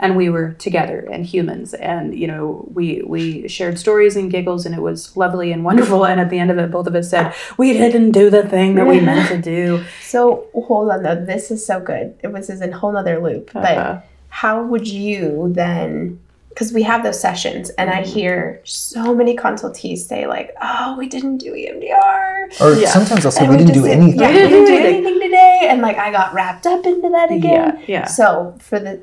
And 0.00 0.16
we 0.16 0.28
were 0.28 0.52
together 0.54 1.08
and 1.10 1.24
humans. 1.24 1.74
And 1.74 2.18
you 2.18 2.26
know 2.26 2.68
we 2.74 3.02
we 3.06 3.48
shared 3.48 3.78
stories 3.78 4.16
and 4.16 4.30
giggles 4.30 4.66
and 4.66 4.74
it 4.74 4.80
was 4.82 5.16
lovely 5.16 5.50
and 5.52 5.64
wonderful. 5.64 6.04
And 6.06 6.20
at 6.20 6.30
the 6.30 6.38
end 6.38 6.50
of 6.50 6.58
it 6.58 6.70
both 6.70 6.86
of 6.86 6.94
us 6.94 7.10
said 7.10 7.34
we 7.56 7.72
didn't 7.72 8.12
do 8.12 8.30
the 8.30 8.46
thing 8.48 8.74
that 8.76 8.86
we 8.86 9.00
meant 9.00 9.28
to 9.28 9.38
do. 9.40 9.84
So 10.02 10.46
hold 10.54 10.90
on 10.90 11.02
though. 11.02 11.14
This 11.24 11.50
is 11.50 11.64
so 11.64 11.80
good. 11.80 12.14
It 12.22 12.32
was 12.32 12.50
in 12.50 12.72
a 12.72 12.76
whole 12.76 12.92
nother 12.92 13.18
loop. 13.22 13.50
But 13.52 13.64
Uh-huh. 13.78 14.00
how 14.28 14.62
would 14.62 14.86
you 14.88 15.50
then 15.54 16.20
because 16.48 16.72
we 16.72 16.82
have 16.82 17.02
those 17.02 17.20
sessions 17.20 17.70
and 17.70 17.88
Mm-hmm. 17.90 18.00
i 18.00 18.06
hear 18.06 18.60
so 18.64 19.14
many 19.14 19.36
consultees 19.36 19.98
say 19.98 20.26
like 20.26 20.54
oh 20.62 20.96
we 20.98 21.08
didn't 21.08 21.38
do 21.38 21.52
emdr 21.52 22.60
or 22.60 22.74
Yeah. 22.80 22.88
sometimes 22.88 23.24
i'll 23.24 23.32
say 23.32 23.44
And 23.44 23.50
we 23.50 23.56
didn't 23.58 23.74
do 23.74 23.82
said, 23.84 23.98
anything 23.98 24.20
yeah, 24.20 24.28
we 24.30 24.34
didn't 24.48 24.64
do 24.66 24.76
anything 24.76 25.20
today 25.20 25.58
and 25.70 25.80
like 25.82 25.96
i 25.98 26.10
got 26.10 26.34
wrapped 26.34 26.66
up 26.66 26.84
into 26.86 27.08
that 27.10 27.30
again 27.30 27.78
yeah 27.78 27.84
yeah 27.86 28.04
So 28.06 28.56
for 28.60 28.78
the 28.78 29.00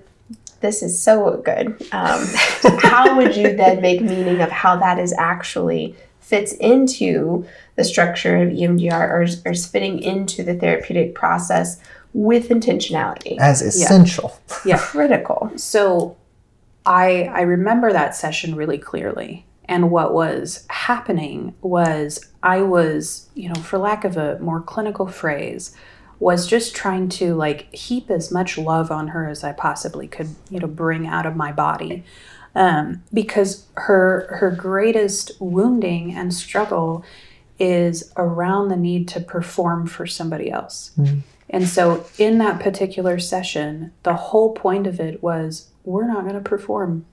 this 0.62 0.82
is 0.82 0.98
so 1.00 1.42
good. 1.46 1.68
Um, 1.92 2.26
how 2.82 3.16
would 3.18 3.36
you 3.36 3.56
then 3.56 3.82
make 3.82 4.02
meaning 4.02 4.42
of 4.42 4.50
how 4.50 4.76
that 4.78 4.98
is 4.98 5.14
actually 5.14 5.96
fits 6.22 6.54
into 6.54 7.46
the 7.76 7.84
structure 7.84 8.38
of 8.42 8.50
EMDR 8.50 9.10
or 9.12 9.22
is, 9.24 9.44
or 9.46 9.52
is 9.52 9.68
fitting 9.68 10.00
into 10.02 10.42
the 10.42 10.56
therapeutic 10.56 11.14
process 11.14 11.80
with 12.14 12.50
intentionality? 12.50 13.38
as 13.38 13.62
essential 13.62 14.40
yeah 14.66 14.78
Critical. 14.80 15.52
So 15.56 16.16
I 16.86 17.24
I 17.26 17.42
remember 17.42 17.92
that 17.92 18.16
session 18.16 18.56
really 18.56 18.78
clearly. 18.78 19.46
And 19.68 19.90
what 19.90 20.14
was 20.14 20.66
happening 20.70 21.56
was 21.62 22.24
I 22.44 22.62
was, 22.62 23.30
you 23.34 23.50
know, 23.50 23.56
for 23.56 23.80
lack 23.80 24.04
of 24.04 24.16
a 24.16 24.38
more 24.40 24.62
clinical 24.62 25.08
phrase, 25.08 25.76
was 26.20 26.46
just 26.48 26.76
trying 26.76 27.10
to 27.10 27.34
like 27.34 27.74
heap 27.74 28.12
as 28.12 28.32
much 28.32 28.58
love 28.58 28.92
on 28.92 29.10
her 29.10 29.28
as 29.28 29.44
I 29.44 29.54
possibly 29.54 30.08
could, 30.08 30.36
you 30.50 30.60
know, 30.60 30.68
bring 30.68 31.08
out 31.08 31.26
of 31.26 31.36
my 31.36 31.52
body. 31.52 32.04
Um, 32.54 33.04
because 33.14 33.66
her 33.74 34.38
her 34.40 34.50
greatest 34.52 35.32
wounding 35.40 36.14
and 36.14 36.34
struggle 36.34 37.04
is 37.60 38.12
around 38.18 38.70
the 38.70 38.78
need 38.78 39.08
to 39.10 39.20
perform 39.20 39.88
for 39.88 40.06
somebody 40.06 40.52
else. 40.52 40.92
And 41.50 41.68
so, 41.68 42.06
in 42.18 42.38
that 42.40 42.60
particular 42.60 43.20
session, 43.20 43.92
the 44.04 44.14
whole 44.16 44.54
point 44.54 44.88
of 44.88 45.00
it 45.00 45.22
was 45.22 45.70
we're 45.86 46.08
not 46.08 46.24
going 46.24 46.36
to 46.36 46.42
perform. 46.42 47.06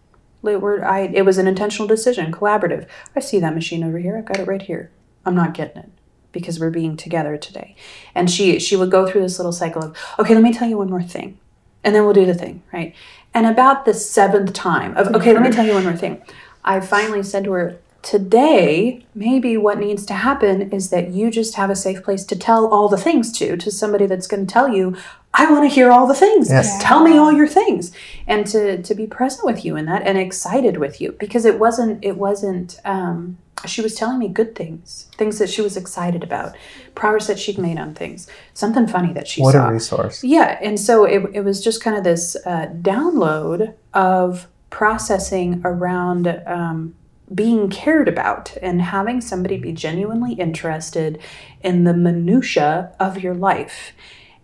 We're, 0.42 0.84
I, 0.84 1.02
it 1.02 1.24
was 1.24 1.38
an 1.38 1.46
intentional 1.46 1.86
decision, 1.86 2.32
collaborative. 2.32 2.88
I 3.14 3.20
see 3.20 3.38
that 3.38 3.54
machine 3.54 3.84
over 3.84 3.98
here. 3.98 4.16
I've 4.16 4.24
got 4.24 4.40
it 4.40 4.48
right 4.48 4.62
here. 4.62 4.90
I'm 5.24 5.36
not 5.36 5.54
getting 5.54 5.82
it 5.82 5.90
because 6.32 6.58
we're 6.58 6.70
being 6.70 6.96
together 6.96 7.36
today. 7.36 7.76
And 8.14 8.30
she 8.30 8.58
she 8.58 8.74
would 8.74 8.90
go 8.90 9.06
through 9.06 9.20
this 9.20 9.38
little 9.38 9.52
cycle 9.52 9.84
of, 9.84 9.96
okay, 10.18 10.34
let 10.34 10.42
me 10.42 10.52
tell 10.52 10.68
you 10.68 10.78
one 10.78 10.90
more 10.90 11.02
thing, 11.02 11.38
and 11.84 11.94
then 11.94 12.04
we'll 12.04 12.14
do 12.14 12.26
the 12.26 12.34
thing, 12.34 12.62
right? 12.72 12.94
And 13.34 13.46
about 13.46 13.84
the 13.84 13.94
seventh 13.94 14.52
time 14.52 14.96
of, 14.96 15.14
okay, 15.14 15.32
let 15.32 15.42
me 15.42 15.50
tell 15.50 15.64
you 15.64 15.74
one 15.74 15.84
more 15.84 15.96
thing. 15.96 16.22
I 16.64 16.80
finally 16.80 17.22
said 17.22 17.44
to 17.44 17.52
her, 17.52 17.78
today, 18.02 19.06
maybe 19.14 19.56
what 19.56 19.78
needs 19.78 20.04
to 20.06 20.14
happen 20.14 20.72
is 20.72 20.90
that 20.90 21.10
you 21.10 21.30
just 21.30 21.54
have 21.54 21.70
a 21.70 21.76
safe 21.76 22.02
place 22.02 22.24
to 22.24 22.36
tell 22.36 22.66
all 22.66 22.88
the 22.88 22.96
things 22.96 23.30
to, 23.38 23.56
to 23.56 23.70
somebody 23.70 24.06
that's 24.06 24.26
going 24.26 24.46
to 24.46 24.52
tell 24.52 24.68
you, 24.68 24.96
I 25.34 25.50
want 25.50 25.68
to 25.68 25.74
hear 25.74 25.90
all 25.90 26.06
the 26.06 26.14
things. 26.14 26.50
Yes. 26.50 26.82
Tell 26.82 27.02
me 27.02 27.16
all 27.16 27.32
your 27.32 27.48
things. 27.48 27.90
And 28.26 28.46
to, 28.48 28.82
to 28.82 28.94
be 28.94 29.06
present 29.06 29.46
with 29.46 29.64
you 29.64 29.76
in 29.76 29.86
that 29.86 30.02
and 30.02 30.18
excited 30.18 30.76
with 30.76 31.00
you 31.00 31.12
because 31.18 31.44
it 31.46 31.58
wasn't, 31.58 32.04
it 32.04 32.16
wasn't, 32.18 32.78
um, 32.84 33.38
she 33.64 33.80
was 33.80 33.94
telling 33.94 34.18
me 34.18 34.28
good 34.28 34.54
things, 34.54 35.08
things 35.16 35.38
that 35.38 35.48
she 35.48 35.62
was 35.62 35.76
excited 35.76 36.22
about, 36.22 36.54
progress 36.94 37.28
that 37.28 37.38
she'd 37.38 37.58
made 37.58 37.78
on 37.78 37.94
things, 37.94 38.28
something 38.54 38.86
funny 38.86 39.12
that 39.14 39.26
she 39.28 39.40
What 39.40 39.52
saw. 39.52 39.68
a 39.68 39.72
resource. 39.72 40.22
Yeah, 40.22 40.58
and 40.60 40.78
so 40.78 41.04
it, 41.04 41.22
it 41.32 41.44
was 41.44 41.62
just 41.62 41.82
kind 41.82 41.96
of 41.96 42.04
this 42.04 42.36
uh, 42.44 42.66
download 42.82 43.74
of 43.94 44.48
processing 44.70 45.62
around 45.64 46.26
um, 46.46 46.94
being 47.34 47.70
cared 47.70 48.08
about 48.08 48.56
and 48.60 48.82
having 48.82 49.20
somebody 49.20 49.56
be 49.56 49.72
genuinely 49.72 50.34
interested 50.34 51.18
in 51.62 51.84
the 51.84 51.94
minutia 51.94 52.92
of 52.98 53.22
your 53.22 53.34
life. 53.34 53.92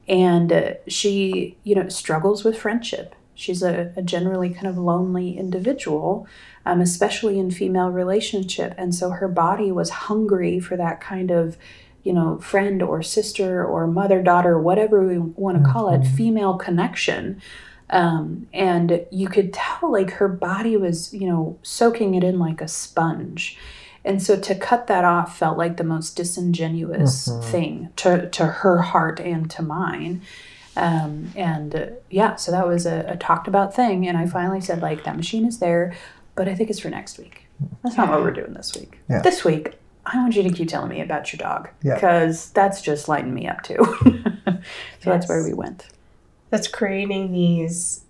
And 0.08 0.52
uh, 0.52 0.74
she, 0.86 1.56
you 1.64 1.74
know, 1.74 1.88
struggles 1.88 2.44
with 2.44 2.58
friendship. 2.58 3.14
She's 3.34 3.62
a, 3.62 3.92
a 3.96 4.02
generally 4.02 4.50
kind 4.50 4.66
of 4.66 4.78
lonely 4.78 5.38
individual, 5.38 6.26
um, 6.66 6.80
especially 6.80 7.38
in 7.38 7.50
female 7.50 7.90
relationship. 7.90 8.74
And 8.76 8.94
so 8.94 9.10
her 9.10 9.28
body 9.28 9.70
was 9.70 9.90
hungry 9.90 10.58
for 10.58 10.76
that 10.76 11.00
kind 11.00 11.30
of 11.30 11.56
you 12.04 12.12
know, 12.14 12.38
friend 12.38 12.82
or 12.82 13.02
sister 13.02 13.62
or 13.62 13.86
mother, 13.86 14.22
daughter, 14.22 14.58
whatever 14.58 15.06
we 15.06 15.18
want 15.18 15.62
to 15.62 15.70
call 15.70 15.90
it, 15.90 16.06
female 16.06 16.56
connection. 16.56 17.38
Um, 17.90 18.46
and 18.52 19.04
you 19.10 19.28
could 19.28 19.52
tell 19.52 19.92
like 19.92 20.12
her 20.12 20.28
body 20.28 20.76
was, 20.76 21.12
you 21.12 21.28
know, 21.28 21.58
soaking 21.62 22.14
it 22.14 22.24
in 22.24 22.38
like 22.38 22.60
a 22.60 22.68
sponge. 22.68 23.58
And 24.08 24.22
so 24.22 24.38
to 24.40 24.54
cut 24.54 24.86
that 24.86 25.04
off 25.04 25.38
felt 25.38 25.58
like 25.58 25.76
the 25.76 25.84
most 25.84 26.16
disingenuous 26.16 27.28
thing 27.50 27.90
to, 27.96 28.28
to 28.30 28.46
her 28.46 28.80
heart 28.82 29.20
and 29.20 29.50
to 29.50 29.62
mine. 29.62 30.22
Um, 30.76 31.30
and 31.36 31.74
uh, 31.74 31.86
yeah, 32.08 32.36
so 32.36 32.50
that 32.50 32.66
was 32.66 32.86
a, 32.86 33.04
a 33.06 33.16
talked 33.16 33.48
about 33.48 33.74
thing. 33.74 34.08
And 34.08 34.16
I 34.16 34.26
finally 34.26 34.60
said, 34.62 34.80
like, 34.80 35.04
that 35.04 35.16
machine 35.16 35.44
is 35.44 35.58
there, 35.58 35.94
but 36.36 36.48
I 36.48 36.54
think 36.54 36.70
it's 36.70 36.80
for 36.80 36.88
next 36.88 37.18
week. 37.18 37.46
That's 37.82 37.96
not 37.96 38.08
what 38.08 38.22
we're 38.22 38.30
doing 38.30 38.54
this 38.54 38.74
week. 38.74 38.98
Yeah. 39.10 39.20
This 39.20 39.44
week, 39.44 39.74
I 40.06 40.16
want 40.16 40.34
you 40.36 40.42
to 40.44 40.50
keep 40.50 40.68
telling 40.68 40.88
me 40.88 41.00
about 41.02 41.30
your 41.32 41.38
dog 41.38 41.68
Yeah. 41.82 41.94
because 41.94 42.50
that's 42.52 42.80
just 42.80 43.08
lighting 43.08 43.34
me 43.34 43.46
up 43.46 43.62
too. 43.62 43.76
so 44.46 44.60
that's 45.04 45.28
where 45.28 45.44
we 45.44 45.52
went. 45.52 45.86
that's 46.50 46.66
creating 46.68 47.32
these 47.32 48.04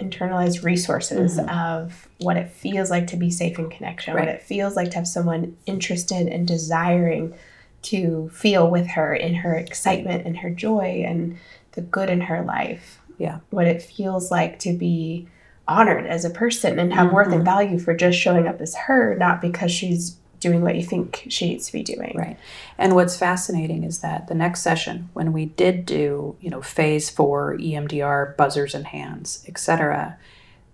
internalized 0.00 0.64
resources 0.64 1.38
mm-hmm. 1.38 1.48
of 1.48 2.08
what 2.18 2.36
it 2.36 2.50
feels 2.50 2.90
like 2.90 3.06
to 3.08 3.16
be 3.16 3.30
safe 3.30 3.58
in 3.58 3.70
connection, 3.70 4.14
what 4.14 4.28
it 4.28 4.42
feels 4.42 4.76
like 4.76 4.90
to 4.90 4.96
have 4.96 5.08
someone 5.08 5.56
interested 5.66 6.26
and 6.26 6.46
desiring 6.46 7.34
to 7.82 8.28
feel 8.30 8.70
with 8.70 8.86
her 8.88 9.14
in 9.14 9.34
her 9.34 9.54
excitement 9.54 10.26
and 10.26 10.38
her 10.38 10.50
joy 10.50 11.02
and 11.06 11.38
the 11.72 11.80
good 11.80 12.10
in 12.10 12.22
her 12.22 12.42
life. 12.42 13.00
Yeah. 13.18 13.40
What 13.50 13.66
it 13.66 13.82
feels 13.82 14.30
like 14.30 14.58
to 14.60 14.76
be 14.76 15.28
honored 15.68 16.06
as 16.06 16.24
a 16.24 16.30
person 16.30 16.78
and 16.78 16.92
have 16.92 17.12
worth 17.12 17.28
and 17.28 17.36
mm-hmm. 17.36 17.44
value 17.44 17.78
for 17.78 17.94
just 17.94 18.18
showing 18.18 18.48
up 18.48 18.60
as 18.60 18.74
her, 18.74 19.14
not 19.16 19.40
because 19.40 19.70
she's 19.70 20.16
doing 20.40 20.62
what 20.62 20.74
you 20.74 20.82
think 20.82 21.26
she 21.28 21.48
needs 21.48 21.66
to 21.66 21.72
be 21.72 21.82
doing. 21.82 22.14
Right. 22.16 22.38
And 22.78 22.94
what's 22.94 23.16
fascinating 23.16 23.84
is 23.84 24.00
that 24.00 24.26
the 24.26 24.34
next 24.34 24.62
session, 24.62 25.10
when 25.12 25.32
we 25.32 25.44
did 25.44 25.86
do, 25.86 26.36
you 26.40 26.50
know, 26.50 26.62
phase 26.62 27.10
four, 27.10 27.56
EMDR, 27.58 28.36
buzzers 28.36 28.74
and 28.74 28.86
hands, 28.86 29.44
etc., 29.46 30.18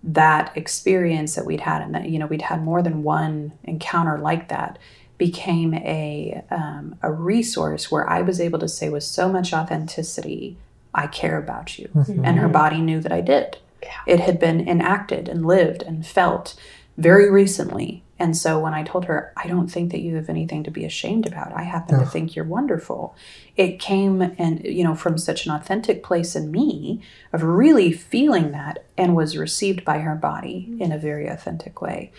that 0.03 0.55
experience 0.55 1.35
that 1.35 1.45
we'd 1.45 1.61
had, 1.61 1.81
and 1.81 1.93
that, 1.93 2.09
you 2.09 2.17
know, 2.17 2.27
we'd 2.27 2.43
had 2.43 2.63
more 2.63 2.81
than 2.81 3.03
one 3.03 3.51
encounter 3.63 4.17
like 4.17 4.47
that, 4.47 4.79
became 5.17 5.73
a, 5.73 6.43
um, 6.49 6.95
a 7.01 7.11
resource 7.11 7.91
where 7.91 8.09
I 8.09 8.21
was 8.21 8.39
able 8.39 8.59
to 8.59 8.69
say 8.69 8.89
with 8.89 9.03
so 9.03 9.27
much 9.27 9.51
authenticity, 9.51 10.55
I 10.93 11.07
care 11.07 11.37
about 11.37 11.77
you. 11.77 11.89
And 12.23 12.39
her 12.39 12.47
body 12.47 12.79
knew 12.79 13.01
that 13.01 13.11
I 13.11 13.21
did. 13.21 13.57
It 14.05 14.19
had 14.19 14.39
been 14.39 14.67
enacted 14.67 15.27
and 15.27 15.45
lived 15.45 15.81
and 15.83 16.05
felt 16.05 16.55
very 16.97 17.29
recently. 17.29 18.03
And 18.19 18.35
so 18.35 18.59
when 18.59 18.73
I 18.73 18.83
told 18.83 19.05
her, 19.05 19.31
I 19.37 19.47
don't 19.47 19.67
think 19.67 19.91
that 19.91 20.01
you 20.01 20.15
have 20.15 20.29
anything 20.29 20.63
to 20.63 20.71
be 20.71 20.85
ashamed 20.85 21.27
about, 21.27 21.53
I 21.53 21.63
happen 21.63 21.99
to 21.99 22.05
think 22.05 22.35
you're 22.35 22.45
wonderful. 22.45 23.15
It 23.55 23.79
came 23.79 24.21
and, 24.37 24.65
you 24.65 24.83
know, 24.83 24.95
from 24.95 25.17
such 25.17 25.45
an 25.45 25.51
authentic 25.51 26.03
place 26.03 26.35
in 26.35 26.49
me 26.49 27.01
of 27.31 27.43
really 27.43 27.91
feeling 27.91 28.51
that 28.51 28.85
and 28.97 29.15
was 29.15 29.37
received 29.37 29.85
by 29.85 29.99
her 29.99 30.15
body 30.15 30.75
in 30.79 30.91
a 30.91 30.97
very 30.97 31.27
authentic 31.27 31.81
way. 31.81 32.11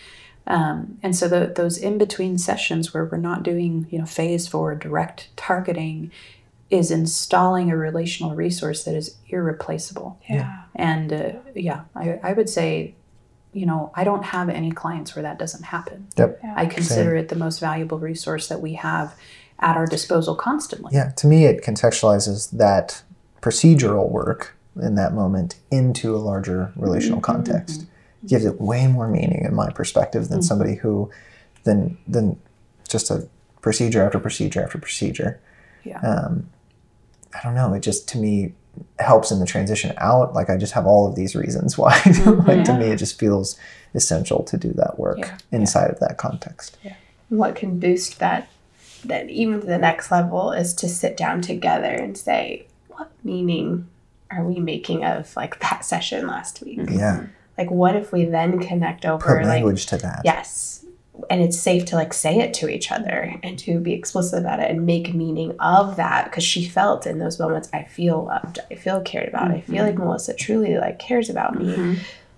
Um, 0.46 0.99
and 1.03 1.14
so 1.14 1.28
the, 1.28 1.53
those 1.55 1.76
in 1.76 1.99
between 1.99 2.38
sessions 2.38 2.94
where 2.94 3.05
we're 3.05 3.18
not 3.18 3.42
doing, 3.42 3.86
you 3.90 3.99
know, 3.99 4.07
phase 4.07 4.46
four 4.46 4.74
direct 4.74 5.28
targeting 5.36 6.11
is 6.70 6.90
installing 6.90 7.70
a 7.70 7.76
relational 7.76 8.34
resource 8.34 8.84
that 8.84 8.94
is 8.94 9.16
irreplaceable. 9.28 10.20
Yeah. 10.28 10.62
And 10.74 11.12
uh, 11.12 11.32
yeah, 11.55 11.84
I, 11.94 12.20
I 12.22 12.32
would 12.34 12.49
say, 12.49 12.94
you 13.53 13.66
know, 13.66 13.92
I 13.94 14.05
don't 14.05 14.24
have 14.24 14.49
any 14.49 14.70
clients 14.70 15.16
where 15.16 15.22
that 15.22 15.38
doesn't 15.38 15.64
happen. 15.64 16.09
Yep. 16.16 16.40
I 16.57 16.66
consider 16.66 17.16
it 17.16 17.28
the 17.28 17.36
most 17.36 17.61
valuable 17.61 17.99
resource 17.99 18.49
that 18.49 18.61
we 18.61 18.74
have 18.74 19.16
at 19.59 19.76
our 19.76 19.86
disposal 19.86 20.34
constantly. 20.34 20.90
Yeah, 20.94 21.11
to 21.16 21.26
me, 21.26 21.46
it 21.46 21.64
contextualizes 21.64 22.51
that 22.53 23.03
procedural 23.40 24.11
work 24.11 24.57
in 24.80 24.94
that 24.94 25.12
moment 25.12 25.57
into 25.70 26.14
a 26.14 26.18
larger 26.18 26.72
relational 26.76 27.20
context. 27.20 27.86
Gives 28.26 28.44
it 28.44 28.61
way 28.61 28.86
more 28.88 29.09
meaning, 29.09 29.44
in 29.44 29.55
my 29.55 29.70
perspective, 29.70 30.28
than 30.28 30.42
somebody 30.42 30.74
who, 30.74 31.11
than 31.62 31.99
than 32.07 32.38
just 32.88 33.11
a 33.11 33.28
procedure 33.61 34.05
after 34.05 34.18
procedure 34.18 34.62
after 34.62 34.78
procedure. 34.78 35.40
Yeah. 35.84 36.01
Um, 36.01 36.51
I 37.32 37.42
don't 37.44 37.55
know. 37.55 37.72
It 37.74 37.80
just 37.80 38.09
to 38.09 38.18
me 38.18 38.55
helps 38.99 39.31
in 39.31 39.41
the 39.41 39.47
transition 39.47 39.95
out. 39.99 40.35
Like 40.35 40.51
I 40.51 40.57
just 40.57 40.72
have 40.72 40.87
all 40.87 41.07
of 41.09 41.14
these 41.14 41.35
reasons 41.35 41.76
why. 41.79 41.95
like 42.05 42.05
to 42.05 42.24
mm-hmm. 42.24 42.79
me, 42.81 42.87
it 42.87 42.97
just 42.97 43.18
feels 43.18 43.59
essential 43.95 44.43
to 44.45 44.57
do 44.57 44.72
that 44.74 44.99
work 44.99 45.18
Yeah. 45.18 45.39
inside 45.53 45.91
of 45.91 46.01
that 46.01 46.18
context. 46.18 46.76
what 47.29 47.57
can 47.57 47.79
boost 47.79 48.18
that 48.18 48.49
that 49.05 49.31
even 49.31 49.61
to 49.61 49.66
the 49.66 49.79
next 49.79 50.11
level 50.11 50.51
is 50.53 50.74
to 50.74 50.89
sit 50.89 51.16
down 51.16 51.41
together 51.41 51.91
and 51.91 52.18
say 52.18 52.66
what 52.89 53.11
meaning 53.22 53.87
are 54.31 54.43
we 54.45 54.59
making 54.59 55.05
of 55.05 55.35
like 55.37 55.61
that 55.61 55.85
session 55.85 56.26
last 56.26 56.61
week 56.62 56.81
Yeah, 56.91 57.26
like 57.57 57.70
what 57.70 57.95
if 57.97 58.12
we 58.12 58.24
then 58.24 58.59
connect 58.59 59.03
put 59.03 59.11
over 59.11 59.37
like 59.37 59.47
language 59.47 59.87
to 59.87 59.99
that. 59.99 60.22
yes 60.24 60.85
and 61.31 61.41
it's 61.41 61.59
safe 61.59 61.85
to 61.85 61.97
like 61.97 62.12
say 62.12 62.39
it 62.39 62.55
to 62.55 62.69
each 62.69 62.91
other 62.91 63.35
and 63.43 63.59
to 63.59 63.79
be 63.81 63.93
explicit 63.93 64.39
about 64.39 64.61
it 64.61 64.71
and 64.71 64.87
make 64.87 65.14
meaning 65.14 65.55
of 65.61 65.97
that 65.97 66.25
because 66.25 66.45
she 66.45 66.64
felt 66.64 67.07
in 67.07 67.19
those 67.19 67.39
moments 67.39 67.69
i 67.73 67.83
feel 67.85 68.25
loved 68.25 68.59
i 68.71 68.75
feel 68.75 69.01
cared 69.01 69.29
about 69.29 69.51
i 69.51 69.61
feel 69.61 69.85
like 69.85 69.95
mm-hmm. 69.95 70.05
melissa 70.05 70.35
truly 70.35 70.77
like 70.77 70.99
cares 70.99 71.31
about 71.31 71.59
me. 71.59 71.66
Mm-hmm. 71.66 71.95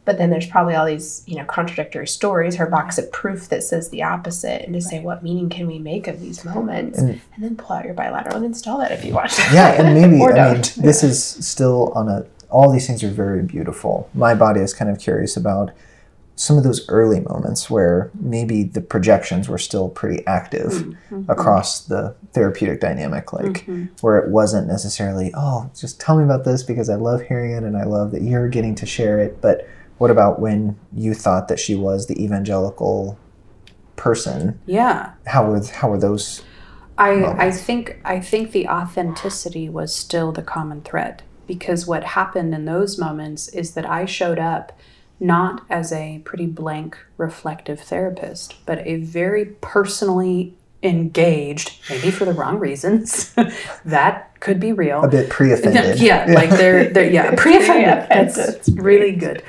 But 0.06 0.16
then 0.18 0.30
there's 0.30 0.46
probably 0.46 0.74
all 0.74 0.86
these 0.86 1.22
you 1.26 1.36
know 1.36 1.44
contradictory 1.44 2.08
stories 2.08 2.56
her 2.56 2.66
box 2.66 2.98
of 2.98 3.12
proof 3.12 3.48
that 3.50 3.62
says 3.62 3.90
the 3.90 4.02
opposite 4.02 4.62
and 4.62 4.74
to 4.74 4.80
say 4.80 4.98
what 4.98 5.22
meaning 5.22 5.50
can 5.50 5.68
we 5.68 5.78
make 5.78 6.08
of 6.08 6.20
these 6.20 6.44
moments 6.44 6.98
and, 6.98 7.20
then 7.38 7.54
pull 7.54 7.76
out 7.76 7.84
your 7.84 7.94
bilateral 7.94 8.36
and 8.36 8.44
install 8.44 8.78
that 8.78 8.90
if 8.90 9.04
you 9.04 9.14
want 9.14 9.38
yeah 9.52 9.80
and 9.80 9.94
maybe 9.94 10.20
Or 10.20 10.32
i 10.32 10.52
mean 10.52 10.62
don't. 10.62 10.74
this 10.76 11.04
is 11.04 11.22
still 11.22 11.92
on 11.94 12.08
a 12.08 12.26
all 12.50 12.70
these 12.70 12.86
things 12.86 13.02
are 13.02 13.10
very 13.10 13.42
beautiful. 13.42 14.10
My 14.14 14.34
body 14.34 14.60
is 14.60 14.74
kind 14.74 14.90
of 14.90 14.98
curious 14.98 15.36
about 15.36 15.70
some 16.36 16.56
of 16.56 16.64
those 16.64 16.88
early 16.88 17.20
moments 17.20 17.68
where 17.68 18.10
maybe 18.18 18.62
the 18.62 18.80
projections 18.80 19.46
were 19.48 19.58
still 19.58 19.88
pretty 19.90 20.26
active 20.26 20.72
Mm-hmm. 21.10 21.30
across 21.30 21.84
the 21.86 22.14
therapeutic 22.32 22.80
dynamic 22.80 23.32
like 23.32 23.66
where 24.00 24.16
it 24.16 24.30
wasn't 24.30 24.66
necessarily 24.68 25.32
oh 25.34 25.68
just 25.76 26.00
tell 26.00 26.16
me 26.16 26.24
about 26.24 26.44
this 26.44 26.62
because 26.62 26.88
i 26.88 26.94
love 26.94 27.20
hearing 27.22 27.50
it 27.50 27.64
and 27.64 27.76
i 27.76 27.82
love 27.84 28.12
that 28.12 28.22
you're 28.22 28.48
getting 28.48 28.74
to 28.76 28.86
share 28.86 29.18
it 29.18 29.40
but 29.40 29.68
what 29.98 30.10
about 30.10 30.38
when 30.40 30.78
you 30.94 31.12
thought 31.14 31.48
that 31.48 31.58
she 31.58 31.74
was 31.74 32.06
the 32.06 32.22
evangelical 32.24 33.18
person 33.96 34.58
Yeah. 34.66 35.12
how 35.26 35.50
were 35.50 35.62
how 35.66 35.90
were 35.90 35.98
those 35.98 36.42
I, 36.96 37.46
I 37.46 37.50
think 37.50 37.98
I 38.04 38.20
think 38.20 38.52
the 38.52 38.68
authenticity 38.68 39.68
was 39.70 39.94
still 39.94 40.32
the 40.32 40.42
common 40.42 40.82
thread 40.82 41.22
because 41.46 41.86
what 41.86 42.04
happened 42.04 42.54
in 42.54 42.66
those 42.66 42.98
moments 42.98 43.48
is 43.48 43.72
that 43.72 43.88
I 43.88 44.04
showed 44.04 44.38
up 44.38 44.78
not 45.20 45.62
as 45.68 45.92
a 45.92 46.20
pretty 46.24 46.46
blank 46.46 46.96
reflective 47.18 47.80
therapist, 47.80 48.54
but 48.66 48.78
a 48.86 48.96
very 48.96 49.44
personally 49.60 50.54
engaged, 50.82 51.78
maybe 51.90 52.10
for 52.10 52.24
the 52.24 52.32
wrong 52.32 52.58
reasons. 52.58 53.34
that 53.84 54.38
could 54.40 54.58
be 54.58 54.72
real. 54.72 55.02
A 55.04 55.08
bit 55.08 55.28
pre-offended. 55.30 56.00
Yeah, 56.00 56.24
like 56.28 56.50
they're 56.50 56.88
they're 56.90 57.10
yeah 57.10 57.34
pre-offended. 57.36 58.08
Pre-offended. 58.08 58.36
That's 58.36 58.68
really 58.70 59.12
good 59.12 59.42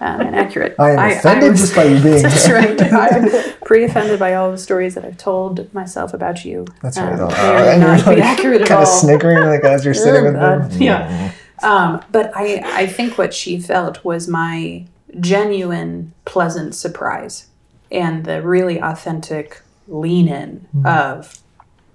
um, 0.00 0.20
and 0.22 0.34
accurate. 0.34 0.74
I 0.78 0.92
am 0.92 1.18
offended 1.18 1.50
was- 1.50 1.60
just 1.60 1.76
by 1.76 1.84
you 1.84 2.02
being 2.02 2.22
That's 2.22 2.46
here. 2.46 2.54
right. 2.56 2.80
I'm 2.80 3.52
pre-offended 3.66 4.18
by 4.18 4.34
all 4.34 4.50
the 4.50 4.56
stories 4.56 4.94
that 4.94 5.04
I've 5.04 5.18
told 5.18 5.72
myself 5.74 6.14
about 6.14 6.44
you. 6.46 6.66
That's 6.82 6.96
Um, 6.96 7.08
right. 7.10 7.20
Oh, 7.20 7.64
they 7.64 7.72
and 7.72 7.80
not 7.82 7.98
you're 8.06 8.14
be 8.14 8.20
like 8.22 8.30
accurate 8.30 8.62
at 8.62 8.68
kind 8.68 8.82
of 8.82 8.88
all. 8.88 8.94
snickering 9.00 9.44
like 9.44 9.64
as 9.64 9.84
you're 9.84 9.92
sitting 9.92 10.24
with 10.24 10.34
God, 10.36 10.70
them. 10.70 10.80
yeah. 10.82 11.32
Um, 11.62 12.02
but 12.12 12.30
I, 12.34 12.62
I 12.64 12.86
think 12.86 13.18
what 13.18 13.34
she 13.34 13.60
felt 13.60 14.04
was 14.04 14.26
my 14.28 14.86
genuine, 15.20 16.12
pleasant 16.24 16.74
surprise 16.74 17.46
and 17.90 18.24
the 18.24 18.42
really 18.42 18.78
authentic 18.80 19.62
lean 19.86 20.28
in 20.28 20.66
Mm-hmm. 20.76 20.86
of, 20.86 21.38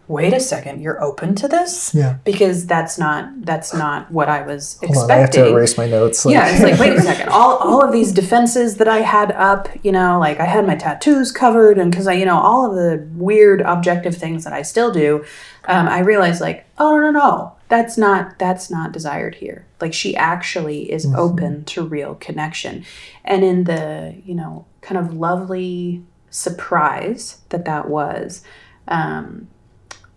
wait 0.08 0.34
a 0.34 0.40
second, 0.40 0.82
you're 0.82 1.02
open 1.02 1.36
to 1.36 1.48
this? 1.48 1.94
Yeah. 1.94 2.18
Because 2.24 2.66
that's 2.66 2.98
not 2.98 3.30
that's 3.46 3.74
not 3.74 4.12
what 4.12 4.28
I 4.30 4.42
was 4.42 4.78
Hold 4.84 4.98
on, 4.98 5.12
I 5.12 5.16
have 5.18 5.30
to 5.32 5.48
erase 5.48 5.78
my 5.78 5.88
notes. 5.88 6.26
like. 6.26 6.34
yeah, 6.34 6.50
it's 6.50 6.64
like, 6.64 6.80
wait 6.80 6.98
a 6.98 7.02
second. 7.12 7.30
All, 7.30 7.58
all 7.58 7.82
of 7.84 7.92
these 7.92 8.12
defenses 8.12 8.78
that 8.78 8.88
I 8.88 8.98
had 9.00 9.32
up, 9.34 9.70
you 9.84 9.92
know, 9.92 10.20
like 10.20 10.40
I 10.40 10.46
had 10.46 10.66
my 10.68 10.76
tattoos 10.76 11.32
covered, 11.32 11.78
and 11.78 11.92
because 11.92 12.08
I, 12.08 12.14
you 12.14 12.26
know, 12.26 12.38
all 12.40 12.66
of 12.70 12.76
the 12.76 13.08
weird 13.16 13.62
objective 13.62 14.16
things 14.18 14.44
that 14.44 14.54
I 14.54 14.64
still 14.64 14.92
do, 14.92 15.24
um, 15.68 15.88
I 15.88 16.00
realized 16.00 16.42
like, 16.42 16.66
oh 16.80 16.98
no, 16.98 17.12
no, 17.12 17.12
no, 17.12 17.56
that's 17.74 17.98
not 17.98 18.38
that's 18.38 18.70
not 18.70 18.92
desired 18.92 19.34
here. 19.34 19.66
Like 19.82 19.96
she 19.96 20.16
actually 20.16 20.92
is 20.92 21.12
open 21.16 21.66
to 21.66 21.84
real 21.84 22.14
connection, 22.14 22.86
and 23.26 23.44
in 23.44 23.64
the 23.64 24.16
you 24.24 24.36
know 24.36 24.68
kind 24.82 25.00
of 25.00 25.16
lovely 25.16 26.04
surprise 26.30 27.40
that 27.50 27.66
that 27.66 27.90
was. 27.90 28.44
Um, 28.88 29.48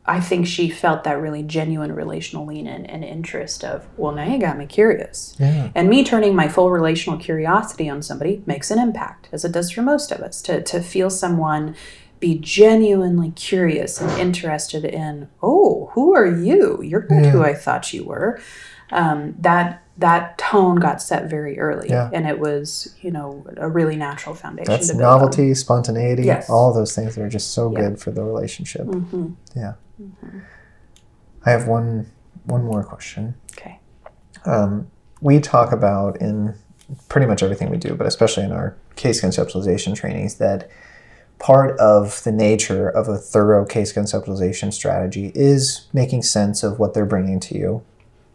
I 0.09 0.21
think 0.21 0.47
she 0.47 0.69
felt 0.69 1.03
that 1.05 1.21
really 1.21 1.43
genuine 1.43 1.93
relational 1.93 2.47
lean 2.47 2.67
in 2.69 2.87
and 2.87 3.03
interest 3.03 3.65
of, 3.65 3.89
well, 3.97 4.13
now 4.13 4.25
you 4.25 4.39
got 4.39 4.57
me 4.57 4.65
curious. 4.65 5.35
Yeah. 5.37 5.73
And 5.75 5.89
me 5.89 6.05
turning 6.05 6.37
my 6.37 6.47
full 6.47 6.71
relational 6.71 7.19
curiosity 7.19 7.89
on 7.89 8.03
somebody 8.03 8.41
makes 8.47 8.71
an 8.71 8.79
impact, 8.79 9.29
as 9.33 9.45
it 9.45 9.51
does 9.51 9.73
for 9.73 9.83
most 9.83 10.13
of 10.13 10.21
us. 10.21 10.41
To, 10.43 10.63
to 10.63 10.81
feel 10.81 11.11
someone 11.11 11.75
be 12.27 12.37
genuinely 12.41 13.31
curious 13.31 14.01
and 14.01 14.11
interested 14.21 14.85
in, 14.85 15.29
oh, 15.45 15.91
who 15.93 16.13
are 16.13 16.27
you? 16.27 16.83
You're 16.83 17.07
not 17.09 17.27
who 17.27 17.43
I 17.45 17.55
thought 17.55 17.93
you 17.93 18.03
were. 18.05 18.41
Um, 18.91 19.37
that 19.39 19.83
that 19.99 20.37
tone 20.37 20.77
got 20.77 21.01
set 21.01 21.31
very 21.31 21.59
early, 21.59 21.89
Yeah. 21.89 22.11
and 22.13 22.27
it 22.27 22.39
was, 22.39 22.95
you 23.01 23.11
know, 23.11 23.47
a 23.57 23.69
really 23.69 23.97
natural 23.97 24.35
foundation. 24.35 24.71
That's 24.73 24.89
to 24.89 24.93
build 24.95 25.05
on. 25.05 25.21
novelty, 25.21 25.55
spontaneity, 25.55 26.25
Yes. 26.25 26.51
all 26.51 26.75
those 26.75 26.95
things 26.95 27.15
that 27.15 27.23
are 27.23 27.29
just 27.31 27.53
so 27.55 27.73
Yeah. 27.73 27.81
good 27.83 27.99
for 28.01 28.11
the 28.11 28.23
relationship. 28.25 28.87
Mhm. 28.87 29.37
Yeah. 29.55 29.75
I 31.45 31.51
have 31.51 31.69
one 31.69 32.07
one 32.45 32.65
more 32.65 32.83
question. 32.85 33.35
Okay. 33.59 33.79
Um, 34.45 34.87
we 35.21 35.41
talk 35.41 35.73
about 35.73 36.21
in 36.21 36.55
pretty 37.09 37.27
much 37.27 37.43
everything 37.43 37.71
we 37.71 37.77
do, 37.77 37.95
but 37.97 38.07
especially 38.07 38.45
in 38.45 38.53
our 38.53 38.77
case 38.97 39.21
conceptualization 39.21 39.95
trainings, 39.97 40.37
that 40.37 40.69
part 41.39 41.79
of 41.79 42.23
the 42.25 42.33
nature 42.33 42.89
of 42.89 43.09
a 43.09 43.19
thorough 43.19 43.65
case 43.65 43.93
conceptualization 43.93 44.73
strategy 44.73 45.33
is 45.35 45.87
making 45.93 46.23
sense 46.23 46.63
of 46.63 46.79
what 46.79 46.95
they're 46.95 47.05
bringing 47.05 47.41
to 47.41 47.57
you 47.57 47.83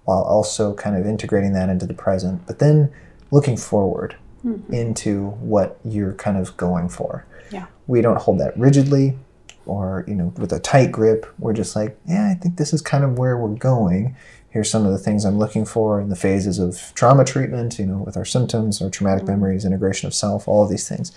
while 0.05 0.21
also 0.21 0.73
kind 0.73 0.95
of 0.95 1.05
integrating 1.05 1.53
that 1.53 1.69
into 1.69 1.85
the 1.85 1.93
present, 1.93 2.45
but 2.47 2.59
then 2.59 2.91
looking 3.31 3.57
forward 3.57 4.15
mm-hmm. 4.45 4.73
into 4.73 5.29
what 5.39 5.79
you're 5.83 6.13
kind 6.13 6.37
of 6.37 6.55
going 6.57 6.89
for. 6.89 7.25
Yeah. 7.51 7.67
We 7.87 8.01
don't 8.01 8.19
hold 8.19 8.39
that 8.39 8.57
rigidly 8.57 9.17
or, 9.65 10.03
you 10.07 10.15
know, 10.15 10.33
with 10.37 10.51
a 10.51 10.59
tight 10.59 10.91
grip. 10.91 11.25
We're 11.39 11.53
just 11.53 11.75
like, 11.75 11.97
yeah, 12.07 12.29
I 12.29 12.33
think 12.35 12.57
this 12.57 12.73
is 12.73 12.81
kind 12.81 13.03
of 13.03 13.17
where 13.17 13.37
we're 13.37 13.55
going. 13.55 14.15
Here's 14.49 14.69
some 14.69 14.85
of 14.85 14.91
the 14.91 14.97
things 14.97 15.23
I'm 15.23 15.37
looking 15.37 15.65
for 15.65 16.01
in 16.01 16.09
the 16.09 16.15
phases 16.15 16.59
of 16.59 16.91
trauma 16.93 17.23
treatment, 17.23 17.79
you 17.79 17.85
know, 17.85 17.99
with 17.99 18.17
our 18.17 18.25
symptoms, 18.25 18.81
our 18.81 18.89
traumatic 18.89 19.23
mm-hmm. 19.23 19.33
memories, 19.33 19.65
integration 19.65 20.07
of 20.07 20.13
self, 20.13 20.47
all 20.47 20.63
of 20.63 20.69
these 20.69 20.89
things. 20.89 21.11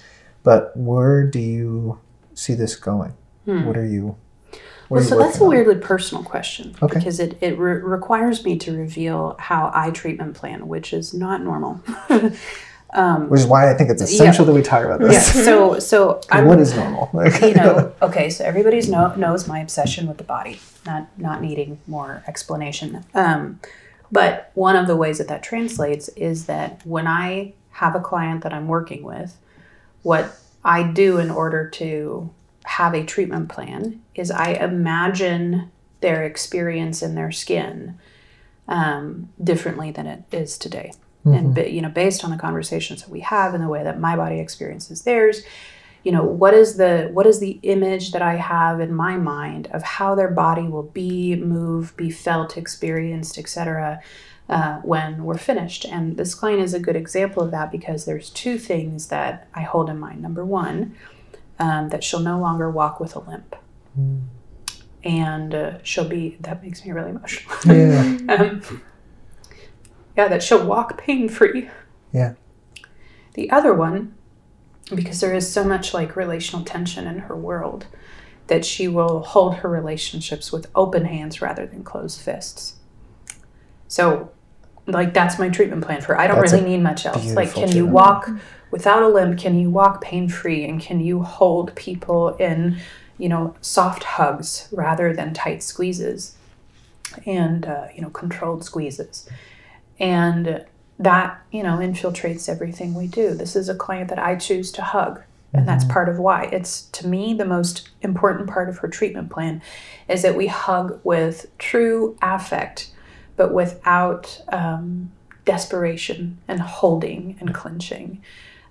But 0.45 0.77
where 0.77 1.25
do 1.25 1.41
you 1.41 1.99
see 2.35 2.55
this 2.55 2.77
going? 2.77 3.15
What 3.45 3.77
are 3.77 3.85
you? 3.85 4.07
what 4.07 4.57
Hmm. 4.57 4.95
Well, 4.95 5.01
are 5.01 5.03
you 5.03 5.09
so 5.09 5.19
that's 5.19 5.39
a 5.41 5.43
on? 5.43 5.49
weirdly 5.49 5.77
personal 5.77 6.23
question 6.23 6.77
Okay. 6.81 6.99
because 6.99 7.19
it, 7.19 7.37
it 7.41 7.59
re- 7.59 7.81
requires 7.81 8.45
me 8.45 8.57
to 8.59 8.77
reveal 8.77 9.35
how 9.39 9.71
I 9.75 9.91
treatment 9.91 10.35
plan, 10.37 10.69
which 10.69 10.93
is 10.93 11.13
not 11.13 11.43
normal. 11.43 11.81
Which 13.29 13.41
is 13.41 13.47
why 13.47 13.73
I 13.73 13.75
think 13.75 13.91
it's 13.91 14.01
essential 14.03 14.45
that 14.45 14.53
we 14.53 14.63
talk 14.63 14.85
about 14.85 15.01
this. 15.01 15.45
So, 15.45 15.81
so 15.81 16.21
I'm, 16.31 16.47
what 16.47 16.61
is 16.61 16.77
normal? 16.77 17.11
Like, 17.15 17.41
you 17.43 17.55
know, 17.55 17.93
okay, 18.01 18.31
so 18.31 18.45
everybody's 18.45 18.89
know, 18.89 19.13
knows 19.17 19.49
my 19.49 19.59
obsession 19.59 20.07
with 20.07 20.19
the 20.19 20.25
body, 20.25 20.61
not 20.87 21.09
not 21.19 21.43
needing 21.43 21.81
more 21.89 22.23
explanation. 22.29 23.05
Um, 23.13 23.59
but 24.13 24.53
one 24.55 24.77
of 24.77 24.87
the 24.87 24.95
ways 24.95 25.19
that 25.19 25.27
that 25.27 25.43
translates 25.43 26.09
is 26.11 26.47
that 26.47 26.83
when 26.87 27.09
I 27.09 27.55
have 27.71 27.97
a 27.97 28.01
client 28.01 28.45
that 28.45 28.53
I'm 28.53 28.69
working 28.69 29.03
with, 29.03 29.37
what 30.05 30.39
I 30.63 30.85
do 30.85 31.19
in 31.19 31.31
order 31.31 31.69
to 31.71 32.31
have 32.65 32.95
a 32.95 33.05
treatment 33.05 33.49
plan 33.49 34.01
is 34.15 34.31
I 34.31 34.51
imagine 34.53 35.73
their 36.01 36.23
experience 36.23 37.03
in 37.03 37.17
their 37.17 37.33
skin 37.33 37.99
um, 38.69 39.31
differently 39.43 39.91
than 39.91 40.07
it 40.07 40.23
is 40.31 40.57
today. 40.57 40.93
And 41.25 41.57
you 41.57 41.81
know, 41.81 41.89
based 41.89 42.23
on 42.23 42.31
the 42.31 42.37
conversations 42.37 43.03
that 43.03 43.11
we 43.11 43.21
have 43.21 43.55
and 43.55 43.65
the 43.65 43.69
way 43.69 43.83
that 43.83 43.99
my 43.99 44.15
body 44.15 44.41
experiences 44.41 45.03
theirs, 45.03 45.43
you 46.03 46.13
know, 46.13 46.23
what 46.23 46.53
is 46.53 46.77
the 46.77 47.09
what 47.15 47.27
is 47.27 47.41
the 47.41 47.59
image 47.63 48.13
that 48.13 48.21
I 48.21 48.35
have 48.35 48.79
in 48.79 48.95
my 48.95 49.17
mind 49.17 49.69
of 49.69 49.83
how 49.83 50.15
their 50.15 50.31
body 50.31 50.69
will 50.69 50.83
be, 50.83 51.35
move, 51.35 51.97
be 51.97 52.11
felt, 52.11 52.59
experienced, 52.59 53.39
etc. 53.39 54.03
Uh, 54.47 54.79
when 54.81 55.25
we're 55.25 55.39
finished. 55.39 55.87
And 55.87 56.19
this 56.19 56.35
client 56.35 56.61
is 56.61 56.75
a 56.75 56.79
good 56.79 56.97
example 56.97 57.43
of 57.43 57.51
that 57.53 57.73
because 57.73 58.05
there's 58.05 58.29
two 58.29 58.59
things 58.59 59.07
that 59.07 59.49
I 59.55 59.63
hold 59.63 59.89
in 59.89 59.99
mind. 59.99 60.21
Number 60.21 60.45
one, 60.45 60.95
um, 61.59 61.89
that 61.89 62.05
she'll 62.05 62.21
no 62.21 62.39
longer 62.39 62.71
walk 62.71 63.01
with 63.01 63.17
a 63.17 63.21
limp. 63.21 63.57
And 65.03 65.55
uh, 65.55 65.79
she'll 65.83 66.09
be, 66.09 66.37
that 66.41 66.63
makes 66.63 66.85
me 66.85 66.93
really 66.93 67.11
emotional. 67.11 67.55
yeah. 67.65 68.19
um, 68.39 68.83
yeah, 70.15 70.29
that 70.29 70.43
she'll 70.43 70.67
walk 70.67 70.99
pain 70.99 71.29
free. 71.31 71.71
Yeah. 72.13 72.35
The 73.35 73.51
other 73.51 73.73
one, 73.73 74.15
because 74.95 75.21
there 75.21 75.35
is 75.35 75.51
so 75.51 75.65
much 75.65 75.95
like 75.95 76.17
relational 76.17 76.65
tension 76.65 77.07
in 77.07 77.19
her 77.21 77.37
world, 77.37 77.87
that 78.49 78.65
she 78.65 78.89
will 78.89 79.21
hold 79.21 79.57
her 79.57 79.71
relationships 79.71 80.53
with 80.53 80.71
open 80.75 81.07
hands 81.07 81.41
rather 81.41 81.67
than 81.67 81.83
closed 81.83 82.21
fists. 82.21 82.75
So, 83.89 84.31
like, 84.87 85.15
that's 85.15 85.39
my 85.39 85.49
treatment 85.49 85.85
plan 85.85 86.01
for. 86.01 86.19
I 86.19 86.27
don't 86.27 86.41
That's 86.41 86.53
really 86.53 86.69
need 86.71 86.83
much 86.83 87.07
else. 87.07 87.35
Like, 87.35 87.55
can 87.55 87.73
you 87.73 87.87
walk 87.87 88.29
without 88.71 89.03
a 89.03 89.09
limp? 89.09 89.39
Can 89.39 89.59
you 89.59 89.71
walk 89.71 90.03
pain 90.03 90.29
free? 90.29 90.65
And 90.65 90.81
can 90.81 91.01
you 91.01 91.23
hold 91.23 91.75
people 91.75 92.37
in, 92.37 92.79
you 93.19 93.29
know, 93.29 93.55
soft 93.61 94.05
hugs 94.05 94.69
rather 94.73 95.13
than 95.13 95.33
tight 95.33 95.63
squeezes? 95.63 96.37
and 97.27 97.67
uh, 97.67 97.87
you 97.95 98.03
know 98.03 98.11
controlled 98.11 98.65
squeezes 98.65 99.29
and 99.99 100.65
that 100.99 101.41
you 101.51 101.63
know 101.63 101.79
infiltrates 101.79 102.49
everything 102.49 102.95
we 102.95 103.07
do 103.07 103.35
this 103.35 103.57
is 103.57 103.69
a 103.69 103.75
client 103.75 104.09
that 104.09 104.19
i 104.19 104.35
choose 104.35 104.71
to 104.73 104.83
hug 104.83 105.23
and 105.53 105.69
that's 105.69 105.85
part 105.85 106.09
of 106.09 106.19
why 106.19 106.45
it's 106.47 106.83
to 106.87 107.07
me 107.07 107.33
the 107.33 107.45
most 107.45 107.91
important 108.03 108.49
part 108.49 108.69
of 108.69 108.79
her 108.79 108.89
treatment 108.89 109.31
plan 109.31 109.63
is 110.09 110.23
that 110.23 110.37
we 110.37 110.49
hug 110.49 111.01
with 111.05 111.47
true 111.59 112.17
affect 112.23 112.91
but 113.37 113.53
without 113.53 114.43
um, 114.49 115.11
desperation 115.45 116.39
and 116.49 116.61
holding 116.61 117.37
and 117.41 117.55
clenching. 117.55 118.23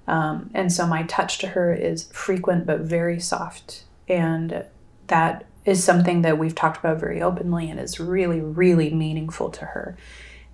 Um, 0.07 0.49
and 0.53 0.72
so 0.72 0.86
my 0.86 1.03
touch 1.03 1.38
to 1.39 1.47
her 1.47 1.74
is 1.74 2.09
frequent 2.11 2.66
but 2.66 2.82
very 2.82 3.20
soft. 3.20 3.84
And 4.07 4.66
that 5.07 5.45
is 5.66 5.84
something 5.84 6.24
that 6.24 6.38
we've 6.38 6.55
talked 6.55 6.78
about 6.78 6.99
very 6.99 7.22
openly 7.22 7.70
and 7.70 7.80
is 7.80 7.99
really, 7.99 8.41
really 8.41 8.93
meaningful 8.93 9.49
to 9.51 9.66
her 9.66 9.97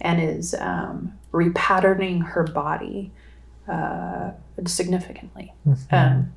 and 0.02 0.22
is 0.22 0.54
um, 0.60 1.14
repatterning 1.32 2.24
her 2.24 2.44
body 2.44 3.12
uh, 3.68 4.32
significantly. 4.66 5.54
Um, 5.92 6.34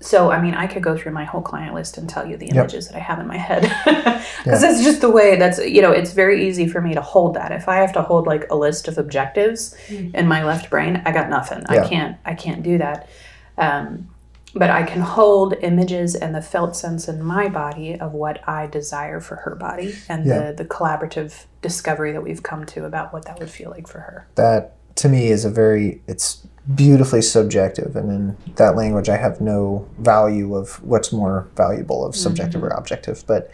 so, 0.00 0.30
I 0.30 0.40
mean, 0.42 0.54
I 0.54 0.66
could 0.66 0.82
go 0.82 0.96
through 0.98 1.12
my 1.12 1.24
whole 1.24 1.40
client 1.40 1.74
list 1.74 1.96
and 1.96 2.08
tell 2.08 2.26
you 2.26 2.36
the 2.36 2.46
images 2.48 2.88
that 2.88 2.96
I 2.96 3.00
have 3.00 3.18
in 3.20 3.26
my 3.26 3.38
head. 3.38 3.62
Because 4.44 4.60
that's 4.60 4.82
just 4.84 5.00
the 5.00 5.10
way 5.10 5.36
that's, 5.36 5.58
you 5.58 5.80
know, 5.80 5.90
it's 5.90 6.12
very 6.12 6.46
easy 6.46 6.66
for 6.68 6.80
me 6.82 6.92
to 6.94 7.00
hold 7.00 7.34
that. 7.34 7.50
If 7.52 7.66
I 7.68 7.76
have 7.76 7.92
to 7.94 8.02
hold 8.02 8.26
like 8.26 8.46
a 8.50 8.54
list 8.56 8.88
of 8.88 8.98
objectives 8.98 9.74
in 9.88 10.26
my 10.28 10.44
left 10.44 10.68
brain, 10.68 11.00
I 11.06 11.12
got 11.12 11.30
nothing. 11.30 11.62
Yeah. 11.70 11.82
I 11.82 11.88
can't, 11.88 12.16
I 12.26 12.34
can't 12.34 12.62
do 12.62 12.76
that. 12.78 13.08
Um, 13.56 14.10
but 14.54 14.68
I 14.70 14.82
can 14.82 15.00
hold 15.00 15.54
images 15.62 16.14
and 16.14 16.34
the 16.34 16.42
felt 16.42 16.76
sense 16.76 17.08
in 17.08 17.22
my 17.22 17.48
body 17.48 17.98
of 17.98 18.12
what 18.12 18.46
I 18.48 18.66
desire 18.66 19.20
for 19.20 19.36
her 19.36 19.54
body 19.54 19.94
and 20.08 20.26
Yeah. 20.26 20.50
the, 20.52 20.62
the 20.62 20.64
collaborative 20.66 21.46
discovery 21.62 22.12
that 22.12 22.22
we've 22.22 22.42
come 22.42 22.66
to 22.66 22.84
about 22.84 23.12
what 23.14 23.24
that 23.24 23.38
would 23.38 23.50
feel 23.50 23.70
like 23.70 23.88
for 23.88 24.00
her. 24.00 24.26
that 24.34 24.76
to 24.96 25.08
me 25.08 25.28
is 25.28 25.44
a 25.44 25.50
very 25.50 26.02
it's 26.06 26.46
beautifully 26.74 27.20
subjective 27.20 27.94
and 27.94 28.10
in 28.10 28.54
that 28.54 28.74
language 28.74 29.10
i 29.10 29.16
have 29.18 29.38
no 29.38 29.86
value 29.98 30.56
of 30.56 30.82
what's 30.82 31.12
more 31.12 31.46
valuable 31.56 32.06
of 32.06 32.16
subjective 32.16 32.62
or 32.62 32.70
mm-hmm. 32.70 32.78
objective. 32.78 33.22
But 33.26 33.50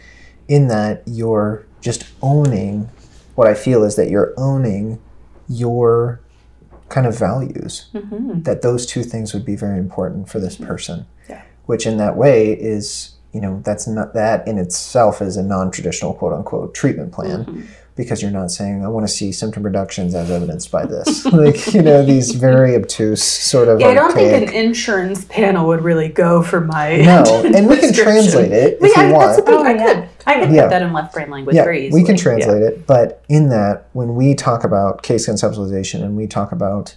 in 0.47 0.67
that 0.69 1.03
you're 1.05 1.65
just 1.81 2.05
owning 2.21 2.89
what 3.35 3.47
i 3.47 3.53
feel 3.53 3.83
is 3.83 3.95
that 3.95 4.09
you're 4.09 4.33
owning 4.37 5.01
your 5.49 6.21
kind 6.91 7.07
of 7.07 7.17
values. 7.17 7.89
Mm-hmm. 7.93 8.43
That 8.43 8.61
those 8.61 8.85
two 8.85 9.03
things 9.03 9.33
would 9.33 9.45
be 9.45 9.55
very 9.55 9.79
important 9.79 10.29
for 10.29 10.39
this 10.39 10.55
mm-hmm. 10.55 10.67
person. 10.67 11.05
Yeah. 11.29 11.43
which 11.65 11.85
in 11.85 11.97
that 11.97 12.17
way 12.17 12.51
is 12.51 13.15
you 13.33 13.39
know 13.39 13.61
that's 13.63 13.87
not 13.87 14.13
that 14.13 14.45
in 14.47 14.57
itself 14.57 15.21
is 15.21 15.37
a 15.37 15.43
non-traditional 15.43 16.13
quote 16.13 16.33
unquote 16.33 16.73
treatment 16.73 17.13
plan 17.13 17.67
because 17.95 18.21
you're 18.21 18.31
not 18.31 18.49
saying 18.49 18.83
i 18.85 18.87
want 18.87 19.05
to 19.05 19.11
see 19.11 19.31
symptom 19.31 19.63
reductions 19.63 20.15
as 20.15 20.31
evidenced 20.31 20.71
by 20.71 20.85
this 20.85 21.25
like 21.33 21.73
you 21.73 21.81
know 21.81 22.03
these 22.05 22.31
very 22.31 22.75
obtuse 22.75 23.21
sort 23.21 23.67
of 23.67 23.79
Yeah, 23.79 23.87
I 23.87 23.93
don't 23.93 24.13
think 24.13 24.49
an 24.49 24.53
insurance 24.53 25.25
panel 25.25 25.67
would 25.67 25.83
really 25.83 26.07
go 26.07 26.41
for 26.41 26.61
my 26.61 26.97
no 26.97 27.23
and 27.45 27.67
we 27.67 27.77
can 27.77 27.93
translate 28.05 28.51
it 28.51 28.77
if 28.81 28.95
yeah, 28.95 29.07
you 29.07 29.13
that's 29.13 29.37
the 29.37 29.43
want 29.43 29.45
thing. 29.45 29.55
Oh, 29.55 29.63
I 29.63 29.73
yeah. 29.73 29.85
could, 29.93 30.09
I 30.25 30.39
could 30.39 30.49
oh, 30.49 30.53
Yeah. 30.53 30.61
put 30.63 30.69
that 30.69 30.81
in 30.81 30.93
left 30.93 31.13
brain 31.13 31.29
language 31.29 31.55
yeah, 31.55 31.63
very 31.63 31.87
easily. 31.87 32.01
we 32.01 32.05
can 32.07 32.15
translate 32.17 32.61
it, 32.63 32.87
but 32.87 33.23
in 33.29 33.49
that, 33.49 33.87
when 33.93 34.15
we 34.15 34.35
talk 34.35 34.63
about 34.63 35.03
case 35.03 35.27
conceptualization 35.27 36.03
and 36.03 36.15
we 36.15 36.27
talk 36.27 36.51
about 36.51 36.95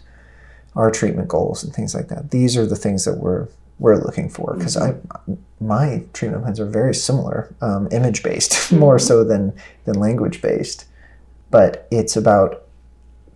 our 0.77 0.91
treatment 0.91 1.29
goals 1.29 1.63
and 1.65 1.73
things 1.75 1.95
like 1.95 2.09
that, 2.09 2.31
these 2.31 2.57
are 2.57 2.67
the 2.67 2.77
things 2.77 3.05
that 3.05 3.19
we're 3.19 3.49
we're 3.79 3.97
looking 3.97 4.29
for 4.29 4.55
because 4.57 4.77
I 4.77 4.95
my 5.61 6.05
treatment 6.13 6.43
plans 6.43 6.61
are 6.61 6.67
very 6.67 6.95
similar, 6.95 7.55
um, 7.61 7.89
image 7.91 8.23
based 8.23 8.73
more 8.73 8.99
so 8.99 9.25
than 9.25 9.53
than 9.85 9.99
language 9.99 10.41
based, 10.43 10.87
but 11.51 11.89
it's 11.91 12.17
about 12.17 12.63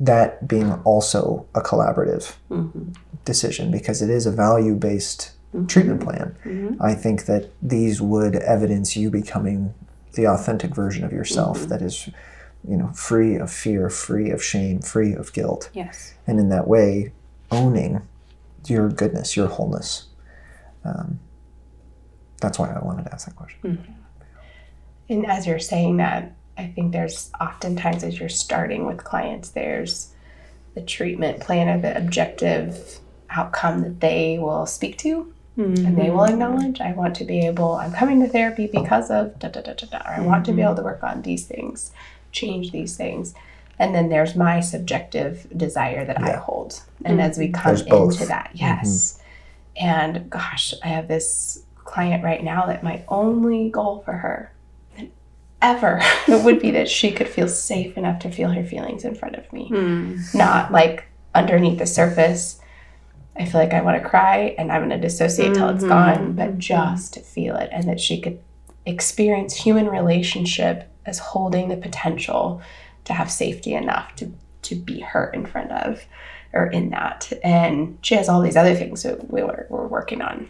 that 0.01 0.47
being 0.47 0.73
also 0.85 1.47
a 1.55 1.61
collaborative 1.61 2.37
mm-hmm. 2.51 2.93
decision 3.25 3.71
because 3.71 4.01
it 4.01 4.11
is 4.11 4.27
a 4.27 4.31
value 4.31 4.75
based 4.75 5.33
mm-hmm. 5.55 5.67
treatment 5.67 6.03
plan. 6.03 6.37
Mm-hmm. 6.45 6.83
I 6.83 6.95
think 6.95 7.25
that 7.27 7.51
these 7.61 8.01
would 8.01 8.37
evidence 8.37 8.97
you 8.97 9.11
becoming 9.11 9.75
the 10.15 10.27
authentic 10.27 10.75
version 10.75 11.05
of 11.05 11.13
yourself 11.13 11.63
that 11.63 11.83
is, 11.83 12.09
you 12.67 12.77
know, 12.77 12.89
free 12.89 13.37
of 13.37 13.51
fear, 13.53 13.91
free 13.91 14.31
of 14.31 14.43
shame, 14.43 14.81
free 14.81 15.13
of 15.13 15.33
guilt, 15.33 15.71
Yes. 15.73 16.15
and 16.27 16.41
in 16.41 16.49
that 16.49 16.67
way, 16.67 17.13
owning 17.51 18.03
your 18.67 18.89
goodness, 18.89 19.37
your 19.37 19.49
wholeness. 19.49 20.08
Um, 20.85 21.19
that's 22.41 22.59
why 22.59 22.73
I 22.73 22.85
wanted 22.85 23.05
to 23.05 23.13
ask 23.13 23.27
that 23.27 23.37
question. 23.37 23.59
Hmm. 23.61 23.93
And 25.09 25.27
as 25.27 25.47
you're 25.47 25.59
saying 25.59 25.97
that, 25.99 26.35
I 26.57 26.67
think 26.67 26.93
there's 26.93 27.31
oftentimes 27.41 28.05
as 28.05 28.19
you're 28.19 28.29
starting 28.29 28.87
with 28.87 29.05
clients, 29.05 29.51
there's 29.51 30.13
the 30.75 30.83
treatment 30.83 31.41
plan 31.41 31.69
or 31.69 31.81
the 31.81 31.97
objective 31.97 33.01
outcome 33.31 33.83
that 33.83 34.01
they 34.01 34.39
will 34.39 34.67
speak 34.67 34.99
to 34.99 35.33
and 35.59 35.99
they 35.99 36.11
will 36.11 36.21
mm-hmm. 36.21 36.35
acknowledge. 36.35 36.81
I 36.81 36.93
want 36.93 37.17
to 37.17 37.25
be 37.25 37.45
able, 37.45 37.75
I'm 37.75 37.93
coming 37.93 38.21
to 38.21 38.29
therapy 38.29 38.69
because 38.73 39.11
of 39.11 39.39
da 39.41 39.49
da 39.49 39.61
da 39.61 39.73
da 39.73 39.87
da, 39.87 39.99
or 39.99 40.15
I 40.15 40.21
want 40.21 40.45
to 40.45 40.53
be 40.53 40.59
mm-hmm. 40.59 40.67
able 40.67 40.77
to 40.77 40.83
work 40.83 41.03
on 41.03 41.23
these 41.23 41.47
things, 41.47 41.91
change 42.31 42.71
these 42.71 42.97
things. 42.97 43.35
And 43.79 43.95
then 43.95 44.09
there's 44.09 44.37
my 44.37 44.61
subjective 44.61 45.47
desire 45.57 46.05
that 46.05 46.23
I 46.23 46.37
hold. 46.37 46.81
And 47.05 47.21
as 47.21 47.39
we 47.39 47.49
mm-hmm. 47.49 47.89
come 47.89 48.05
into 48.05 48.27
that, 48.27 48.51
yes. 48.55 49.21
And 49.79 50.29
gosh, 50.29 50.75
I 50.83 50.89
have 50.89 51.09
this 51.09 51.65
client 51.77 52.25
right 52.25 52.43
now 52.43 52.67
that 52.67 52.83
my 52.83 53.05
only 53.09 53.71
goal 53.71 54.03
for 54.05 54.13
her 54.13 54.53
ever 55.63 56.01
would 56.29 56.61
be 56.61 56.71
that 56.73 56.89
she 56.89 57.13
could 57.13 57.29
feel 57.29 57.49
safe 57.49 57.97
enough 57.97 58.21
to 58.21 58.31
feel 58.31 58.51
her 58.51 58.65
feelings 58.65 59.05
in 59.05 59.15
front 59.15 59.37
of 59.37 59.53
me, 59.53 59.69
hmm. 59.69 60.19
not 60.35 60.73
like 60.73 61.05
underneath 61.35 61.79
the 61.79 61.87
surface. 61.87 62.61
I 63.37 63.45
feel 63.45 63.61
like 63.61 63.73
I 63.73 63.83
want 63.83 64.03
to 64.03 64.09
cry 64.09 64.55
and 64.59 64.73
I'm 64.73 64.81
going 64.81 64.91
to 64.91 64.99
dissociate 64.99 65.55
till 65.55 65.69
it's 65.69 65.85
mm-hmm. 65.85 65.89
gone, 65.89 66.33
but 66.33 66.49
mm-hmm. 66.49 66.59
just 66.59 67.15
to 67.15 67.21
feel 67.21 67.55
it 67.57 67.71
and 67.73 67.89
that 67.89 68.01
she 68.01 68.21
could 68.21 68.41
experience 68.85 69.55
human 69.55 69.89
relationship 69.89 70.91
as 71.07 71.19
holding 71.19 71.69
the 71.69 71.77
potential 71.77 72.61
to 73.05 73.13
have 73.13 73.31
safety 73.31 73.75
enough 73.75 74.15
to 74.17 74.33
to 74.63 74.75
be 74.75 75.01
hurt 75.01 75.35
in 75.35 75.47
front 75.47 75.71
of 75.71 76.05
or 76.53 76.67
in 76.67 76.91
that. 76.91 77.31
And 77.45 77.99
she 78.03 78.15
has 78.15 78.29
all 78.29 78.41
these 78.41 78.57
other 78.57 78.75
things 78.75 79.03
that 79.03 79.31
we 79.31 79.43
were, 79.43 79.67
we're 79.71 79.87
working 79.87 80.23
on. 80.23 80.49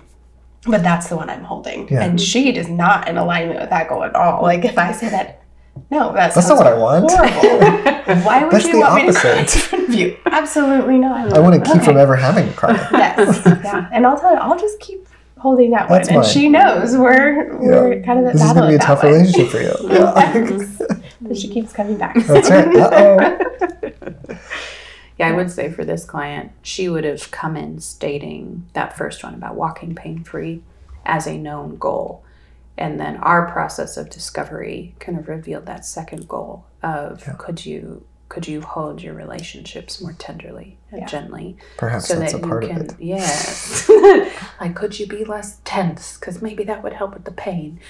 But 0.66 0.82
that's 0.82 1.09
the 1.09 1.16
one 1.16 1.30
I'm 1.30 1.44
holding. 1.44 1.88
Yeah. 1.88 2.03
And 2.05 2.20
she 2.20 2.55
is 2.57 2.68
not 2.68 3.09
in 3.09 3.16
alignment 3.16 3.61
with 3.61 3.70
that 3.70 3.88
goal 3.88 4.05
at 4.05 4.14
all. 4.14 4.42
Like 4.42 4.64
if 4.64 4.76
I 4.78 4.92
say 4.92 5.09
that, 5.09 5.42
no, 5.90 6.12
that 6.12 6.34
That's 6.34 6.49
not 6.49 6.59
what 6.59 6.66
I 6.66 6.74
want. 6.76 7.11
horrible. 7.11 8.22
Why 8.24 8.42
would 8.42 8.53
That's 8.53 8.66
you 8.66 8.80
want 8.80 9.07
me 9.07 9.12
to 9.12 9.18
cry 9.18 9.38
in 9.38 9.46
front 9.46 9.88
of 9.88 9.94
you? 9.94 10.16
Absolutely 10.26 10.99
not. 10.99 11.32
I 11.32 11.38
want 11.38 11.55
to 11.55 11.61
keep 11.61 11.76
Okay. 11.76 11.84
from 11.84 11.96
ever 11.96 12.16
having 12.16 12.49
a 12.49 12.53
cry. 12.53 12.72
Yes. 12.92 13.42
Yeah. 13.46 13.88
And 13.92 14.05
I'll 14.07 14.18
tell 14.18 14.32
you, 14.32 14.38
I'll 14.38 14.59
just 14.59 14.80
keep 14.80 15.07
holding 15.38 15.70
that 15.70 15.88
That's 15.88 16.09
one. 16.11 16.18
And 16.18 16.26
she 16.26 16.49
knows 16.49 16.96
we're 16.96 17.57
we're 17.59 18.03
kind 18.03 18.18
of 18.18 18.26
at 18.26 18.32
This 18.32 18.42
is 18.42 18.53
going 18.53 18.62
to 18.64 18.68
be 18.70 18.74
a 18.74 18.78
tough 18.78 19.05
one. 19.05 19.12
relationship 19.12 19.51
for 19.51 19.61
you. 19.61 19.74
Yeah. 19.88 20.96
But 21.20 21.36
she 21.36 21.49
keeps 21.49 21.72
coming 21.72 21.96
back. 21.96 22.16
That's 22.26 22.51
right. 22.51 22.76
Uh-oh. 22.76 24.38
Yeah, 25.18 25.28
I 25.28 25.32
would 25.32 25.50
say 25.50 25.70
for 25.70 25.84
this 25.84 26.04
client, 26.04 26.52
she 26.62 26.88
would 26.88 27.04
have 27.04 27.30
come 27.30 27.56
in 27.56 27.80
stating 27.80 28.68
that 28.72 28.96
first 28.96 29.24
one 29.24 29.34
about 29.34 29.56
walking 29.56 29.94
pain 29.94 30.22
free 30.22 30.62
as 31.04 31.26
a 31.26 31.36
known 31.36 31.76
goal. 31.76 32.22
And 32.76 33.00
then 33.00 33.16
our 33.16 33.50
process 33.50 33.96
of 33.96 34.08
discovery 34.10 34.94
kind 35.00 35.18
of 35.18 35.26
revealed 35.28 35.66
that 35.66 35.84
second 35.84 36.28
goal 36.28 36.64
of 36.82 37.24
could 37.38 37.66
you 37.66 38.04
could 38.28 38.46
you 38.46 38.60
hold 38.60 39.02
your 39.02 39.14
relationships 39.14 40.00
more 40.02 40.12
tenderly 40.12 40.76
and 40.92 41.00
Yeah. 41.00 41.06
gently 41.06 41.56
Perhaps 41.78 42.06
so 42.06 42.20
that's 42.20 42.34
a 42.34 42.38
part 42.38 42.62
of 42.64 42.70
it. 42.70 42.92
yes 43.00 43.88
like 44.60 44.76
could 44.76 45.00
you 45.00 45.06
be 45.08 45.24
less 45.24 45.60
tense 45.64 46.18
because 46.18 46.40
maybe 46.42 46.62
that 46.64 46.82
would 46.84 46.92
help 46.92 47.14
with 47.14 47.24
the 47.24 47.32
pain 47.32 47.80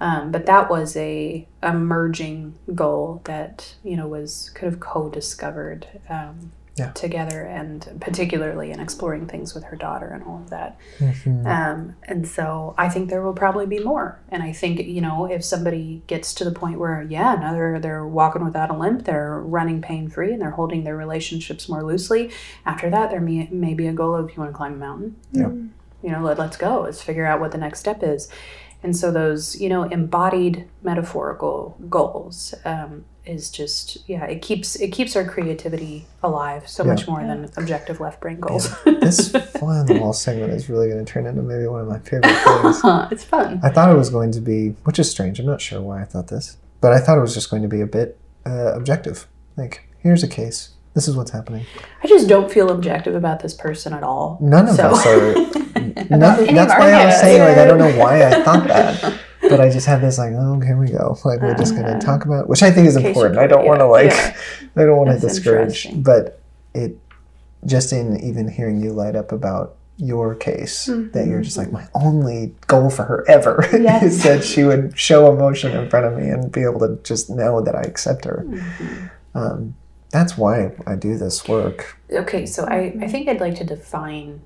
um, 0.00 0.30
but 0.30 0.46
that 0.46 0.70
was 0.70 0.96
a 0.96 1.46
emerging 1.64 2.54
goal 2.74 3.20
that 3.24 3.74
you 3.82 3.96
know 3.96 4.06
was 4.06 4.50
kind 4.54 4.72
of 4.72 4.78
co-discovered 4.80 5.86
um, 6.08 6.52
Yeah. 6.78 6.90
together 6.92 7.42
and 7.42 7.96
particularly 8.00 8.70
in 8.70 8.80
exploring 8.80 9.26
things 9.26 9.54
with 9.54 9.64
her 9.64 9.76
daughter 9.76 10.06
and 10.08 10.22
all 10.24 10.38
of 10.42 10.50
that 10.50 10.76
Mhm. 11.00 11.46
um, 11.46 11.94
and 12.04 12.26
so 12.26 12.74
I 12.78 12.88
think 12.88 13.10
there 13.10 13.22
will 13.22 13.32
probably 13.34 13.66
be 13.66 13.78
more. 13.80 14.20
And 14.28 14.42
I 14.42 14.52
think 14.52 14.78
you 14.80 15.00
know 15.00 15.26
if 15.26 15.44
somebody 15.44 16.02
gets 16.06 16.32
to 16.34 16.44
the 16.44 16.52
point 16.52 16.78
where 16.78 17.02
yeah, 17.02 17.34
now 17.34 17.52
they're 17.52 17.78
they're 17.80 18.06
walking 18.06 18.44
without 18.44 18.70
a 18.70 18.76
limp, 18.76 19.04
they're 19.04 19.38
running 19.40 19.80
pain 19.82 20.08
free, 20.08 20.32
and 20.32 20.40
they're 20.40 20.50
holding 20.60 20.84
their 20.84 20.96
relationships 20.96 21.68
more 21.68 21.82
loosely. 21.82 22.30
After 22.64 22.88
that, 22.90 23.10
there 23.10 23.20
may, 23.20 23.48
may 23.50 23.74
be 23.74 23.86
a 23.86 23.92
goal 23.92 24.14
of 24.14 24.30
you 24.30 24.36
want 24.38 24.50
to 24.52 24.56
climb 24.56 24.74
a 24.74 24.76
mountain. 24.76 25.16
Yeah. 25.32 25.48
You 26.02 26.10
know, 26.12 26.22
let, 26.22 26.38
let's 26.38 26.56
go. 26.56 26.82
Let's 26.82 27.02
figure 27.02 27.26
out 27.26 27.40
what 27.40 27.50
the 27.52 27.58
next 27.58 27.80
step 27.80 28.02
is. 28.02 28.28
And 28.82 28.96
so 28.96 29.10
those 29.10 29.60
you 29.60 29.68
know 29.68 29.82
embodied 29.84 30.68
metaphorical 30.82 31.76
goals 31.88 32.54
um, 32.64 33.04
is 33.28 33.50
just 33.50 33.98
yeah 34.08 34.24
it 34.24 34.40
keeps 34.40 34.74
it 34.76 34.88
keeps 34.88 35.14
our 35.14 35.24
creativity 35.24 36.06
alive 36.22 36.66
so 36.68 36.82
Yeah. 36.84 36.90
much 36.92 37.06
more 37.06 37.20
than 37.20 37.50
objective 37.56 38.00
left 38.00 38.20
brain 38.20 38.40
goals. 38.40 38.74
this 38.84 39.30
fly 39.30 39.78
on 39.78 39.86
the 39.86 39.98
wall 40.00 40.12
segment 40.12 40.52
is 40.52 40.68
really 40.70 40.88
going 40.88 41.04
to 41.04 41.10
turn 41.12 41.26
into 41.26 41.42
maybe 41.42 41.66
one 41.66 41.82
of 41.82 41.88
my 41.88 41.98
favorite 41.98 42.34
things. 42.34 42.80
it's 43.12 43.24
fun. 43.24 43.60
I 43.62 43.68
thought 43.70 43.90
it 43.92 43.96
was 43.98 44.10
going 44.10 44.32
to 44.32 44.40
be, 44.40 44.70
which 44.84 44.98
is 44.98 45.10
strange. 45.10 45.38
I'm 45.38 45.46
not 45.46 45.60
sure 45.60 45.80
why 45.80 46.00
I 46.00 46.04
thought 46.04 46.28
this, 46.28 46.56
but 46.80 46.92
I 46.92 46.98
thought 47.00 47.18
it 47.18 47.20
was 47.20 47.34
just 47.34 47.50
going 47.50 47.62
to 47.62 47.68
be 47.68 47.80
a 47.82 47.86
bit 47.86 48.18
uh, 48.46 48.72
objective. 48.74 49.26
Like, 49.56 49.88
here's 49.98 50.22
a 50.22 50.28
case. 50.28 50.70
This 50.94 51.06
is 51.06 51.14
what's 51.16 51.30
happening. 51.30 51.66
I 52.02 52.06
just 52.08 52.28
don't 52.28 52.50
feel 52.50 52.70
objective 52.70 53.14
about 53.14 53.40
this 53.40 53.54
person 53.54 53.92
at 53.92 54.02
all. 54.02 54.38
None 54.40 54.68
of 54.68 54.76
So- 54.76 54.90
us 54.90 55.06
are. 55.06 55.32
none, 56.10 56.54
that's 56.54 56.72
why 56.72 56.90
I 56.92 57.06
was 57.06 57.20
saying, 57.20 57.40
like, 57.40 57.58
I 57.58 57.64
don't 57.66 57.78
know 57.78 57.96
why 57.98 58.24
I 58.26 58.42
thought 58.42 58.66
that, 58.68 59.18
but 59.48 59.60
I 59.60 59.70
just 59.70 59.86
had 59.86 60.00
this, 60.00 60.18
like, 60.18 60.32
oh, 60.34 60.60
here 60.60 60.76
we 60.76 60.88
go. 60.88 61.16
Like, 61.24 61.40
we're 61.40 61.54
just 61.54 61.74
going 61.74 61.86
to 61.86 61.98
talk 62.04 62.22
uh-huh. 62.22 62.32
about, 62.32 62.48
which 62.48 62.62
I 62.62 62.70
think 62.70 62.86
is 62.86 62.96
important. 62.96 63.38
I 63.38 63.46
don't 63.46 63.66
want 63.66 63.80
to 63.80 63.86
like. 63.86 64.12
I 64.12 64.84
don't 64.84 64.96
want 64.96 65.10
to 65.10 65.18
discourage, 65.18 65.88
but 66.02 66.40
it 66.74 66.98
just 67.66 67.92
in 67.92 68.18
even 68.20 68.48
hearing 68.48 68.80
you 68.80 68.92
light 68.92 69.16
up 69.16 69.32
about 69.32 69.76
your 69.98 70.34
case 70.36 70.86
that 70.86 70.92
you're 70.94 71.12
mm-hmm. 71.12 71.42
just 71.42 71.56
like 71.56 71.72
my 71.72 71.86
only 71.94 72.54
goal 72.68 72.88
for 72.88 73.02
her 73.02 73.28
ever 73.28 73.68
Yes. 73.72 74.02
is 74.04 74.22
that 74.22 74.44
she 74.44 74.62
would 74.62 74.96
show 74.96 75.32
emotion 75.32 75.76
in 75.76 75.90
front 75.90 76.06
of 76.06 76.16
me 76.16 76.28
and 76.28 76.52
be 76.52 76.62
able 76.62 76.78
to 76.80 77.00
just 77.02 77.28
know 77.28 77.60
that 77.60 77.74
I 77.74 77.80
accept 77.80 78.24
her. 78.24 78.44
Mm-hmm. 78.46 79.06
Um, 79.34 79.74
that's 80.10 80.38
why 80.38 80.72
I 80.86 80.94
do 80.94 81.18
this 81.18 81.48
work. 81.48 81.98
Okay, 82.10 82.46
so 82.46 82.64
I, 82.64 82.96
I 83.00 83.08
think 83.08 83.28
I'd 83.28 83.40
like 83.40 83.56
to 83.56 83.64
define 83.64 84.40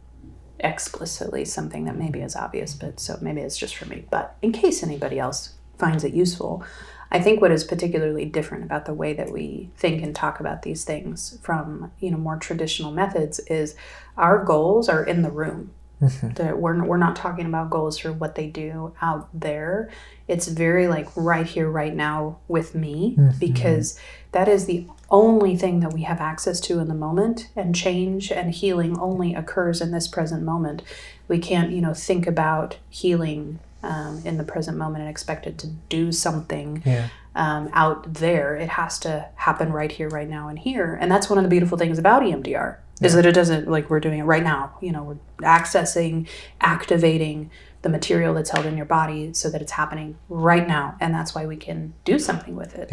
explicitly 0.62 1.44
something 1.44 1.84
that 1.84 1.96
maybe 1.96 2.20
is 2.20 2.36
obvious, 2.36 2.74
but 2.74 3.00
so 3.00 3.18
maybe 3.20 3.40
it's 3.40 3.58
just 3.58 3.76
for 3.76 3.86
me. 3.86 4.04
But 4.10 4.36
in 4.42 4.52
case 4.52 4.82
anybody 4.82 5.18
else 5.18 5.54
finds 5.78 6.04
it 6.04 6.14
useful, 6.14 6.64
I 7.10 7.20
think 7.20 7.42
what 7.42 7.52
is 7.52 7.64
particularly 7.64 8.24
different 8.24 8.64
about 8.64 8.86
the 8.86 8.94
way 8.94 9.12
that 9.12 9.30
we 9.30 9.70
think 9.76 10.02
and 10.02 10.16
talk 10.16 10.40
about 10.40 10.62
these 10.62 10.84
things 10.84 11.38
from 11.42 11.92
you 12.00 12.10
know 12.10 12.16
more 12.16 12.36
traditional 12.36 12.90
methods 12.90 13.38
is 13.40 13.76
our 14.16 14.42
goals 14.42 14.88
are 14.88 15.04
in 15.04 15.22
the 15.22 15.30
room. 15.30 15.72
Mm-hmm. 16.00 16.30
That 16.30 16.58
we're 16.58 16.82
we're 16.84 16.96
not 16.96 17.14
talking 17.14 17.46
about 17.46 17.70
goals 17.70 17.98
for 17.98 18.12
what 18.12 18.34
they 18.34 18.48
do 18.48 18.94
out 19.00 19.28
there. 19.32 19.90
It's 20.32 20.48
very 20.48 20.86
like 20.88 21.08
right 21.16 21.46
here, 21.46 21.68
right 21.82 21.94
now 21.94 22.38
with 22.48 22.74
me, 22.74 23.16
because 23.38 23.98
that 24.32 24.48
is 24.48 24.64
the 24.66 24.86
only 25.10 25.56
thing 25.56 25.80
that 25.80 25.92
we 25.92 26.02
have 26.10 26.20
access 26.20 26.58
to 26.60 26.78
in 26.78 26.88
the 26.88 26.94
moment. 27.06 27.48
And 27.54 27.74
change 27.74 28.32
and 28.32 28.46
healing 28.54 28.98
only 28.98 29.34
occurs 29.34 29.80
in 29.80 29.90
this 29.92 30.08
present 30.08 30.42
moment. 30.42 30.82
We 31.28 31.38
can't, 31.38 31.70
you 31.70 31.80
know, 31.82 31.94
think 31.94 32.26
about 32.26 32.78
healing 32.88 33.58
um, 33.82 34.22
in 34.24 34.38
the 34.38 34.44
present 34.44 34.76
moment 34.78 35.00
and 35.02 35.10
expect 35.10 35.46
it 35.46 35.58
to 35.58 35.66
do 35.88 36.12
something 36.12 36.82
Yeah. 36.86 37.08
um, 37.34 37.68
out 37.72 38.14
there. 38.14 38.56
It 38.56 38.68
has 38.80 38.98
to 39.00 39.28
happen 39.34 39.72
right 39.72 39.92
here, 39.92 40.08
right 40.08 40.28
now, 40.28 40.48
and 40.48 40.58
here. 40.58 40.96
And 41.00 41.10
that's 41.10 41.28
one 41.28 41.38
of 41.38 41.44
the 41.44 41.50
beautiful 41.50 41.76
things 41.76 41.98
about 41.98 42.22
EMDR 42.22 42.76
is 43.02 43.14
that 43.14 43.26
it 43.26 43.32
doesn't 43.34 43.68
like 43.68 43.90
we're 43.90 43.98
doing 44.08 44.20
it 44.20 44.28
right 44.34 44.44
now. 44.44 44.76
You 44.80 44.92
know, 44.92 45.02
we're 45.02 45.46
accessing, 45.46 46.28
activating 46.60 47.50
the 47.82 47.88
material 47.88 48.32
that's 48.32 48.50
held 48.50 48.64
in 48.64 48.76
your 48.76 48.86
body 48.86 49.32
so 49.34 49.50
that 49.50 49.60
it's 49.60 49.72
happening 49.72 50.16
right 50.28 50.66
now, 50.66 50.96
and 51.00 51.12
that's 51.12 51.34
why 51.34 51.46
we 51.46 51.56
can 51.56 51.92
do 52.04 52.18
something 52.18 52.56
with 52.56 52.74
it. 52.76 52.92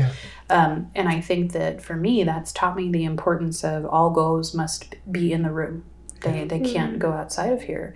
Um, 0.50 0.92
and 0.96 1.08
I 1.08 1.22
think 1.22 1.52
that 1.54 1.82
for 1.82 1.96
me, 1.96 2.24
that's 2.24 2.52
taught 2.52 2.76
me 2.76 2.92
the 2.92 3.06
importance 3.06 3.64
of 3.64 3.86
all 3.86 4.10
goals 4.10 4.54
must 4.54 4.96
be 5.12 5.32
in 5.32 5.44
the 5.44 5.52
room. 5.52 5.86
They 6.22 6.44
they 6.46 6.60
can't 6.60 7.00
go 7.00 7.12
outside 7.14 7.54
of 7.54 7.62
here. 7.62 7.96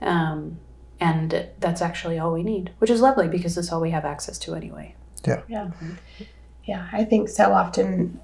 Um, 0.00 0.58
and 1.00 1.48
that's 1.58 1.82
actually 1.82 2.18
all 2.18 2.32
we 2.32 2.42
need, 2.42 2.72
which 2.78 2.90
is 2.90 3.00
lovely 3.00 3.28
because 3.28 3.54
that's 3.54 3.72
all 3.72 3.80
we 3.80 3.90
have 3.90 4.04
access 4.04 4.38
to 4.40 4.54
anyway. 4.54 4.94
Yeah. 5.26 5.42
Yeah. 5.48 5.70
Yeah, 6.64 6.88
I 6.92 7.04
think 7.04 7.28
so 7.28 7.52
often 7.52 8.20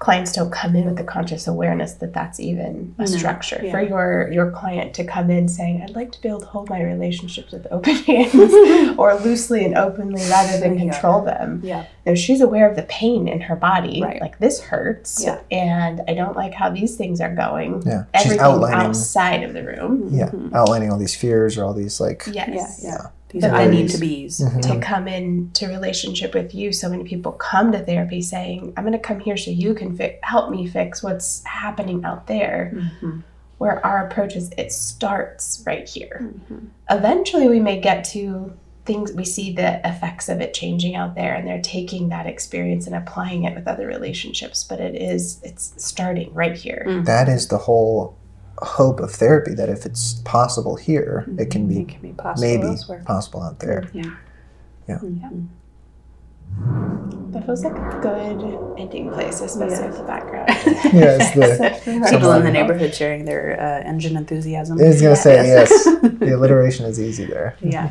clients 0.00 0.32
don't 0.32 0.50
come 0.50 0.74
in 0.74 0.86
with 0.86 0.96
the 0.96 1.04
conscious 1.04 1.46
awareness 1.46 1.94
that 1.94 2.12
that's 2.12 2.40
even 2.40 2.94
a 2.98 3.02
No, 3.02 3.06
structure 3.06 3.60
yeah. 3.62 3.70
for 3.70 3.80
your 3.80 4.28
your 4.32 4.50
client 4.50 4.92
to 4.94 5.04
come 5.04 5.30
in 5.30 5.48
saying 5.48 5.82
i'd 5.82 5.94
like 5.94 6.10
to 6.12 6.20
be 6.20 6.28
able 6.28 6.40
to 6.40 6.46
hold 6.46 6.68
my 6.68 6.82
relationships 6.82 7.52
with 7.52 7.66
open 7.70 7.94
hands 8.10 8.34
or 8.98 9.14
loosely 9.20 9.64
and 9.64 9.76
openly 9.76 10.20
rather 10.28 10.58
than 10.58 10.74
Yeah. 10.78 10.92
control 10.92 11.22
them 11.22 11.60
Yeah. 11.62 11.86
now 12.04 12.14
she's 12.14 12.40
aware 12.40 12.68
of 12.68 12.74
the 12.76 12.82
pain 12.82 13.28
in 13.28 13.40
her 13.42 13.54
body 13.56 14.02
Right. 14.02 14.20
like 14.20 14.38
this 14.40 14.60
hurts 14.60 15.22
Yeah. 15.24 15.38
and 15.50 16.02
i 16.08 16.14
don't 16.14 16.36
like 16.36 16.54
how 16.54 16.70
these 16.70 16.96
things 16.96 17.20
are 17.20 17.34
going 17.34 17.82
Yeah. 17.86 18.04
She's 18.16 18.26
everything 18.26 18.40
outlining 18.40 18.80
outside 18.86 19.42
of 19.44 19.52
the 19.54 19.62
room 19.64 20.08
yeah, 20.12 20.30
outlining 20.52 20.90
all 20.90 20.98
these 20.98 21.14
fears 21.14 21.56
or 21.56 21.64
all 21.64 21.72
these 21.74 22.00
like 22.00 22.24
yes 22.32 22.80
Yeah, 22.82 22.90
yeah. 22.90 23.06
These 23.34 23.42
But 23.42 23.50
are 23.50 23.56
I 23.56 23.64
then- 23.66 23.74
need 23.74 23.88
to 23.90 23.98
be's. 23.98 24.38
to 24.38 24.78
come 24.78 25.08
into 25.08 25.66
relationship 25.66 26.34
with 26.34 26.54
you. 26.54 26.72
So 26.72 26.88
many 26.88 27.02
people 27.02 27.32
come 27.32 27.72
to 27.72 27.80
therapy 27.80 28.22
saying, 28.22 28.72
"I'm 28.76 28.84
going 28.84 28.92
to 28.92 28.98
come 29.00 29.18
here 29.18 29.36
so 29.36 29.50
you 29.50 29.74
can 29.74 29.96
fi- 29.96 30.18
help 30.22 30.52
me 30.52 30.68
fix 30.68 31.02
what's 31.02 31.42
happening 31.44 32.04
out 32.04 32.28
there." 32.28 32.72
Mhm. 33.02 33.24
Where 33.58 33.84
our 33.84 34.06
approach 34.06 34.36
is, 34.36 34.52
it 34.56 34.70
starts 34.72 35.64
right 35.66 35.88
here. 35.88 36.30
Mhm. 36.52 36.66
Eventually, 36.88 37.48
we 37.48 37.58
may 37.58 37.80
get 37.80 38.04
to 38.14 38.52
things. 38.86 39.12
We 39.12 39.24
see 39.24 39.52
the 39.52 39.80
effects 39.84 40.28
of 40.28 40.40
it 40.40 40.54
changing 40.54 40.94
out 40.94 41.16
there, 41.16 41.34
and 41.34 41.48
they're 41.48 41.60
taking 41.60 42.10
that 42.10 42.26
experience 42.26 42.86
and 42.86 42.94
applying 42.94 43.42
it 43.42 43.56
with 43.56 43.66
other 43.66 43.88
relationships. 43.88 44.62
But 44.62 44.78
it 44.78 44.94
is, 44.94 45.40
it's 45.42 45.72
starting 45.76 46.32
right 46.34 46.54
here. 46.56 46.84
that 47.04 47.28
is 47.28 47.48
the 47.48 47.58
whole 47.58 48.14
hope 48.64 49.00
of 49.00 49.10
therapy 49.12 49.54
that 49.54 49.68
if 49.68 49.86
it's 49.86 50.14
possible 50.24 50.76
here, 50.76 51.24
it 51.38 51.50
can 51.50 51.68
be 51.68 51.80
It 51.80 51.88
can 51.88 52.00
be 52.00 52.12
possible 52.12 52.48
maybe 52.48 52.66
elsewhere. 52.68 53.02
possible 53.06 53.42
out 53.42 53.58
there. 53.60 53.88
Yeah. 53.92 54.10
Yeah. 54.88 54.98
Mhm. 54.98 55.46
That 57.32 57.46
feels 57.46 57.64
like 57.64 57.74
a 57.74 57.98
good 58.00 58.78
ending 58.78 59.10
place, 59.10 59.40
especially 59.40 59.76
Yeah. 59.76 59.86
with 59.88 59.98
the 59.98 60.04
background. 60.04 60.48
Yeah, 60.94 61.18
it's 61.20 61.32
the 61.34 62.10
People 62.10 62.32
in 62.32 62.44
the 62.44 62.50
neighborhood 62.50 62.94
sharing 62.94 63.24
their 63.24 63.58
uh, 63.60 63.88
engine 63.88 64.16
enthusiasm. 64.16 64.78
I 64.80 64.84
was 64.86 65.02
gonna 65.02 65.16
say 65.16 65.34
Yes. 65.46 65.70
yes. 65.70 65.84
The 66.20 66.36
alliteration 66.36 66.86
is 66.86 67.00
easy 67.00 67.24
there. 67.24 67.56
yeah. 67.60 67.90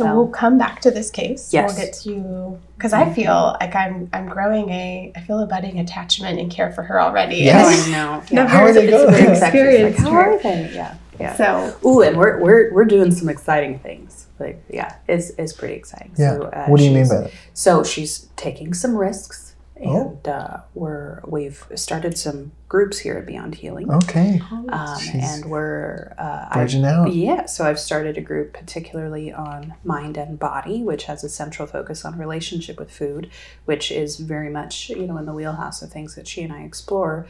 So 0.00 0.06
So- 0.06 0.14
we'll 0.16 0.28
come 0.28 0.56
back 0.58 0.80
to 0.82 0.90
this 0.90 1.10
case. 1.10 1.52
Yes. 1.52 1.68
We'll 1.76 1.84
get 1.84 1.92
to 2.04 2.58
because 2.76 2.92
I 2.94 3.12
feel 3.12 3.56
like 3.60 3.74
I'm 3.74 4.08
I'm 4.12 4.28
growing 4.28 4.70
a 4.70 5.12
I 5.14 5.20
feel 5.20 5.40
a 5.40 5.46
budding 5.46 5.78
attachment 5.78 6.38
and 6.38 6.50
care 6.50 6.72
for 6.72 6.82
her 6.82 7.00
already. 7.00 7.36
Yes. 7.36 7.86
Oh, 7.86 7.88
I 7.88 7.90
know. 7.92 8.22
No, 8.32 8.46
How 8.46 8.62
are 8.64 8.72
they 8.72 8.88
it's 8.88 8.90
going? 8.90 9.14
good 9.14 9.36
experience. 9.36 9.98
like, 9.98 10.06
how 10.08 10.12
are 10.16 10.38
for- 10.38 10.42
they? 10.42 10.70
Yeah. 10.74 10.94
Yeah. 11.18 11.36
So 11.36 11.76
Ooh, 11.86 12.00
and 12.02 12.16
we're 12.16 12.38
we're 12.40 12.72
we're 12.72 12.86
doing 12.86 13.10
some 13.10 13.28
exciting 13.28 13.78
things. 13.80 14.26
Like, 14.38 14.62
yeah, 14.70 14.94
it's 15.06 15.30
it's 15.36 15.52
pretty 15.52 15.74
exciting. 15.74 16.12
Yeah. 16.16 16.36
So, 16.38 16.42
uh, 16.44 16.66
what 16.68 16.78
do 16.78 16.84
you 16.86 16.92
mean 16.92 17.06
by 17.08 17.16
that? 17.22 17.30
So 17.52 17.84
she's 17.84 18.28
taking 18.36 18.72
some 18.72 18.96
risks, 18.96 19.49
Oh. 19.82 20.10
and 20.10 20.28
uh, 20.28 20.58
we're 20.74 21.20
we've 21.26 21.64
started 21.74 22.18
some 22.18 22.52
groups 22.68 22.98
here 22.98 23.16
at 23.16 23.26
Beyond 23.26 23.54
Healing, 23.56 23.90
Okay. 23.90 24.40
um, 24.50 24.98
and 25.14 25.46
we're 25.46 26.14
uh, 26.18 26.46
I've- 26.50 26.60
Bridging 26.60 26.84
out. 26.84 27.12
yeah. 27.12 27.46
So 27.46 27.64
I've 27.64 27.80
started 27.80 28.18
a 28.18 28.20
group 28.20 28.52
particularly 28.52 29.32
on 29.32 29.74
mind 29.84 30.16
and 30.18 30.38
body, 30.38 30.82
which 30.82 31.04
has 31.04 31.24
a 31.24 31.28
central 31.28 31.66
focus 31.66 32.04
on 32.04 32.18
relationship 32.18 32.78
with 32.78 32.90
food, 32.90 33.30
which 33.64 33.90
is 33.90 34.16
very 34.18 34.50
much 34.50 34.90
you 34.90 35.06
know 35.06 35.16
in 35.16 35.24
the 35.26 35.34
wheelhouse 35.34 35.80
of 35.82 35.90
things 35.90 36.14
that 36.14 36.28
she 36.28 36.42
and 36.42 36.52
I 36.52 36.62
explore. 36.62 37.26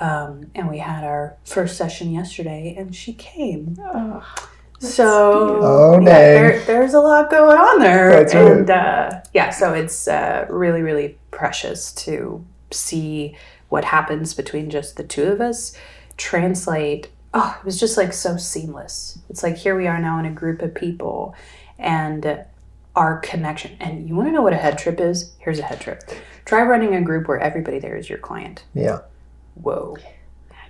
Um, 0.00 0.50
and 0.54 0.70
we 0.70 0.78
had 0.78 1.04
our 1.04 1.36
first 1.44 1.76
session 1.76 2.10
yesterday, 2.10 2.74
and 2.78 2.96
she 2.96 3.12
came. 3.12 3.76
oh, 3.78 4.24
So 4.80 5.60
Oh, 5.62 6.00
yeah, 6.00 6.04
there, 6.04 6.64
there's 6.64 6.94
a 6.94 7.00
lot 7.00 7.30
going 7.30 7.56
on 7.56 7.80
there, 7.80 8.10
That's 8.10 8.34
right. 8.34 8.52
and 8.52 8.70
uh, 8.70 9.20
yeah, 9.34 9.50
so 9.50 9.74
it's 9.74 10.08
uh, 10.08 10.46
really, 10.48 10.80
really 10.82 11.18
precious 11.30 11.92
to 11.92 12.44
see 12.70 13.36
what 13.68 13.84
happens 13.84 14.34
between 14.34 14.70
just 14.70 14.96
the 14.96 15.04
two 15.04 15.24
of 15.24 15.40
us 15.40 15.76
translate. 16.16 17.08
Oh, 17.34 17.56
it 17.60 17.64
was 17.64 17.78
just 17.78 17.96
like 17.96 18.12
so 18.12 18.36
seamless. 18.36 19.18
It's 19.28 19.42
like 19.42 19.56
here 19.56 19.76
we 19.76 19.86
are 19.86 20.00
now 20.00 20.18
in 20.18 20.26
a 20.26 20.30
group 20.30 20.62
of 20.62 20.74
people, 20.74 21.34
and 21.78 22.44
our 22.96 23.18
connection. 23.18 23.76
And 23.80 24.08
you 24.08 24.16
want 24.16 24.28
to 24.28 24.32
know 24.32 24.42
what 24.42 24.52
a 24.52 24.56
head 24.56 24.78
trip 24.78 25.00
is? 25.00 25.32
Here's 25.38 25.58
a 25.58 25.62
head 25.62 25.80
trip. 25.80 26.02
Try 26.44 26.62
running 26.62 26.94
a 26.94 27.02
group 27.02 27.28
where 27.28 27.38
everybody 27.38 27.78
there 27.78 27.96
is 27.96 28.08
your 28.08 28.18
client. 28.18 28.64
Yeah. 28.74 29.00
Whoa. 29.54 29.96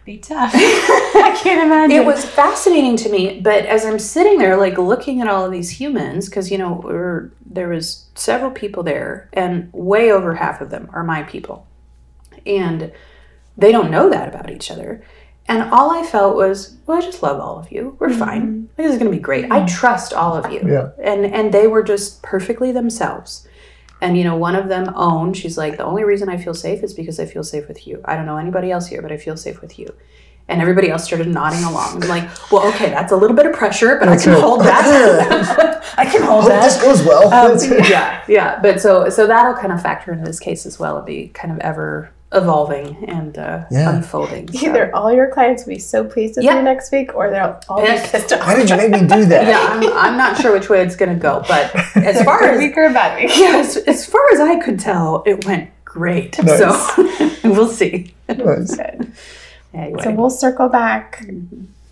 That'd 0.01 0.05
be 0.05 0.19
tough. 0.19 0.53
I 0.55 1.39
can't 1.43 1.63
imagine. 1.63 1.97
It 1.97 2.05
was 2.05 2.25
fascinating 2.25 2.97
to 2.99 3.09
me, 3.09 3.41
but 3.41 3.67
as 3.67 3.85
I'm 3.85 3.99
sitting 3.99 4.39
there, 4.39 4.57
like 4.57 4.79
looking 4.79 5.21
at 5.21 5.29
all 5.29 5.45
of 5.45 5.53
these 5.53 5.71
humans, 5.71 6.29
because 6.29 6.51
you 6.51 6.59
know 6.59 6.81
we're, 6.85 7.31
there 7.45 7.69
was 7.69 8.07
several 8.15 8.51
people 8.51 8.83
there, 8.83 9.29
and 9.33 9.73
way 9.73 10.11
over 10.11 10.35
half 10.35 10.61
of 10.61 10.71
them 10.71 10.89
are 10.93 11.05
my 11.05 11.23
people, 11.23 11.67
and 12.47 12.93
they 13.57 13.73
don't 13.73 13.91
know 13.91 14.11
that 14.11 14.29
about 14.29 14.51
each 14.51 14.71
other. 14.71 15.05
And 15.47 15.69
all 15.73 15.91
I 15.91 16.05
felt 16.05 16.37
was, 16.37 16.77
well, 16.87 16.99
I 16.99 17.01
just 17.01 17.25
love 17.25 17.41
all 17.41 17.59
of 17.59 17.73
you. 17.73 17.97
We're 17.99 18.11
mm-hmm. 18.11 18.19
fine. 18.19 18.69
This 18.77 18.93
is 18.93 18.99
going 18.99 19.11
to 19.11 19.17
be 19.17 19.23
great. 19.23 19.47
I 19.47 19.61
mm-hmm. 19.61 19.67
trust 19.67 20.13
all 20.13 20.35
of 20.35 20.53
you. 20.53 20.61
Yeah. 20.65 20.91
And 21.03 21.27
and 21.27 21.53
they 21.53 21.67
were 21.67 21.83
just 21.83 22.23
perfectly 22.23 22.71
themselves. 22.73 23.49
And 24.01 24.17
you 24.17 24.25
know, 24.25 24.37
one 24.37 24.57
of 24.57 24.69
them 24.69 24.93
owned. 24.97 25.37
She's 25.37 25.59
like, 25.59 25.77
the 25.77 25.85
only 25.85 26.05
reason 26.05 26.29
I 26.29 26.37
feel 26.39 26.55
safe 26.55 26.83
is 26.83 26.95
because 26.95 27.21
I 27.21 27.27
feel 27.27 27.45
safe 27.45 27.69
with 27.69 27.87
you. 27.87 28.01
I 28.05 28.17
don't 28.17 28.27
know 28.27 28.39
anybody 28.39 28.71
else 28.71 28.87
here, 28.87 29.03
but 29.03 29.13
I 29.13 29.17
feel 29.17 29.37
safe 29.37 29.61
with 29.61 29.79
you. 29.79 29.93
And 30.49 30.61
everybody 30.61 30.91
else 30.91 31.05
started 31.05 31.29
nodding 31.29 31.63
along. 31.63 32.03
I'm 32.03 32.09
like, 32.09 32.29
well, 32.51 32.67
okay, 32.71 32.89
that's 32.91 33.13
a 33.13 33.17
little 33.17 33.37
bit 33.37 33.47
of 33.47 33.53
pressure, 33.53 33.97
but 34.01 34.09
I 34.09 34.17
can 34.17 34.33
hold 34.41 34.63
that. 34.63 35.85
I 35.97 36.05
can 36.05 36.23
hold 36.23 36.43
Hope 36.45 36.51
that. 36.51 36.65
this 36.65 36.83
goes 36.83 37.07
well. 37.07 37.33
Um, 37.33 37.57
yeah, 37.89 38.25
yeah. 38.27 38.59
But 38.61 38.81
so 38.81 39.09
so 39.11 39.27
that'll 39.29 39.55
kind 39.55 39.73
of 39.73 39.81
factor 39.81 40.13
into 40.13 40.25
this 40.25 40.41
case 40.41 40.67
as 40.67 40.79
well. 40.79 40.97
It'll 40.97 41.07
be 41.07 41.29
kind 41.29 41.53
of 41.53 41.61
ever 41.61 42.11
evolving 42.33 42.97
and 43.09 43.37
uh, 43.39 43.65
Yeah. 43.71 43.91
unfolding. 43.97 44.53
so. 44.53 44.67
Either 44.69 44.95
all 44.95 45.13
your 45.13 45.29
clients 45.31 45.65
will 45.65 45.75
be 45.75 45.79
so 45.81 46.05
pleased 46.05 46.37
with 46.37 46.45
Yeah. 46.45 46.57
you 46.57 46.63
next 46.63 46.93
week, 46.93 47.15
or 47.15 47.29
they'll 47.31 47.59
all 47.69 47.81
be 47.81 47.89
Pissed. 47.89 48.13
pissed 48.13 48.33
off. 48.33 48.47
Why 48.47 48.55
did 48.55 48.71
you 48.71 48.77
make 48.77 48.91
me 48.93 49.01
do 49.01 49.25
that? 49.27 49.47
Yeah, 49.49 49.59
I'm, 49.71 49.93
I'm 50.13 50.17
not 50.17 50.37
sure 50.41 50.53
which 50.53 50.69
way 50.69 50.83
it's 50.83 50.95
going 50.97 51.13
to 51.13 51.19
go, 51.21 51.43
but 51.49 51.75
as 51.97 52.23
far 52.29 52.43
as 52.45 52.59
week 52.59 52.77
or 52.77 52.85
a 52.85 52.93
bad 52.93 53.21
week. 53.21 53.37
yeah, 53.37 53.57
as, 53.57 53.77
as 53.77 54.07
far 54.07 54.23
as 54.33 54.41
I 54.41 54.61
could 54.61 54.79
tell, 54.79 55.23
it 55.27 55.45
went 55.45 55.71
great. 55.85 56.41
Nice. 56.43 56.59
So 56.59 57.39
we'll 57.49 57.67
see. 57.69 58.15
Nice. 58.29 58.77
Good. 58.77 59.13
Anyway, 59.75 60.03
So 60.03 60.11
we'll 60.13 60.31
circle 60.31 60.69
back 60.69 61.25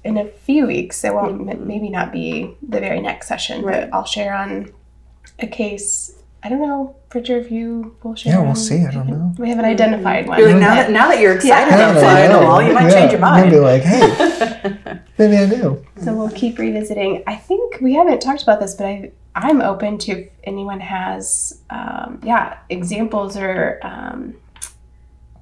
in 0.05 0.17
a 0.17 0.25
few 0.27 0.67
weeks. 0.67 1.03
It 1.05 1.15
won't 1.15 1.49
m 1.51 1.67
maybe 1.67 1.89
not 1.91 2.13
be 2.13 2.55
the 2.67 2.79
very 2.81 3.01
next 3.01 3.27
session, 3.27 3.63
Right. 3.63 3.91
but 3.91 3.95
I'll 3.97 4.05
share 4.05 4.35
on 4.35 4.73
a 5.41 5.47
case. 5.49 6.13
I 6.43 6.49
don't 6.49 6.61
know, 6.61 6.95
Bridger, 7.09 7.37
if 7.39 7.51
you 7.51 7.97
will 8.03 8.15
share. 8.15 8.35
Yeah, 8.35 8.43
we'll 8.43 8.55
see. 8.55 8.85
I 8.85 8.91
don't 8.93 9.09
know. 9.09 9.35
We 9.39 9.49
haven't 9.49 9.65
identified 9.65 10.29
one. 10.29 10.39
you're 10.39 10.51
like 10.53 10.61
now 10.61 10.75
that 10.77 10.91
now 10.91 11.09
that 11.09 11.21
you're 11.21 11.35
excited 11.35 11.71
Now 11.71 11.91
about 11.91 11.95
that 11.95 11.97
I 11.97 12.01
flying 12.01 12.31
the 12.33 12.41
know, 12.41 12.47
wall, 12.47 12.63
you 12.63 12.73
might 12.73 12.85
yeah, 12.85 12.91
change 13.01 13.13
your 13.13 13.25
I 13.25 13.43
might 13.43 13.51
be 13.51 13.59
like, 13.59 13.83
hey, 13.83 15.01
maybe 15.19 15.37
I 15.37 15.49
do. 15.49 15.85
So 16.03 16.15
we'll 16.15 16.31
keep 16.31 16.59
revisiting. 16.59 17.25
I 17.27 17.35
think 17.35 17.81
we 17.81 17.95
haven't 17.95 18.21
talked 18.21 18.43
about 18.45 18.61
this, 18.61 18.75
but 18.75 18.87
I 18.87 19.11
I'm 19.35 19.61
open 19.61 19.99
to 19.99 20.13
if 20.13 20.29
anyone 20.45 20.81
has 20.81 21.61
um, 21.71 22.21
yeah 22.25 22.59
examples 22.71 23.37
or 23.37 23.81
um, 23.83 24.35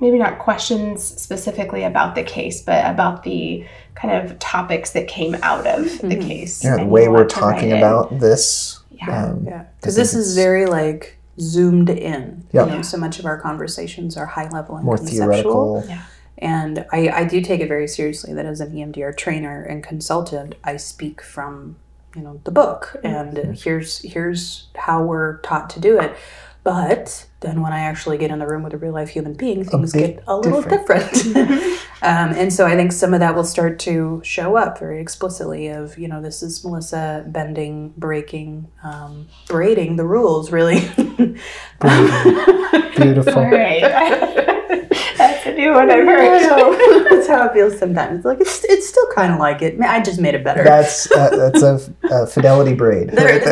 maybe 0.01 0.19
not 0.19 0.39
questions 0.39 1.03
specifically 1.03 1.85
about 1.85 2.15
the 2.15 2.23
case, 2.23 2.63
but 2.63 2.85
about 2.87 3.23
the 3.23 3.67
kind 3.95 4.15
of 4.15 4.39
topics 4.39 4.93
that 4.93 5.09
came 5.09 5.35
out 5.43 5.67
of 5.67 5.85
the 6.01 6.09
Mhm. 6.17 6.27
case. 6.27 6.65
Yeah, 6.65 6.77
the 6.77 6.87
way 6.87 7.09
we're 7.09 7.15
want 7.19 7.31
to 7.31 7.41
write 7.41 7.53
talking 7.55 7.73
about 7.73 8.19
this. 8.21 8.81
Yeah. 8.97 9.25
Um, 9.27 9.45
Yeah, 9.47 9.65
because 9.81 9.95
this 9.97 10.15
is 10.15 10.35
very 10.35 10.67
like 10.67 11.19
zoomed 11.41 11.91
in. 11.91 12.47
Yeah. 12.53 12.67
You 12.67 12.73
know, 12.77 12.83
so 12.83 12.97
much 12.97 13.19
of 13.19 13.27
our 13.27 13.39
conversations 13.39 14.17
are 14.17 14.27
high 14.27 14.49
level 14.49 14.77
and 14.77 14.85
More 14.85 14.97
conceptual. 14.97 15.83
theoretical. 15.83 15.85
And 16.39 16.85
I, 16.93 17.09
I 17.09 17.25
do 17.25 17.41
take 17.41 17.61
it 17.61 17.69
very 17.69 17.89
seriously 17.89 18.35
that 18.35 18.45
as 18.45 18.61
an 18.61 18.73
EMDR 18.73 19.17
trainer 19.17 19.63
and 19.63 19.83
consultant, 19.83 20.55
I 20.65 20.77
speak 20.77 21.23
from 21.23 21.77
you 22.15 22.23
know 22.23 22.41
the 22.45 22.51
book 22.51 22.97
and 23.05 23.59
here's 23.59 24.01
here's 24.01 24.69
how 24.75 25.03
we're 25.03 25.39
taught 25.39 25.69
to 25.71 25.81
do 25.81 25.99
it. 26.01 26.17
But 26.65 27.27
then 27.47 27.63
when 27.63 27.73
I 27.73 27.81
actually 27.81 28.19
get 28.19 28.31
in 28.31 28.41
the 28.41 28.47
room 28.47 28.63
with 28.65 28.75
a 28.75 28.77
real 28.77 28.93
life 28.93 29.09
human 29.09 29.35
being, 29.35 29.65
things 29.65 29.93
bit 29.93 30.17
get 30.17 30.25
a 30.27 30.37
little 30.37 30.63
different. 30.63 31.15
um, 32.03 32.33
and 32.33 32.53
so 32.53 32.67
I 32.67 32.75
think 32.75 32.91
some 32.93 33.15
of 33.15 33.21
that 33.21 33.37
will 33.37 33.45
start 33.45 33.79
to 33.81 34.21
show 34.25 34.57
up 34.57 34.79
very 34.79 35.01
explicitly 35.01 35.69
of, 35.69 35.97
you 35.97 36.09
know, 36.09 36.21
this 36.21 36.43
is 36.43 36.65
Melissa 36.65 37.25
bending, 37.29 37.95
breaking, 37.97 38.69
um, 38.83 39.29
braiding 39.47 39.97
the 39.97 40.05
rules, 40.05 40.51
really. 40.51 40.81
Beautiful. 42.97 43.35
All 43.35 44.56
right. 45.47 45.57
do 45.57 45.63
a 45.63 45.65
new 45.65 45.73
one 45.73 45.91
I've 45.91 46.05
heard. 46.07 47.11
That's 47.11 47.29
how 47.29 47.47
it 47.47 47.53
feels 47.53 47.79
sometimes. 47.79 48.25
Like 48.25 48.41
it's 48.41 48.65
it's 48.65 48.89
still 48.89 49.07
kind 49.15 49.33
of 49.33 49.39
like 49.39 49.63
it. 49.63 49.81
I 49.81 50.03
just 50.03 50.21
made 50.21 50.35
it 50.35 50.45
better. 50.45 50.65
That's 50.65 51.11
uh, 51.13 51.31
that's 51.31 51.63
a, 51.63 51.95
a 52.11 52.27
fidelity 52.27 52.75
braid 52.75 53.11
There 53.11 53.25
right 53.27 53.43
it 53.43 53.45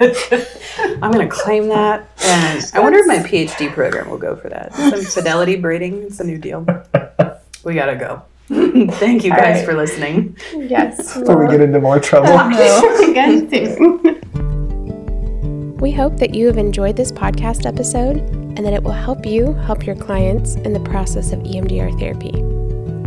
there. 0.00 0.10
is. 0.10 0.58
I'm 1.02 1.10
gonna 1.12 1.28
claim 1.28 1.68
that, 1.68 2.08
and 2.22 2.64
I 2.74 2.80
wonder 2.80 2.98
if 2.98 3.06
my 3.06 3.18
PhD 3.18 3.72
program 3.72 4.08
will 4.08 4.18
go 4.18 4.36
for 4.36 4.48
that. 4.48 4.74
Some 4.74 5.02
fidelity 5.02 5.56
braiding. 5.56 6.02
It's 6.02 6.20
a 6.20 6.24
new 6.24 6.38
deal. 6.38 6.66
We 7.64 7.74
gotta 7.74 7.94
go. 7.94 8.22
Thank 8.48 9.24
you 9.24 9.30
guys 9.30 9.58
right. 9.58 9.64
for 9.64 9.74
listening. 9.74 10.36
yes. 10.52 11.16
Before 11.16 11.38
we 11.38 11.48
get 11.48 11.60
into 11.60 11.80
more 11.80 12.00
trouble. 12.00 12.32
Again, 13.08 13.48
too. 13.50 14.50
We 15.82 15.90
hope 15.90 16.16
that 16.18 16.32
you 16.32 16.46
have 16.46 16.58
enjoyed 16.58 16.96
this 16.96 17.10
podcast 17.10 17.66
episode 17.66 18.18
and 18.18 18.58
that 18.58 18.72
it 18.72 18.84
will 18.84 18.92
help 18.92 19.26
you 19.26 19.52
help 19.52 19.84
your 19.84 19.96
clients 19.96 20.54
in 20.54 20.72
the 20.72 20.78
process 20.78 21.32
of 21.32 21.40
EMDR 21.40 21.98
therapy. 21.98 22.30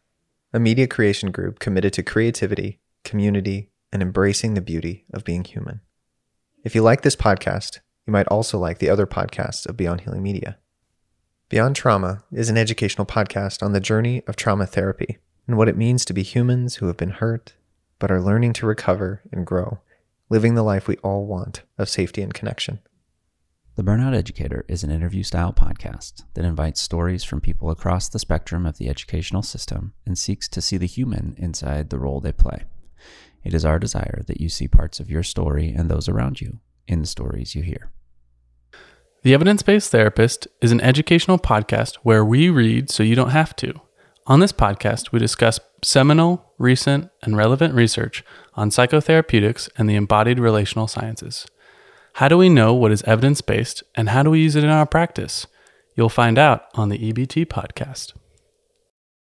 a 0.54 0.60
media 0.60 0.86
creation 0.86 1.32
group 1.32 1.58
committed 1.58 1.91
to 1.93 2.04
creativity, 2.04 2.80
community, 3.04 3.72
and 3.91 4.04
embracing 4.04 4.54
the 4.54 4.62
beauty 4.62 5.04
of 5.12 5.24
being 5.24 5.43
human. 5.43 5.82
If 6.64 6.76
you 6.76 6.84
like 6.84 7.01
this 7.01 7.16
podcast, 7.16 7.80
you 8.06 8.14
might 8.14 8.28
also 8.28 8.60
like 8.60 8.78
the 8.78 8.89
other 8.89 9.08
podcasts 9.08 9.66
of 9.66 9.76
Beyond 9.76 10.01
Healing 10.01 10.22
Media. 10.22 10.60
Beyond 11.49 11.76
Trauma 11.76 12.24
is 12.32 12.49
an 12.49 12.58
educational 12.58 13.06
podcast 13.06 13.64
on 13.64 13.74
the 13.74 13.80
journey 13.80 14.22
of 14.28 14.36
trauma 14.36 14.68
therapy 14.68 15.18
and 15.47 15.58
what 15.58 15.68
it 15.70 15.78
means 15.78 16.06
to 16.06 16.14
be 16.14 16.24
humans 16.24 16.76
who 16.76 16.86
have 16.86 16.97
been 16.97 17.10
hurt 17.10 17.56
but 17.97 18.12
are 18.12 18.22
learning 18.22 18.54
to 18.54 18.66
recover 18.68 19.24
and 19.32 19.47
grow, 19.47 19.80
living 20.30 20.54
the 20.54 20.64
life 20.64 20.88
we 20.88 20.97
all 20.97 21.26
want 21.26 21.64
of 21.78 21.89
safety 21.89 22.22
and 22.22 22.34
connection. 22.34 22.80
The 23.76 23.84
Burnout 23.84 24.15
Educator 24.15 24.65
is 24.67 24.84
an 24.84 24.91
interview 24.91 25.24
style 25.24 25.51
podcast 25.51 26.26
that 26.36 26.45
invites 26.45 26.80
stories 26.80 27.24
from 27.24 27.41
people 27.41 27.71
across 27.71 28.07
the 28.07 28.19
spectrum 28.19 28.67
of 28.67 28.78
the 28.78 28.88
educational 28.88 29.41
system 29.41 29.93
and 30.05 30.15
seeks 30.15 30.47
to 30.49 30.61
see 30.61 30.78
the 30.78 30.86
human 30.86 31.34
inside 31.39 31.89
the 31.89 31.97
role 31.97 32.19
they 32.19 32.34
play. 32.34 32.65
It 33.43 33.51
is 33.55 33.65
our 33.65 33.80
desire 33.80 34.21
that 34.28 34.39
you 34.39 34.47
see 34.47 34.67
parts 34.67 34.99
of 34.99 35.09
your 35.09 35.24
story 35.24 35.69
and 35.69 35.89
those 35.89 36.07
around 36.07 36.39
you 36.39 36.59
in 36.88 37.01
the 37.01 37.07
stories 37.07 37.55
you 37.55 37.63
hear. 37.63 37.89
The 39.24 39.34
Evidence 39.34 39.63
Based 39.63 39.89
Therapist 39.89 40.47
is 40.61 40.71
an 40.71 40.82
educational 40.82 41.39
podcast 41.39 41.95
where 42.03 42.24
we 42.24 42.51
read 42.51 42.91
so 42.91 43.01
you 43.01 43.15
don't 43.15 43.32
have 43.32 43.55
to. 43.55 43.74
On 44.28 44.39
this 44.39 44.53
podcast, 44.53 45.11
we 45.11 45.17
discuss 45.17 45.59
seminal, 45.84 46.53
recent, 46.59 47.09
and 47.24 47.36
relevant 47.36 47.74
research 47.74 48.24
on 48.53 48.69
psychotherapeutics 48.69 49.67
and 49.80 49.89
the 49.89 49.95
embodied 49.95 50.39
relational 50.39 50.88
sciences. 50.88 51.47
How 52.18 52.28
do 52.28 52.38
we 52.38 52.47
know 52.47 52.76
what 52.76 52.91
is 52.91 53.01
evidence 53.03 53.41
based 53.41 53.82
and 53.95 54.09
how 54.09 54.22
do 54.22 54.30
we 54.30 54.39
use 54.39 54.55
it 54.55 54.64
in 54.64 54.70
our 54.70 54.86
practice? 54.86 55.47
You'll 55.95 56.09
find 56.09 56.38
out 56.38 56.66
on 56.76 56.89
the 56.89 56.99
EBT 57.11 57.47
podcast. 57.47 58.14